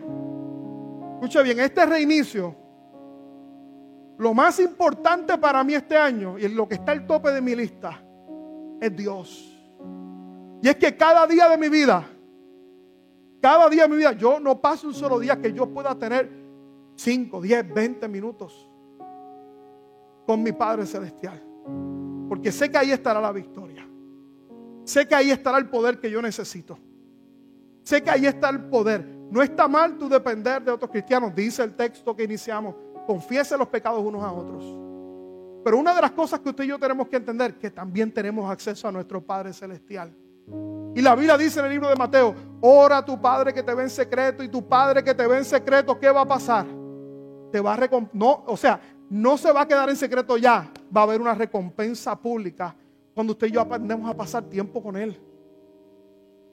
escucha 1.14 1.42
bien, 1.42 1.58
este 1.58 1.84
reinicio, 1.86 2.54
lo 4.20 4.34
más 4.34 4.60
importante 4.60 5.38
para 5.38 5.64
mí 5.64 5.72
este 5.72 5.96
año 5.96 6.38
y 6.38 6.46
lo 6.48 6.68
que 6.68 6.74
está 6.74 6.92
al 6.92 7.06
tope 7.06 7.30
de 7.30 7.40
mi 7.40 7.56
lista 7.56 8.04
es 8.78 8.94
Dios. 8.94 9.58
Y 10.60 10.68
es 10.68 10.76
que 10.76 10.94
cada 10.94 11.26
día 11.26 11.48
de 11.48 11.56
mi 11.56 11.70
vida, 11.70 12.06
cada 13.40 13.70
día 13.70 13.84
de 13.84 13.88
mi 13.88 13.96
vida, 13.96 14.12
yo 14.12 14.38
no 14.38 14.60
paso 14.60 14.88
un 14.88 14.92
solo 14.92 15.18
día 15.18 15.40
que 15.40 15.54
yo 15.54 15.70
pueda 15.70 15.98
tener 15.98 16.30
5, 16.96 17.40
10, 17.40 17.72
20 17.72 18.08
minutos 18.08 18.68
con 20.26 20.42
mi 20.42 20.52
Padre 20.52 20.84
Celestial. 20.84 21.42
Porque 22.28 22.52
sé 22.52 22.70
que 22.70 22.76
ahí 22.76 22.92
estará 22.92 23.22
la 23.22 23.32
victoria. 23.32 23.88
Sé 24.84 25.08
que 25.08 25.14
ahí 25.14 25.30
estará 25.30 25.56
el 25.56 25.70
poder 25.70 25.98
que 25.98 26.10
yo 26.10 26.20
necesito. 26.20 26.78
Sé 27.82 28.02
que 28.02 28.10
ahí 28.10 28.26
está 28.26 28.50
el 28.50 28.68
poder. 28.68 29.02
No 29.30 29.40
está 29.40 29.66
mal 29.66 29.96
tú 29.96 30.10
depender 30.10 30.62
de 30.62 30.72
otros 30.72 30.90
cristianos. 30.90 31.34
Dice 31.34 31.62
el 31.62 31.74
texto 31.74 32.14
que 32.14 32.24
iniciamos. 32.24 32.89
Confiese 33.10 33.58
los 33.58 33.66
pecados 33.66 34.00
unos 34.04 34.22
a 34.22 34.30
otros. 34.30 34.64
Pero 35.64 35.78
una 35.78 35.92
de 35.92 36.00
las 36.00 36.12
cosas 36.12 36.38
que 36.38 36.50
usted 36.50 36.62
y 36.62 36.68
yo 36.68 36.78
tenemos 36.78 37.08
que 37.08 37.16
entender, 37.16 37.58
que 37.58 37.68
también 37.68 38.14
tenemos 38.14 38.48
acceso 38.48 38.86
a 38.86 38.92
nuestro 38.92 39.20
Padre 39.20 39.52
Celestial. 39.52 40.14
Y 40.94 41.02
la 41.02 41.16
Biblia 41.16 41.36
dice 41.36 41.58
en 41.58 41.66
el 41.66 41.72
libro 41.72 41.88
de 41.88 41.96
Mateo, 41.96 42.32
ora 42.60 42.98
a 42.98 43.04
tu 43.04 43.20
Padre 43.20 43.52
que 43.52 43.64
te 43.64 43.74
ve 43.74 43.82
en 43.82 43.90
secreto 43.90 44.44
y 44.44 44.48
tu 44.48 44.64
Padre 44.64 45.02
que 45.02 45.12
te 45.12 45.26
ve 45.26 45.38
en 45.38 45.44
secreto, 45.44 45.98
¿qué 45.98 46.08
va 46.08 46.20
a 46.20 46.24
pasar? 46.24 46.66
Te 47.50 47.60
va 47.60 47.74
a 47.74 47.88
no, 48.12 48.44
o 48.46 48.56
sea, 48.56 48.80
no 49.08 49.36
se 49.36 49.50
va 49.50 49.62
a 49.62 49.66
quedar 49.66 49.90
en 49.90 49.96
secreto 49.96 50.36
ya, 50.36 50.70
va 50.96 51.00
a 51.00 51.02
haber 51.02 51.20
una 51.20 51.34
recompensa 51.34 52.14
pública 52.14 52.76
cuando 53.12 53.32
usted 53.32 53.48
y 53.48 53.50
yo 53.50 53.60
aprendemos 53.60 54.08
a 54.08 54.16
pasar 54.16 54.44
tiempo 54.44 54.80
con 54.80 54.96
Él. 54.96 55.20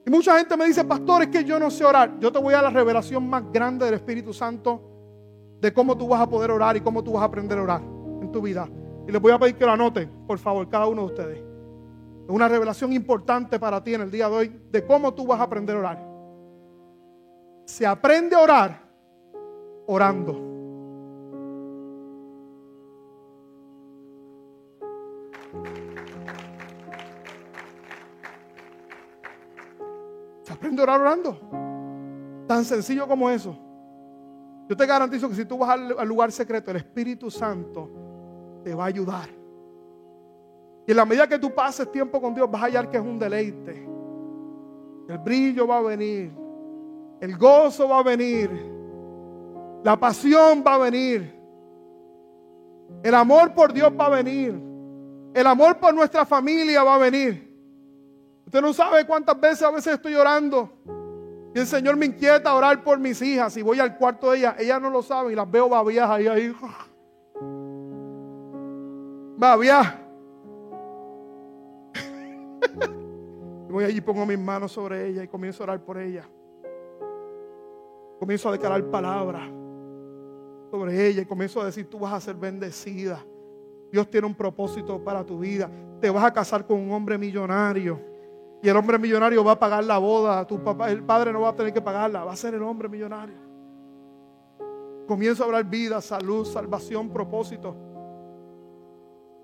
Y 0.04 0.10
mucha 0.10 0.36
gente 0.36 0.56
me 0.56 0.66
dice, 0.66 0.82
pastor, 0.82 1.22
es 1.22 1.28
que 1.28 1.44
yo 1.44 1.60
no 1.60 1.70
sé 1.70 1.84
orar. 1.84 2.18
Yo 2.18 2.32
te 2.32 2.40
voy 2.40 2.54
a 2.54 2.62
la 2.62 2.70
revelación 2.70 3.30
más 3.30 3.44
grande 3.52 3.84
del 3.84 3.94
Espíritu 3.94 4.34
Santo 4.34 4.96
de 5.60 5.72
cómo 5.72 5.96
tú 5.96 6.08
vas 6.08 6.20
a 6.20 6.28
poder 6.28 6.50
orar 6.50 6.76
y 6.76 6.80
cómo 6.80 7.02
tú 7.02 7.12
vas 7.12 7.22
a 7.22 7.26
aprender 7.26 7.58
a 7.58 7.62
orar 7.62 7.82
en 8.20 8.30
tu 8.30 8.40
vida. 8.40 8.68
Y 9.06 9.12
les 9.12 9.20
voy 9.20 9.32
a 9.32 9.38
pedir 9.38 9.56
que 9.56 9.64
lo 9.64 9.72
anoten, 9.72 10.10
por 10.26 10.38
favor, 10.38 10.68
cada 10.68 10.86
uno 10.86 11.02
de 11.02 11.06
ustedes. 11.08 11.38
Es 11.38 12.34
una 12.34 12.48
revelación 12.48 12.92
importante 12.92 13.58
para 13.58 13.82
ti 13.82 13.94
en 13.94 14.02
el 14.02 14.10
día 14.10 14.28
de 14.28 14.36
hoy 14.36 14.60
de 14.70 14.84
cómo 14.84 15.14
tú 15.14 15.26
vas 15.26 15.40
a 15.40 15.44
aprender 15.44 15.76
a 15.76 15.78
orar. 15.78 16.08
Se 17.64 17.86
aprende 17.86 18.36
a 18.36 18.40
orar 18.40 18.88
orando. 19.86 20.48
aprende 30.58 30.80
a 30.80 30.84
orar 30.84 31.00
orando. 31.00 31.38
Tan 32.46 32.64
sencillo 32.64 33.06
como 33.06 33.30
eso. 33.30 33.56
Yo 34.68 34.76
te 34.76 34.84
garantizo 34.84 35.28
que 35.28 35.34
si 35.34 35.44
tú 35.46 35.58
vas 35.58 35.70
al, 35.70 36.06
lugar 36.06 36.30
secreto, 36.30 36.70
el 36.70 36.76
Espíritu 36.76 37.30
Santo 37.30 37.88
te 38.62 38.74
va 38.74 38.84
a 38.84 38.86
ayudar. 38.88 39.28
Y 40.86 40.90
en 40.90 40.96
la 40.96 41.06
medida 41.06 41.26
que 41.26 41.38
tú 41.38 41.54
pases 41.54 41.90
tiempo 41.90 42.20
con 42.20 42.34
Dios, 42.34 42.50
vas 42.50 42.62
a 42.62 42.64
hallar 42.66 42.90
que 42.90 42.98
es 42.98 43.02
un 43.02 43.18
deleite. 43.18 43.88
El 45.08 45.18
brillo 45.18 45.66
va 45.66 45.78
a 45.78 45.82
venir. 45.82 46.32
El 47.20 47.36
gozo 47.38 47.88
va 47.88 48.00
a 48.00 48.02
venir. 48.02 48.50
La 49.84 49.98
pasión 49.98 50.62
va 50.66 50.74
a 50.74 50.78
venir. 50.78 51.34
El 53.02 53.14
amor 53.14 53.54
por 53.54 53.72
Dios 53.72 53.90
va 53.98 54.06
a 54.06 54.10
venir. 54.10 54.54
El 55.32 55.46
amor 55.46 55.78
por 55.78 55.94
nuestra 55.94 56.26
familia 56.26 56.82
va 56.82 56.96
a 56.96 56.98
venir. 56.98 57.48
Usted 58.44 58.60
no 58.60 58.72
sabe 58.72 59.06
cuántas 59.06 59.38
veces 59.40 59.62
a 59.62 59.70
veces 59.70 59.94
estoy 59.94 60.14
orando. 60.14 60.70
Y 61.54 61.58
el 61.58 61.66
Señor 61.66 61.96
me 61.96 62.06
inquieta 62.06 62.54
orar 62.54 62.82
por 62.82 62.98
mis 62.98 63.20
hijas. 63.22 63.56
Y 63.56 63.62
voy 63.62 63.80
al 63.80 63.96
cuarto 63.96 64.30
de 64.30 64.38
ellas, 64.38 64.56
ellas 64.58 64.80
no 64.80 64.90
lo 64.90 65.02
saben 65.02 65.32
y 65.32 65.34
las 65.34 65.50
veo 65.50 65.68
babias 65.68 66.08
ahí, 66.10 66.26
ahí. 66.26 66.54
Babias. 69.36 69.94
voy 73.70 73.84
allí, 73.84 74.00
pongo 74.00 74.26
mis 74.26 74.38
manos 74.38 74.72
sobre 74.72 75.08
ella 75.08 75.22
y 75.22 75.28
comienzo 75.28 75.62
a 75.62 75.64
orar 75.64 75.84
por 75.84 75.98
ella. 75.98 76.28
Comienzo 78.18 78.48
a 78.48 78.52
declarar 78.52 78.84
palabras 78.90 79.48
sobre 80.70 81.06
ella 81.06 81.22
y 81.22 81.26
comienzo 81.26 81.60
a 81.60 81.66
decir, 81.66 81.88
tú 81.88 82.00
vas 82.00 82.12
a 82.12 82.20
ser 82.20 82.34
bendecida. 82.34 83.24
Dios 83.90 84.10
tiene 84.10 84.26
un 84.26 84.34
propósito 84.34 85.02
para 85.02 85.24
tu 85.24 85.38
vida. 85.38 85.70
Te 86.00 86.10
vas 86.10 86.24
a 86.24 86.32
casar 86.32 86.66
con 86.66 86.78
un 86.78 86.92
hombre 86.92 87.16
millonario. 87.16 88.07
Y 88.62 88.68
el 88.68 88.76
hombre 88.76 88.98
millonario 88.98 89.44
va 89.44 89.52
a 89.52 89.58
pagar 89.58 89.84
la 89.84 89.98
boda. 89.98 90.46
Tu 90.46 90.62
papá, 90.62 90.90
el 90.90 91.02
padre 91.04 91.32
no 91.32 91.42
va 91.42 91.50
a 91.50 91.54
tener 91.54 91.72
que 91.72 91.80
pagarla. 91.80 92.24
Va 92.24 92.32
a 92.32 92.36
ser 92.36 92.54
el 92.54 92.62
hombre 92.62 92.88
millonario. 92.88 93.36
Comienzo 95.06 95.42
a 95.42 95.46
hablar 95.46 95.64
vida, 95.64 96.00
salud, 96.00 96.44
salvación, 96.44 97.10
propósito. 97.10 97.76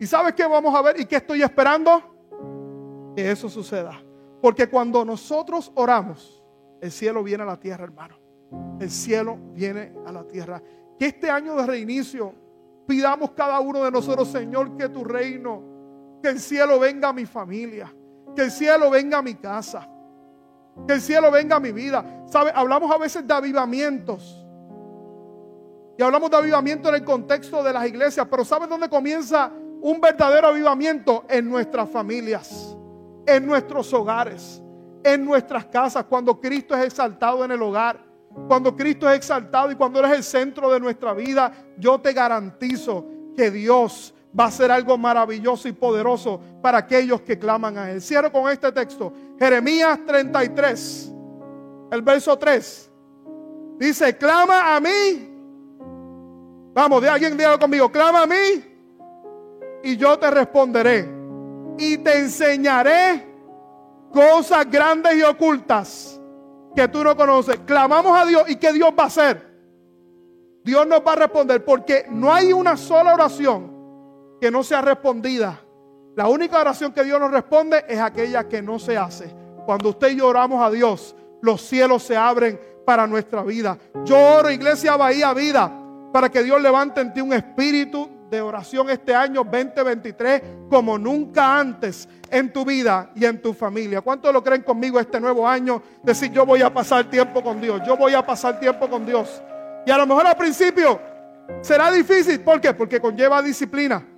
¿Y 0.01 0.07
sabes 0.07 0.35
qué 0.35 0.47
vamos 0.47 0.75
a 0.75 0.83
ver? 0.83 1.01
¿Y 1.01 1.07
qué 1.07 1.17
estoy 1.17 1.43
esperando? 1.43 3.13
Que 3.15 3.31
eso 3.31 3.49
suceda. 3.49 4.03
Porque 4.43 4.69
cuando 4.69 5.05
nosotros 5.05 5.71
oramos, 5.77 6.43
el 6.81 6.91
cielo 6.91 7.23
viene 7.23 7.45
a 7.45 7.47
la 7.47 7.59
tierra, 7.59 7.85
hermano. 7.85 8.17
El 8.81 8.91
cielo 8.91 9.39
viene 9.55 9.95
a 10.05 10.13
la 10.13 10.25
tierra. 10.25 10.61
Que 10.99 11.07
este 11.07 11.31
año 11.31 11.55
de 11.55 11.67
reinicio 11.67 12.35
pidamos 12.87 13.31
cada 13.31 13.61
uno 13.61 13.85
de 13.85 13.93
nosotros, 13.93 14.29
Señor, 14.29 14.77
que 14.77 14.89
tu 14.89 15.05
reino, 15.05 16.19
que 16.21 16.31
el 16.31 16.41
cielo 16.41 16.81
venga 16.81 17.09
a 17.11 17.13
mi 17.13 17.25
familia 17.25 17.95
que 18.35 18.43
el 18.43 18.51
cielo 18.51 18.91
venga 18.91 19.19
a 19.19 19.23
mi 19.23 19.35
casa. 19.35 19.89
Que 20.87 20.95
el 20.95 21.01
cielo 21.01 21.31
venga 21.31 21.57
a 21.57 21.61
mi 21.61 21.73
vida. 21.73 22.25
¿Sabe? 22.27 22.53
Hablamos 22.55 22.91
a 22.91 22.99
veces 22.99 23.27
de 23.27 23.33
avivamientos. 23.33 24.45
Y 25.97 26.03
hablamos 26.03 26.31
de 26.31 26.37
avivamiento 26.37 26.89
en 26.89 26.97
el 26.97 27.05
contexto 27.05 27.63
de 27.63 27.73
las 27.73 27.87
iglesias. 27.87 28.27
Pero 28.29 28.45
¿sabe 28.45 28.67
dónde 28.67 28.89
comienza 28.89 29.51
un 29.81 30.01
verdadero 30.01 30.49
avivamiento? 30.49 31.25
En 31.29 31.49
nuestras 31.49 31.89
familias. 31.89 32.77
En 33.27 33.47
nuestros 33.47 33.93
hogares. 33.95 34.63
En 35.05 35.25
nuestras 35.25 35.67
casas. 35.67 36.05
Cuando 36.05 36.41
Cristo 36.41 36.75
es 36.75 36.85
exaltado 36.85 37.45
en 37.45 37.53
el 37.53 37.63
hogar. 37.63 38.05
Cuando 38.49 38.75
Cristo 38.75 39.09
es 39.09 39.17
exaltado 39.17 39.71
y 39.71 39.77
cuando 39.77 40.01
eres 40.01 40.13
el 40.13 40.25
centro 40.25 40.71
de 40.73 40.81
nuestra 40.81 41.15
vida. 41.15 41.53
Yo 41.79 42.01
te 42.01 42.13
garantizo 42.13 43.07
que 43.37 43.51
Dios 43.51 44.15
va 44.39 44.47
a 44.47 44.51
ser 44.51 44.71
algo 44.71 44.99
maravilloso 44.99 45.69
y 45.69 45.73
poderoso 45.73 46.41
para 46.61 46.79
aquellos 46.79 47.21
que 47.21 47.39
claman 47.39 47.79
a 47.79 47.91
Él. 47.91 48.03
Cierro 48.03 48.33
con 48.33 48.51
este 48.51 48.73
texto. 48.73 49.13
Jeremías 49.39 50.01
33, 50.07 51.13
el 51.93 52.03
verso 52.03 52.37
3. 52.37 52.91
Dice, 53.79 54.17
clama 54.17 54.75
a 54.75 54.81
mí. 54.81 55.31
Vamos, 56.75 57.03
de 57.03 57.09
alguien 57.09 57.37
dígalo 57.37 57.59
conmigo, 57.59 57.91
clama 57.91 58.23
a 58.23 58.27
mí 58.27 58.65
y 59.85 59.97
yo 59.97 60.19
te 60.19 60.31
responderé. 60.31 61.09
Y 61.79 61.99
te 61.99 62.19
enseñaré 62.19 63.35
cosas 64.13 64.69
grandes 64.71 65.17
y 65.17 65.23
ocultas 65.23 66.21
que 66.75 66.89
tú 66.89 67.05
no 67.05 67.17
conoces. 67.17 67.59
Clamamos 67.67 68.17
a 68.17 68.25
Dios 68.25 68.49
y 68.49 68.57
¿qué 68.57 68.73
Dios 68.73 68.93
va 68.99 69.05
a 69.05 69.07
hacer? 69.07 69.55
Dios 70.65 70.87
nos 70.87 71.01
va 71.01 71.13
a 71.13 71.17
responder 71.17 71.65
porque 71.65 72.07
no 72.11 72.33
hay 72.33 72.53
una 72.53 72.77
sola 72.77 73.15
oración 73.15 73.74
que 74.45 74.51
no 74.51 74.63
sea 74.63 74.83
respondida. 74.83 75.59
La 76.17 76.29
única 76.29 76.61
oración 76.61 76.93
que 76.93 77.03
Dios 77.03 77.19
nos 77.19 77.31
responde 77.31 77.83
es 77.89 77.99
aquella 77.99 78.47
que 78.47 78.61
no 78.61 78.79
se 78.79 78.95
hace. 78.95 79.35
Cuando 79.65 79.89
usted 79.89 80.11
y 80.11 80.17
yo 80.17 80.29
oramos 80.29 80.63
a 80.63 80.71
Dios, 80.71 81.17
los 81.41 81.63
cielos 81.63 82.03
se 82.03 82.15
abren 82.15 82.61
para 82.85 83.07
nuestra 83.07 83.43
vida. 83.43 83.79
Yo 84.05 84.19
oro, 84.19 84.51
Iglesia 84.51 84.99
Bahía 84.99 85.33
Vida, 85.33 85.73
para 86.13 86.29
que 86.29 86.43
Dios 86.43 86.61
levante 86.61 87.01
en 87.01 87.15
ti 87.15 87.23
un 87.23 87.33
espíritu 87.33 88.11
de 88.29 88.43
oración 88.43 88.91
este 88.91 89.15
año 89.15 89.45
2023 89.45 90.43
como 90.69 90.99
nunca 90.99 91.59
antes 91.59 92.07
en 92.29 92.53
tu 92.53 92.67
vida 92.67 93.13
y 93.15 93.25
en 93.25 93.41
tu 93.41 93.55
familia. 93.55 94.03
¿Cuántos 94.03 94.31
lo 94.31 94.45
creen 94.45 94.61
conmigo 94.61 95.01
este 95.01 95.19
nuevo 95.19 95.49
año? 95.49 95.83
Decir, 96.03 96.31
yo 96.33 96.45
voy 96.45 96.61
a 96.61 96.71
pasar 96.71 97.09
tiempo 97.09 97.43
con 97.43 97.63
Dios, 97.63 97.81
yo 97.87 97.97
voy 97.97 98.13
a 98.13 98.27
pasar 98.27 98.61
tiempo 98.61 98.91
con 98.91 99.07
Dios. 99.07 99.43
Y 99.87 99.91
a 99.91 99.97
lo 99.97 100.07
mejor 100.07 100.27
al 100.27 100.37
principio 100.37 101.01
será 101.63 101.91
difícil. 101.91 102.41
¿Por 102.41 102.61
qué? 102.61 102.75
Porque 102.75 103.01
conlleva 103.01 103.41
disciplina. 103.41 104.09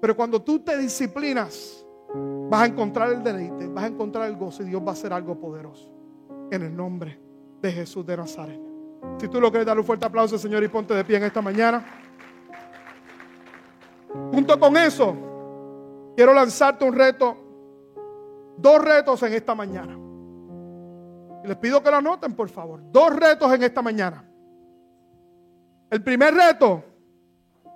Pero 0.00 0.16
cuando 0.16 0.42
tú 0.42 0.60
te 0.60 0.76
disciplinas, 0.76 1.84
vas 2.48 2.62
a 2.62 2.66
encontrar 2.66 3.12
el 3.12 3.22
deleite, 3.22 3.66
vas 3.68 3.84
a 3.84 3.86
encontrar 3.88 4.28
el 4.28 4.36
gozo 4.36 4.62
y 4.62 4.66
Dios 4.66 4.82
va 4.82 4.90
a 4.90 4.92
hacer 4.92 5.12
algo 5.12 5.38
poderoso. 5.38 5.92
En 6.50 6.62
el 6.62 6.76
nombre 6.76 7.20
de 7.60 7.72
Jesús 7.72 8.06
de 8.06 8.16
Nazaret. 8.16 8.60
Si 9.18 9.28
tú 9.28 9.40
lo 9.40 9.50
quieres, 9.50 9.66
dar 9.66 9.78
un 9.78 9.84
fuerte 9.84 10.06
aplauso, 10.06 10.38
Señor, 10.38 10.62
y 10.62 10.68
ponte 10.68 10.94
de 10.94 11.04
pie 11.04 11.16
en 11.16 11.24
esta 11.24 11.40
mañana. 11.40 11.84
Junto 14.32 14.58
con 14.58 14.76
eso, 14.76 15.14
quiero 16.14 16.32
lanzarte 16.32 16.84
un 16.84 16.94
reto, 16.94 17.36
dos 18.56 18.82
retos 18.82 19.22
en 19.22 19.32
esta 19.32 19.54
mañana. 19.54 19.98
Y 21.44 21.48
les 21.48 21.56
pido 21.56 21.82
que 21.82 21.90
lo 21.90 21.96
anoten, 21.96 22.34
por 22.34 22.48
favor. 22.48 22.80
Dos 22.90 23.14
retos 23.14 23.52
en 23.52 23.62
esta 23.62 23.82
mañana. 23.82 24.24
El 25.90 26.02
primer 26.02 26.34
reto 26.34 26.82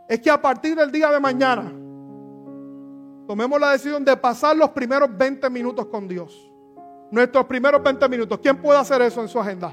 es 0.08 0.20
que 0.20 0.30
a 0.30 0.40
partir 0.40 0.76
del 0.76 0.90
día 0.90 1.10
de 1.10 1.20
mañana 1.20 1.72
tomemos 3.30 3.60
la 3.60 3.70
decisión 3.70 4.04
de 4.04 4.16
pasar 4.16 4.56
los 4.56 4.70
primeros 4.70 5.08
20 5.16 5.48
minutos 5.50 5.86
con 5.86 6.08
Dios. 6.08 6.50
Nuestros 7.12 7.44
primeros 7.44 7.80
20 7.80 8.08
minutos. 8.08 8.40
¿Quién 8.40 8.60
puede 8.60 8.80
hacer 8.80 9.00
eso 9.02 9.22
en 9.22 9.28
su 9.28 9.38
agenda? 9.38 9.72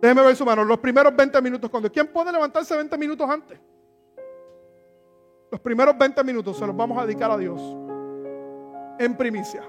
Déjeme 0.00 0.22
ver 0.22 0.34
su 0.34 0.42
mano. 0.42 0.64
Los 0.64 0.78
primeros 0.78 1.14
20 1.14 1.42
minutos 1.42 1.68
con 1.68 1.82
Dios. 1.82 1.92
¿Quién 1.92 2.10
puede 2.10 2.32
levantarse 2.32 2.74
20 2.74 2.96
minutos 2.96 3.28
antes? 3.28 3.60
Los 5.50 5.60
primeros 5.60 5.98
20 5.98 6.24
minutos 6.24 6.56
se 6.56 6.66
los 6.66 6.74
vamos 6.74 6.96
a 6.96 7.04
dedicar 7.04 7.30
a 7.30 7.36
Dios. 7.36 7.60
En 8.98 9.14
primicia. 9.18 9.62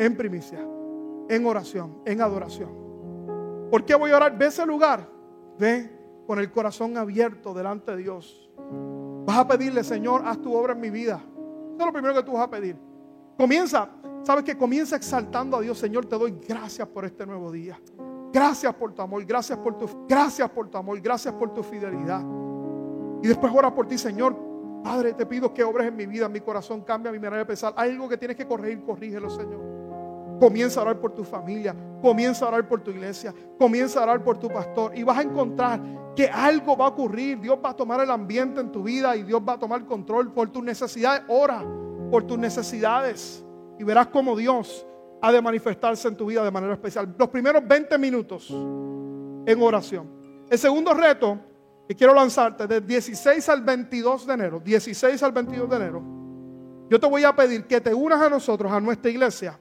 En 0.00 0.16
primicia. 0.16 0.66
En 1.28 1.46
oración. 1.46 2.02
En 2.04 2.20
adoración. 2.22 3.68
¿Por 3.70 3.84
qué 3.84 3.94
voy 3.94 4.10
a 4.10 4.16
orar? 4.16 4.36
Ve 4.36 4.46
ese 4.46 4.66
lugar. 4.66 5.08
Ve 5.60 5.96
con 6.26 6.40
el 6.40 6.50
corazón 6.50 6.96
abierto 6.96 7.54
delante 7.54 7.92
de 7.92 7.98
Dios. 7.98 8.50
Vas 9.26 9.38
a 9.38 9.46
pedirle, 9.46 9.84
Señor, 9.84 10.22
haz 10.26 10.42
tu 10.42 10.52
obra 10.52 10.72
en 10.72 10.80
mi 10.80 10.90
vida. 10.90 11.22
Eso 11.74 11.80
es 11.80 11.86
lo 11.86 11.92
primero 11.92 12.14
que 12.14 12.22
tú 12.22 12.32
vas 12.32 12.42
a 12.42 12.50
pedir. 12.50 12.76
Comienza, 13.36 13.88
sabes 14.22 14.44
que 14.44 14.56
comienza 14.56 14.96
exaltando 14.96 15.56
a 15.56 15.60
Dios, 15.60 15.78
Señor, 15.78 16.06
te 16.06 16.16
doy 16.16 16.38
gracias 16.46 16.86
por 16.88 17.04
este 17.04 17.26
nuevo 17.26 17.50
día. 17.50 17.80
Gracias 18.32 18.74
por 18.74 18.92
tu 18.92 19.02
amor, 19.02 19.24
gracias 19.24 19.58
por 19.58 19.76
tu, 19.76 20.06
gracias 20.08 20.48
por 20.50 20.68
tu 20.68 20.78
amor, 20.78 21.00
gracias 21.00 21.34
por 21.34 21.52
tu 21.52 21.62
fidelidad. 21.62 22.22
Y 23.22 23.28
después 23.28 23.52
ora 23.54 23.74
por 23.74 23.86
ti, 23.86 23.98
Señor. 23.98 24.36
Padre, 24.82 25.12
te 25.12 25.26
pido 25.26 25.52
que 25.54 25.62
obres 25.62 25.86
en 25.86 25.96
mi 25.96 26.06
vida, 26.06 26.28
mi 26.28 26.40
corazón, 26.40 26.82
cambia 26.82 27.12
mi 27.12 27.18
manera 27.18 27.38
de 27.38 27.46
pensar. 27.46 27.72
Hay 27.76 27.90
algo 27.90 28.08
que 28.08 28.16
tienes 28.16 28.36
que 28.36 28.46
corregir, 28.46 28.82
corrígelo, 28.82 29.30
Señor. 29.30 29.71
Comienza 30.42 30.80
a 30.80 30.82
orar 30.82 30.98
por 30.98 31.14
tu 31.14 31.22
familia, 31.22 31.72
comienza 32.00 32.44
a 32.44 32.48
orar 32.48 32.66
por 32.66 32.80
tu 32.80 32.90
iglesia, 32.90 33.32
comienza 33.56 34.00
a 34.00 34.02
orar 34.02 34.24
por 34.24 34.38
tu 34.38 34.48
pastor 34.48 34.90
y 34.98 35.04
vas 35.04 35.18
a 35.18 35.22
encontrar 35.22 35.80
que 36.16 36.26
algo 36.26 36.76
va 36.76 36.86
a 36.86 36.88
ocurrir. 36.88 37.38
Dios 37.38 37.60
va 37.64 37.70
a 37.70 37.76
tomar 37.76 38.00
el 38.00 38.10
ambiente 38.10 38.60
en 38.60 38.72
tu 38.72 38.82
vida 38.82 39.14
y 39.14 39.22
Dios 39.22 39.40
va 39.48 39.52
a 39.52 39.58
tomar 39.60 39.86
control 39.86 40.32
por 40.32 40.50
tus 40.50 40.64
necesidades. 40.64 41.22
Ora 41.28 41.64
por 42.10 42.24
tus 42.24 42.36
necesidades 42.40 43.44
y 43.78 43.84
verás 43.84 44.08
cómo 44.08 44.34
Dios 44.34 44.84
ha 45.20 45.30
de 45.30 45.40
manifestarse 45.40 46.08
en 46.08 46.16
tu 46.16 46.26
vida 46.26 46.42
de 46.42 46.50
manera 46.50 46.72
especial. 46.72 47.14
Los 47.16 47.28
primeros 47.28 47.62
20 47.64 47.96
minutos 47.98 48.50
en 48.50 49.62
oración. 49.62 50.10
El 50.50 50.58
segundo 50.58 50.92
reto 50.92 51.38
que 51.86 51.94
quiero 51.94 52.14
lanzarte, 52.14 52.66
del 52.66 52.84
16 52.84 53.48
al 53.48 53.62
22 53.62 54.26
de 54.26 54.34
enero, 54.34 54.58
16 54.58 55.22
al 55.22 55.30
22 55.30 55.70
de 55.70 55.76
enero, 55.76 56.02
yo 56.90 56.98
te 56.98 57.06
voy 57.06 57.22
a 57.22 57.32
pedir 57.36 57.64
que 57.64 57.80
te 57.80 57.94
unas 57.94 58.20
a 58.20 58.28
nosotros, 58.28 58.72
a 58.72 58.80
nuestra 58.80 59.08
iglesia, 59.08 59.56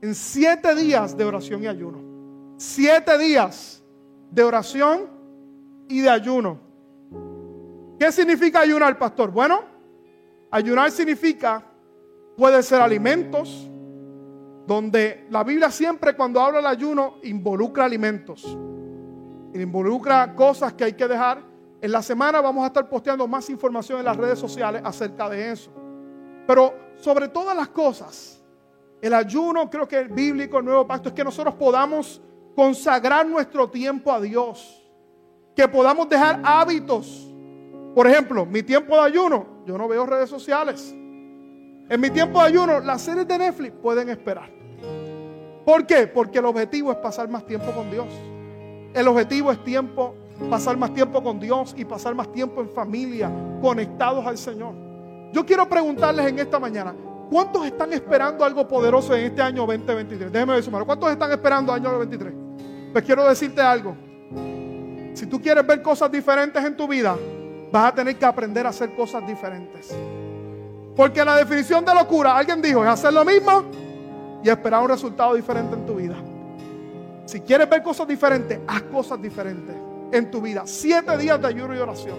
en 0.00 0.14
siete 0.14 0.74
días 0.74 1.16
de 1.16 1.24
oración 1.24 1.62
y 1.62 1.66
ayuno. 1.66 1.98
Siete 2.56 3.18
días 3.18 3.82
de 4.30 4.42
oración 4.42 5.08
y 5.88 6.00
de 6.00 6.10
ayuno. 6.10 6.60
¿Qué 7.98 8.12
significa 8.12 8.60
ayunar, 8.60 8.96
pastor? 8.98 9.30
Bueno, 9.30 9.60
ayunar 10.50 10.90
significa, 10.90 11.64
puede 12.36 12.62
ser 12.62 12.80
alimentos, 12.80 13.68
donde 14.66 15.26
la 15.30 15.42
Biblia 15.42 15.70
siempre 15.70 16.14
cuando 16.14 16.40
habla 16.40 16.58
del 16.58 16.66
ayuno 16.66 17.14
involucra 17.22 17.84
alimentos, 17.84 18.44
involucra 19.54 20.34
cosas 20.34 20.74
que 20.74 20.84
hay 20.84 20.92
que 20.92 21.08
dejar. 21.08 21.42
En 21.80 21.90
la 21.90 22.02
semana 22.02 22.40
vamos 22.40 22.64
a 22.64 22.68
estar 22.68 22.88
posteando 22.88 23.26
más 23.26 23.48
información 23.50 23.98
en 24.00 24.04
las 24.04 24.16
redes 24.16 24.38
sociales 24.38 24.82
acerca 24.84 25.28
de 25.28 25.52
eso. 25.52 25.70
Pero 26.46 26.74
sobre 26.96 27.28
todas 27.28 27.56
las 27.56 27.68
cosas, 27.68 28.37
el 29.00 29.14
ayuno, 29.14 29.70
creo 29.70 29.86
que 29.86 29.98
el 29.98 30.08
bíblico, 30.08 30.58
el 30.58 30.64
nuevo 30.64 30.86
pacto, 30.86 31.08
es 31.08 31.14
que 31.14 31.24
nosotros 31.24 31.54
podamos 31.54 32.20
consagrar 32.54 33.26
nuestro 33.26 33.68
tiempo 33.70 34.12
a 34.12 34.20
Dios. 34.20 34.84
Que 35.54 35.68
podamos 35.68 36.08
dejar 36.08 36.40
hábitos. 36.44 37.32
Por 37.94 38.06
ejemplo, 38.06 38.44
mi 38.44 38.62
tiempo 38.62 38.94
de 38.94 39.02
ayuno, 39.02 39.46
yo 39.66 39.78
no 39.78 39.88
veo 39.88 40.06
redes 40.06 40.30
sociales. 40.30 40.92
En 40.92 42.00
mi 42.00 42.10
tiempo 42.10 42.40
de 42.40 42.46
ayuno, 42.48 42.80
las 42.80 43.02
series 43.02 43.26
de 43.26 43.38
Netflix 43.38 43.74
pueden 43.80 44.08
esperar. 44.08 44.50
¿Por 45.64 45.86
qué? 45.86 46.06
Porque 46.06 46.38
el 46.38 46.44
objetivo 46.46 46.90
es 46.92 46.98
pasar 46.98 47.28
más 47.28 47.44
tiempo 47.46 47.70
con 47.72 47.90
Dios. 47.90 48.06
El 48.94 49.06
objetivo 49.06 49.52
es 49.52 49.62
tiempo, 49.64 50.14
pasar 50.50 50.76
más 50.76 50.92
tiempo 50.94 51.22
con 51.22 51.38
Dios 51.38 51.74
y 51.76 51.84
pasar 51.84 52.14
más 52.14 52.32
tiempo 52.32 52.60
en 52.60 52.70
familia, 52.70 53.30
conectados 53.60 54.26
al 54.26 54.38
Señor. 54.38 54.74
Yo 55.32 55.44
quiero 55.44 55.68
preguntarles 55.68 56.26
en 56.26 56.38
esta 56.38 56.58
mañana, 56.58 56.94
¿Cuántos 57.30 57.66
están 57.66 57.92
esperando 57.92 58.44
algo 58.44 58.66
poderoso 58.66 59.14
en 59.14 59.26
este 59.26 59.42
año 59.42 59.66
2023? 59.66 60.32
Déjeme 60.32 60.54
ver 60.54 60.62
su 60.62 60.70
mano. 60.70 60.86
¿Cuántos 60.86 61.10
están 61.10 61.30
esperando 61.30 61.72
año 61.72 61.90
2023? 61.90 62.34
Pues 62.92 63.04
quiero 63.04 63.28
decirte 63.28 63.60
algo. 63.60 63.94
Si 65.12 65.26
tú 65.26 65.40
quieres 65.40 65.66
ver 65.66 65.82
cosas 65.82 66.10
diferentes 66.10 66.64
en 66.64 66.76
tu 66.76 66.88
vida, 66.88 67.16
vas 67.70 67.92
a 67.92 67.94
tener 67.94 68.16
que 68.16 68.24
aprender 68.24 68.64
a 68.64 68.70
hacer 68.70 68.94
cosas 68.94 69.26
diferentes. 69.26 69.94
Porque 70.96 71.24
la 71.24 71.36
definición 71.36 71.84
de 71.84 71.94
locura, 71.94 72.36
alguien 72.36 72.62
dijo, 72.62 72.82
es 72.82 72.90
hacer 72.90 73.12
lo 73.12 73.24
mismo 73.24 73.64
y 74.42 74.48
esperar 74.48 74.82
un 74.82 74.88
resultado 74.88 75.34
diferente 75.34 75.74
en 75.74 75.86
tu 75.86 75.96
vida. 75.96 76.16
Si 77.26 77.40
quieres 77.40 77.68
ver 77.68 77.82
cosas 77.82 78.08
diferentes, 78.08 78.58
haz 78.66 78.82
cosas 78.84 79.20
diferentes 79.20 79.76
en 80.12 80.30
tu 80.30 80.40
vida. 80.40 80.62
Siete 80.64 81.16
días 81.18 81.40
de 81.40 81.46
ayuno 81.46 81.76
y 81.76 81.78
oración. 81.78 82.16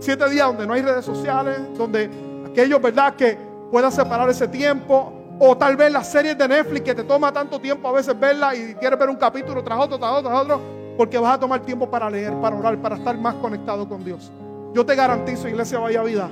Siete 0.00 0.28
días 0.28 0.46
donde 0.48 0.66
no 0.66 0.72
hay 0.72 0.82
redes 0.82 1.04
sociales, 1.04 1.56
donde 1.76 2.10
aquellos, 2.50 2.82
¿verdad? 2.82 3.14
Que 3.14 3.49
puedas 3.70 3.94
separar 3.94 4.28
ese 4.28 4.48
tiempo. 4.48 5.12
O 5.42 5.56
tal 5.56 5.74
vez 5.74 5.90
las 5.90 6.10
series 6.10 6.36
de 6.36 6.46
Netflix 6.46 6.84
que 6.84 6.94
te 6.94 7.02
toma 7.02 7.32
tanto 7.32 7.58
tiempo 7.58 7.88
a 7.88 7.92
veces 7.92 8.18
verla 8.18 8.54
y 8.54 8.74
quieres 8.74 8.98
ver 8.98 9.08
un 9.08 9.16
capítulo 9.16 9.64
tras 9.64 9.78
otro, 9.78 9.98
tras 9.98 10.10
otro, 10.12 10.28
tras 10.28 10.42
otro, 10.42 10.60
porque 10.98 11.18
vas 11.18 11.34
a 11.34 11.40
tomar 11.40 11.60
tiempo 11.60 11.90
para 11.90 12.10
leer, 12.10 12.34
para 12.42 12.56
orar, 12.56 12.76
para 12.76 12.96
estar 12.96 13.16
más 13.16 13.36
conectado 13.36 13.88
con 13.88 14.04
Dios. 14.04 14.30
Yo 14.74 14.84
te 14.84 14.94
garantizo, 14.94 15.48
Iglesia 15.48 15.78
Vaya 15.78 16.02
Vida, 16.02 16.28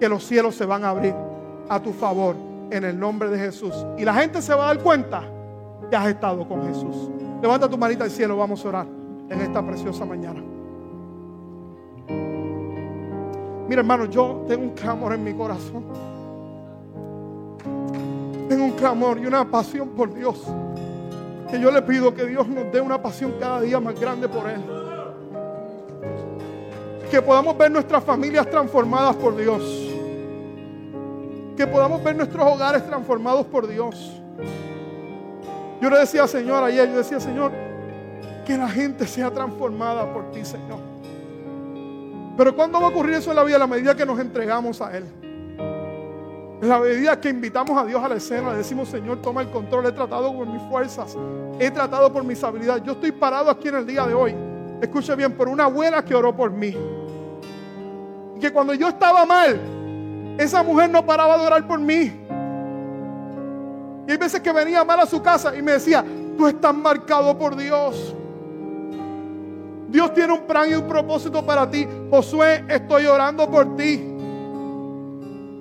que 0.00 0.08
los 0.08 0.24
cielos 0.24 0.56
se 0.56 0.66
van 0.66 0.84
a 0.84 0.90
abrir 0.90 1.14
a 1.68 1.80
tu 1.80 1.92
favor 1.92 2.34
en 2.70 2.84
el 2.84 2.98
nombre 2.98 3.28
de 3.28 3.38
Jesús. 3.38 3.72
Y 3.96 4.04
la 4.04 4.14
gente 4.14 4.42
se 4.42 4.52
va 4.52 4.64
a 4.64 4.74
dar 4.74 4.82
cuenta 4.82 5.22
que 5.88 5.94
has 5.94 6.08
estado 6.08 6.46
con 6.48 6.66
Jesús. 6.66 7.08
Levanta 7.40 7.68
tu 7.68 7.78
manita 7.78 8.02
al 8.02 8.10
cielo, 8.10 8.36
vamos 8.36 8.64
a 8.64 8.68
orar 8.68 8.86
en 9.28 9.40
esta 9.40 9.64
preciosa 9.64 10.04
mañana. 10.04 10.42
Mira, 13.68 13.80
hermano, 13.80 14.06
yo 14.06 14.44
tengo 14.48 14.64
un 14.64 14.70
clamor 14.70 15.12
en 15.12 15.22
mi 15.22 15.32
corazón 15.34 15.84
tengo 18.50 18.64
un 18.64 18.72
clamor 18.72 19.16
y 19.20 19.26
una 19.26 19.48
pasión 19.48 19.90
por 19.90 20.12
Dios. 20.12 20.42
Que 21.48 21.60
yo 21.60 21.70
le 21.70 21.82
pido 21.82 22.12
que 22.12 22.24
Dios 22.24 22.48
nos 22.48 22.72
dé 22.72 22.80
una 22.80 23.00
pasión 23.00 23.34
cada 23.38 23.60
día 23.60 23.78
más 23.78 23.98
grande 23.98 24.28
por 24.28 24.50
Él. 24.50 24.60
Que 27.08 27.22
podamos 27.22 27.56
ver 27.56 27.70
nuestras 27.70 28.02
familias 28.02 28.50
transformadas 28.50 29.14
por 29.14 29.36
Dios. 29.36 29.62
Que 31.56 31.64
podamos 31.64 32.02
ver 32.02 32.16
nuestros 32.16 32.44
hogares 32.44 32.84
transformados 32.84 33.46
por 33.46 33.68
Dios. 33.68 34.20
Yo 35.80 35.88
le 35.88 36.00
decía, 36.00 36.26
Señor, 36.26 36.64
ayer, 36.64 36.90
yo 36.90 36.96
decía, 36.96 37.20
Señor, 37.20 37.52
que 38.44 38.58
la 38.58 38.68
gente 38.68 39.06
sea 39.06 39.30
transformada 39.30 40.12
por 40.12 40.32
ti, 40.32 40.44
Señor. 40.44 40.80
Pero 42.36 42.56
¿cuándo 42.56 42.80
va 42.80 42.86
a 42.86 42.90
ocurrir 42.90 43.14
eso 43.14 43.30
en 43.30 43.36
la 43.36 43.44
vida? 43.44 43.56
A 43.56 43.60
la 43.60 43.68
medida 43.68 43.94
que 43.94 44.04
nos 44.04 44.18
entregamos 44.18 44.80
a 44.80 44.96
Él. 44.96 45.04
La 46.60 46.78
medida 46.78 47.18
que 47.18 47.30
invitamos 47.30 47.76
a 47.76 47.86
Dios 47.86 48.02
a 48.04 48.08
la 48.08 48.16
escena, 48.16 48.50
le 48.50 48.58
decimos, 48.58 48.88
Señor, 48.90 49.22
toma 49.22 49.40
el 49.40 49.50
control. 49.50 49.86
He 49.86 49.92
tratado 49.92 50.36
con 50.36 50.52
mis 50.52 50.62
fuerzas, 50.64 51.16
he 51.58 51.70
tratado 51.70 52.12
por 52.12 52.22
mis 52.22 52.42
habilidades. 52.44 52.82
Yo 52.84 52.92
estoy 52.92 53.12
parado 53.12 53.48
aquí 53.48 53.68
en 53.68 53.76
el 53.76 53.86
día 53.86 54.06
de 54.06 54.12
hoy. 54.12 54.34
Escuche 54.82 55.14
bien, 55.16 55.32
por 55.32 55.48
una 55.48 55.64
abuela 55.64 56.04
que 56.04 56.14
oró 56.14 56.36
por 56.36 56.50
mí. 56.50 56.76
Y 58.36 58.40
que 58.40 58.52
cuando 58.52 58.74
yo 58.74 58.88
estaba 58.88 59.24
mal, 59.24 59.58
esa 60.36 60.62
mujer 60.62 60.90
no 60.90 61.04
paraba 61.04 61.38
de 61.38 61.46
orar 61.46 61.66
por 61.66 61.80
mí. 61.80 62.12
Y 64.06 64.10
hay 64.10 64.18
veces 64.18 64.40
que 64.40 64.52
venía 64.52 64.84
mal 64.84 65.00
a 65.00 65.06
su 65.06 65.22
casa 65.22 65.56
y 65.56 65.62
me 65.62 65.72
decía, 65.72 66.04
tú 66.36 66.46
estás 66.46 66.74
marcado 66.74 67.38
por 67.38 67.56
Dios. 67.56 68.14
Dios 69.88 70.12
tiene 70.12 70.34
un 70.34 70.42
plan 70.42 70.68
y 70.70 70.74
un 70.74 70.86
propósito 70.86 71.44
para 71.44 71.70
ti. 71.70 71.88
Josué, 72.10 72.66
estoy 72.68 73.06
orando 73.06 73.50
por 73.50 73.76
ti 73.76 74.09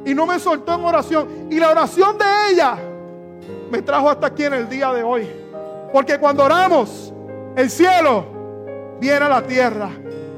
y 0.05 0.13
no 0.13 0.25
me 0.25 0.39
soltó 0.39 0.75
en 0.75 0.83
oración. 0.83 1.47
Y 1.49 1.59
la 1.59 1.69
oración 1.69 2.17
de 2.17 2.25
ella 2.51 2.77
me 3.71 3.81
trajo 3.81 4.09
hasta 4.09 4.27
aquí 4.27 4.43
en 4.45 4.53
el 4.53 4.69
día 4.69 4.91
de 4.93 5.03
hoy. 5.03 5.27
Porque 5.91 6.17
cuando 6.19 6.43
oramos, 6.43 7.13
el 7.55 7.69
cielo 7.69 8.25
viene 8.99 9.25
a 9.25 9.29
la 9.29 9.43
tierra. 9.43 9.89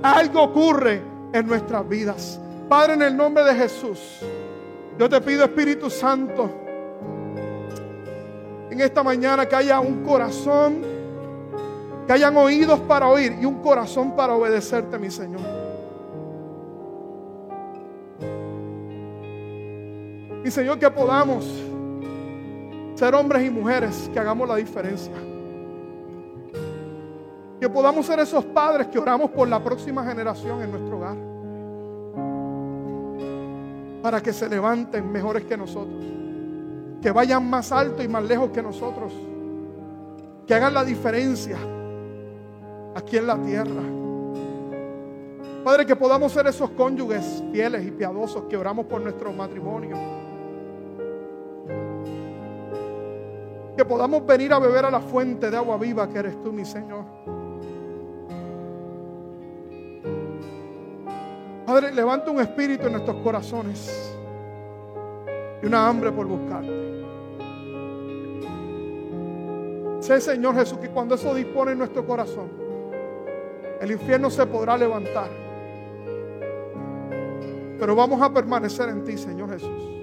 Algo 0.01 0.43
ocurre 0.43 1.01
en 1.33 1.47
nuestras 1.47 1.87
vidas. 1.87 2.39
Padre, 2.67 2.93
en 2.93 3.01
el 3.01 3.17
nombre 3.17 3.43
de 3.43 3.53
Jesús, 3.53 4.19
yo 4.97 5.09
te 5.09 5.19
pido, 5.21 5.43
Espíritu 5.43 5.89
Santo, 5.89 6.49
en 8.69 8.79
esta 8.79 9.03
mañana 9.03 9.45
que 9.45 9.55
haya 9.55 9.79
un 9.79 10.03
corazón, 10.03 10.81
que 12.07 12.13
hayan 12.13 12.35
oídos 12.37 12.79
para 12.81 13.07
oír 13.07 13.35
y 13.41 13.45
un 13.45 13.61
corazón 13.61 14.15
para 14.15 14.33
obedecerte, 14.33 14.97
mi 14.97 15.11
Señor. 15.11 15.70
Y 20.43 20.49
Señor, 20.49 20.79
que 20.79 20.89
podamos 20.89 21.45
ser 22.95 23.15
hombres 23.15 23.45
y 23.45 23.49
mujeres 23.49 24.09
que 24.13 24.19
hagamos 24.19 24.47
la 24.47 24.55
diferencia. 24.55 25.13
Que 27.59 27.69
podamos 27.69 28.05
ser 28.05 28.19
esos 28.19 28.43
padres 28.45 28.87
que 28.87 28.97
oramos 28.97 29.29
por 29.31 29.47
la 29.47 29.63
próxima 29.63 30.03
generación 30.05 30.61
en 30.63 30.71
nuestro 30.71 30.97
hogar. 30.97 31.17
Para 34.01 34.21
que 34.21 34.33
se 34.33 34.49
levanten 34.49 35.11
mejores 35.11 35.45
que 35.45 35.55
nosotros. 35.55 36.03
Que 37.01 37.11
vayan 37.11 37.47
más 37.47 37.71
alto 37.71 38.01
y 38.01 38.07
más 38.07 38.23
lejos 38.23 38.49
que 38.49 38.63
nosotros. 38.63 39.13
Que 40.47 40.55
hagan 40.55 40.73
la 40.73 40.83
diferencia 40.83 41.57
aquí 42.95 43.17
en 43.17 43.27
la 43.27 43.37
tierra. 43.41 43.81
Padre, 45.63 45.85
que 45.85 45.95
podamos 45.95 46.31
ser 46.31 46.47
esos 46.47 46.71
cónyuges 46.71 47.43
fieles 47.51 47.85
y 47.85 47.91
piadosos 47.91 48.43
que 48.49 48.57
oramos 48.57 48.87
por 48.87 49.01
nuestro 49.01 49.31
matrimonio. 49.31 50.20
Que 53.77 53.85
podamos 53.85 54.25
venir 54.25 54.51
a 54.53 54.59
beber 54.59 54.85
a 54.85 54.91
la 54.91 54.99
fuente 54.99 55.49
de 55.49 55.57
agua 55.57 55.77
viva 55.77 56.07
que 56.09 56.19
eres 56.19 56.41
tú, 56.41 56.51
mi 56.51 56.65
Señor. 56.65 57.05
Padre, 61.65 61.93
levanta 61.93 62.31
un 62.31 62.41
espíritu 62.41 62.87
en 62.87 62.93
nuestros 62.93 63.17
corazones 63.23 64.13
y 65.63 65.65
una 65.65 65.87
hambre 65.87 66.11
por 66.11 66.27
buscarte. 66.27 66.91
Sé, 70.01 70.19
Señor 70.19 70.55
Jesús, 70.55 70.79
que 70.79 70.89
cuando 70.89 71.15
eso 71.15 71.33
dispone 71.33 71.71
en 71.73 71.77
nuestro 71.77 72.05
corazón, 72.05 72.49
el 73.79 73.91
infierno 73.91 74.29
se 74.29 74.45
podrá 74.47 74.77
levantar. 74.77 75.29
Pero 77.79 77.95
vamos 77.95 78.21
a 78.21 78.33
permanecer 78.33 78.89
en 78.89 79.03
ti, 79.03 79.17
Señor 79.17 79.51
Jesús. 79.51 80.00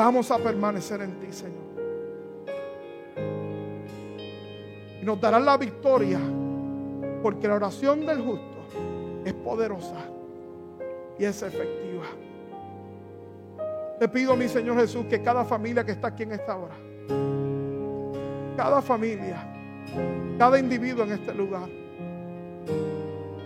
Vamos 0.00 0.30
a 0.30 0.38
permanecer 0.38 1.02
en 1.02 1.20
ti, 1.20 1.30
Señor. 1.30 1.60
Y 5.02 5.04
nos 5.04 5.20
darán 5.20 5.44
la 5.44 5.58
victoria, 5.58 6.18
porque 7.22 7.46
la 7.46 7.56
oración 7.56 8.06
del 8.06 8.22
justo 8.22 8.56
es 9.26 9.34
poderosa 9.34 9.96
y 11.18 11.24
es 11.26 11.42
efectiva. 11.42 12.04
Te 13.98 14.08
pido, 14.08 14.34
mi 14.36 14.48
Señor 14.48 14.78
Jesús, 14.78 15.04
que 15.04 15.20
cada 15.20 15.44
familia 15.44 15.84
que 15.84 15.92
está 15.92 16.08
aquí 16.08 16.22
en 16.22 16.32
esta 16.32 16.56
hora, 16.56 16.76
cada 18.56 18.80
familia, 18.80 19.36
cada 20.38 20.58
individuo 20.58 21.04
en 21.04 21.12
este 21.12 21.34
lugar, 21.34 21.68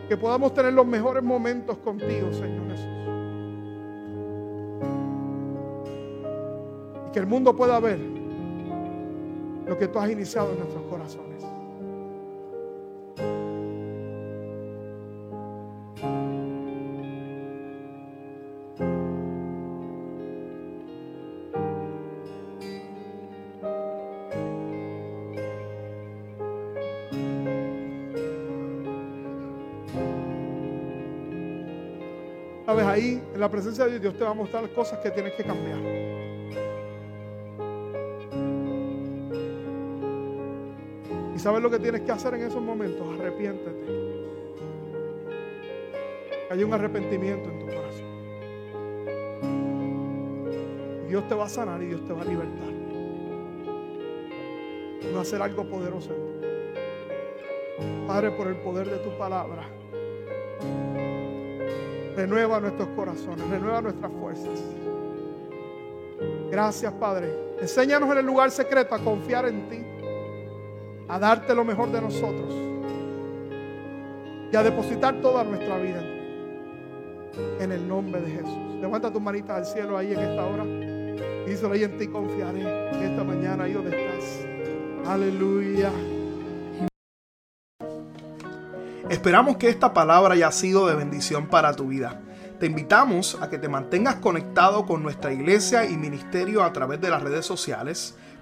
que 0.09 0.17
podamos 0.17 0.55
tener 0.55 0.73
los 0.73 0.87
mejores 0.87 1.25
momentos 1.25 1.79
contigo, 1.79 2.33
Señor 2.33 2.71
Jesús. 2.71 3.14
Que 7.15 7.21
el 7.21 7.27
mundo 7.29 7.55
pueda 7.55 7.79
ver 7.79 8.01
lo 9.69 9.79
que 9.79 9.87
tú 9.87 10.01
has 10.01 10.11
iniciado 10.11 10.51
en 10.51 10.59
nuestros 10.59 10.83
corazones. 10.87 11.45
Sabes, 32.67 32.85
ahí 32.87 33.23
en 33.33 33.41
la 33.41 33.49
presencia 33.49 33.87
de 33.87 34.01
Dios, 34.01 34.19
te 34.19 34.25
va 34.25 34.31
a 34.31 34.35
mostrar 34.35 34.69
cosas 34.71 34.99
que 34.99 35.13
tienes 35.13 35.35
que 35.35 35.45
cambiar. 35.45 36.04
Sabes 41.45 41.63
lo 41.63 41.71
que 41.71 41.79
tienes 41.79 42.01
que 42.01 42.11
hacer 42.11 42.33
en 42.33 42.45
esos 42.45 42.63
momentos, 42.63 43.07
arrepiéntete. 43.21 43.85
Haya 46.51 46.65
un 46.65 46.73
arrepentimiento 46.73 47.51
en 47.51 47.59
tu 47.59 47.67
corazón. 47.67 48.07
Dios 51.07 51.29
te 51.29 51.35
va 51.35 51.45
a 51.45 51.49
sanar 51.51 51.83
y 51.83 51.87
Dios 51.89 52.03
te 52.07 52.15
va 52.15 52.23
a 52.23 52.25
libertar. 52.25 52.69
Va 55.15 55.19
a 55.19 55.21
hacer 55.21 55.43
algo 55.43 55.65
poderoso. 55.69 56.15
Padre, 58.07 58.31
por 58.31 58.47
el 58.47 58.57
poder 58.57 58.89
de 58.89 58.97
tu 59.01 59.11
palabra. 59.19 59.69
Renueva 62.17 62.59
nuestros 62.59 62.89
corazones, 62.97 63.47
renueva 63.51 63.83
nuestras 63.83 64.11
fuerzas. 64.13 64.63
Gracias, 66.51 66.91
Padre. 66.95 67.35
Enséñanos 67.61 68.11
en 68.13 68.17
el 68.17 68.25
lugar 68.25 68.51
secreto 68.51 68.95
a 68.95 68.99
confiar 68.99 69.45
en 69.47 69.69
ti, 69.69 69.85
a 71.09 71.19
darte 71.19 71.55
lo 71.55 71.65
mejor 71.65 71.91
de 71.93 72.01
nosotros 72.01 72.55
y 74.53 74.57
a 74.57 74.63
depositar 74.63 75.21
toda 75.21 75.45
nuestra 75.45 75.79
vida 75.79 76.03
en 77.61 77.73
el 77.73 77.87
nombre 77.87 78.21
de 78.21 78.31
Jesús. 78.31 78.81
Levanta 78.81 79.13
tus 79.13 79.21
manitas 79.21 79.57
al 79.57 79.67
cielo 79.67 79.99
ahí 79.99 80.13
en 80.13 80.21
esta 80.21 80.47
hora. 80.47 80.65
Díselo 81.47 81.73
ahí 81.73 81.85
en 81.85 81.99
ti 81.99 82.07
confiaré 82.07 82.61
en 82.61 83.03
esta 83.03 83.25
mañana 83.25 83.65
ahí 83.65 83.73
donde 83.73 83.91
estás. 83.91 84.47
Aleluya. 85.07 85.91
Esperamos 89.11 89.59
que 89.59 89.69
esta 89.69 89.93
palabra 89.93 90.35
haya 90.35 90.51
sido 90.51 90.87
de 90.87 90.95
bendición 90.95 91.49
para 91.49 91.75
tu 91.75 91.89
vida. 91.89 92.23
Te 92.59 92.67
invitamos 92.67 93.37
a 93.41 93.51
que 93.51 93.59
te 93.59 93.69
mantengas 93.69 94.17
conectado 94.17 94.87
con 94.87 95.03
nuestra 95.03 95.33
iglesia 95.33 95.85
y 95.85 95.97
ministerio 95.97 96.63
a 96.63 96.73
través 96.73 97.01
de 97.01 97.11
las 97.11 97.23
redes 97.23 97.45
sociales. 97.45 98.17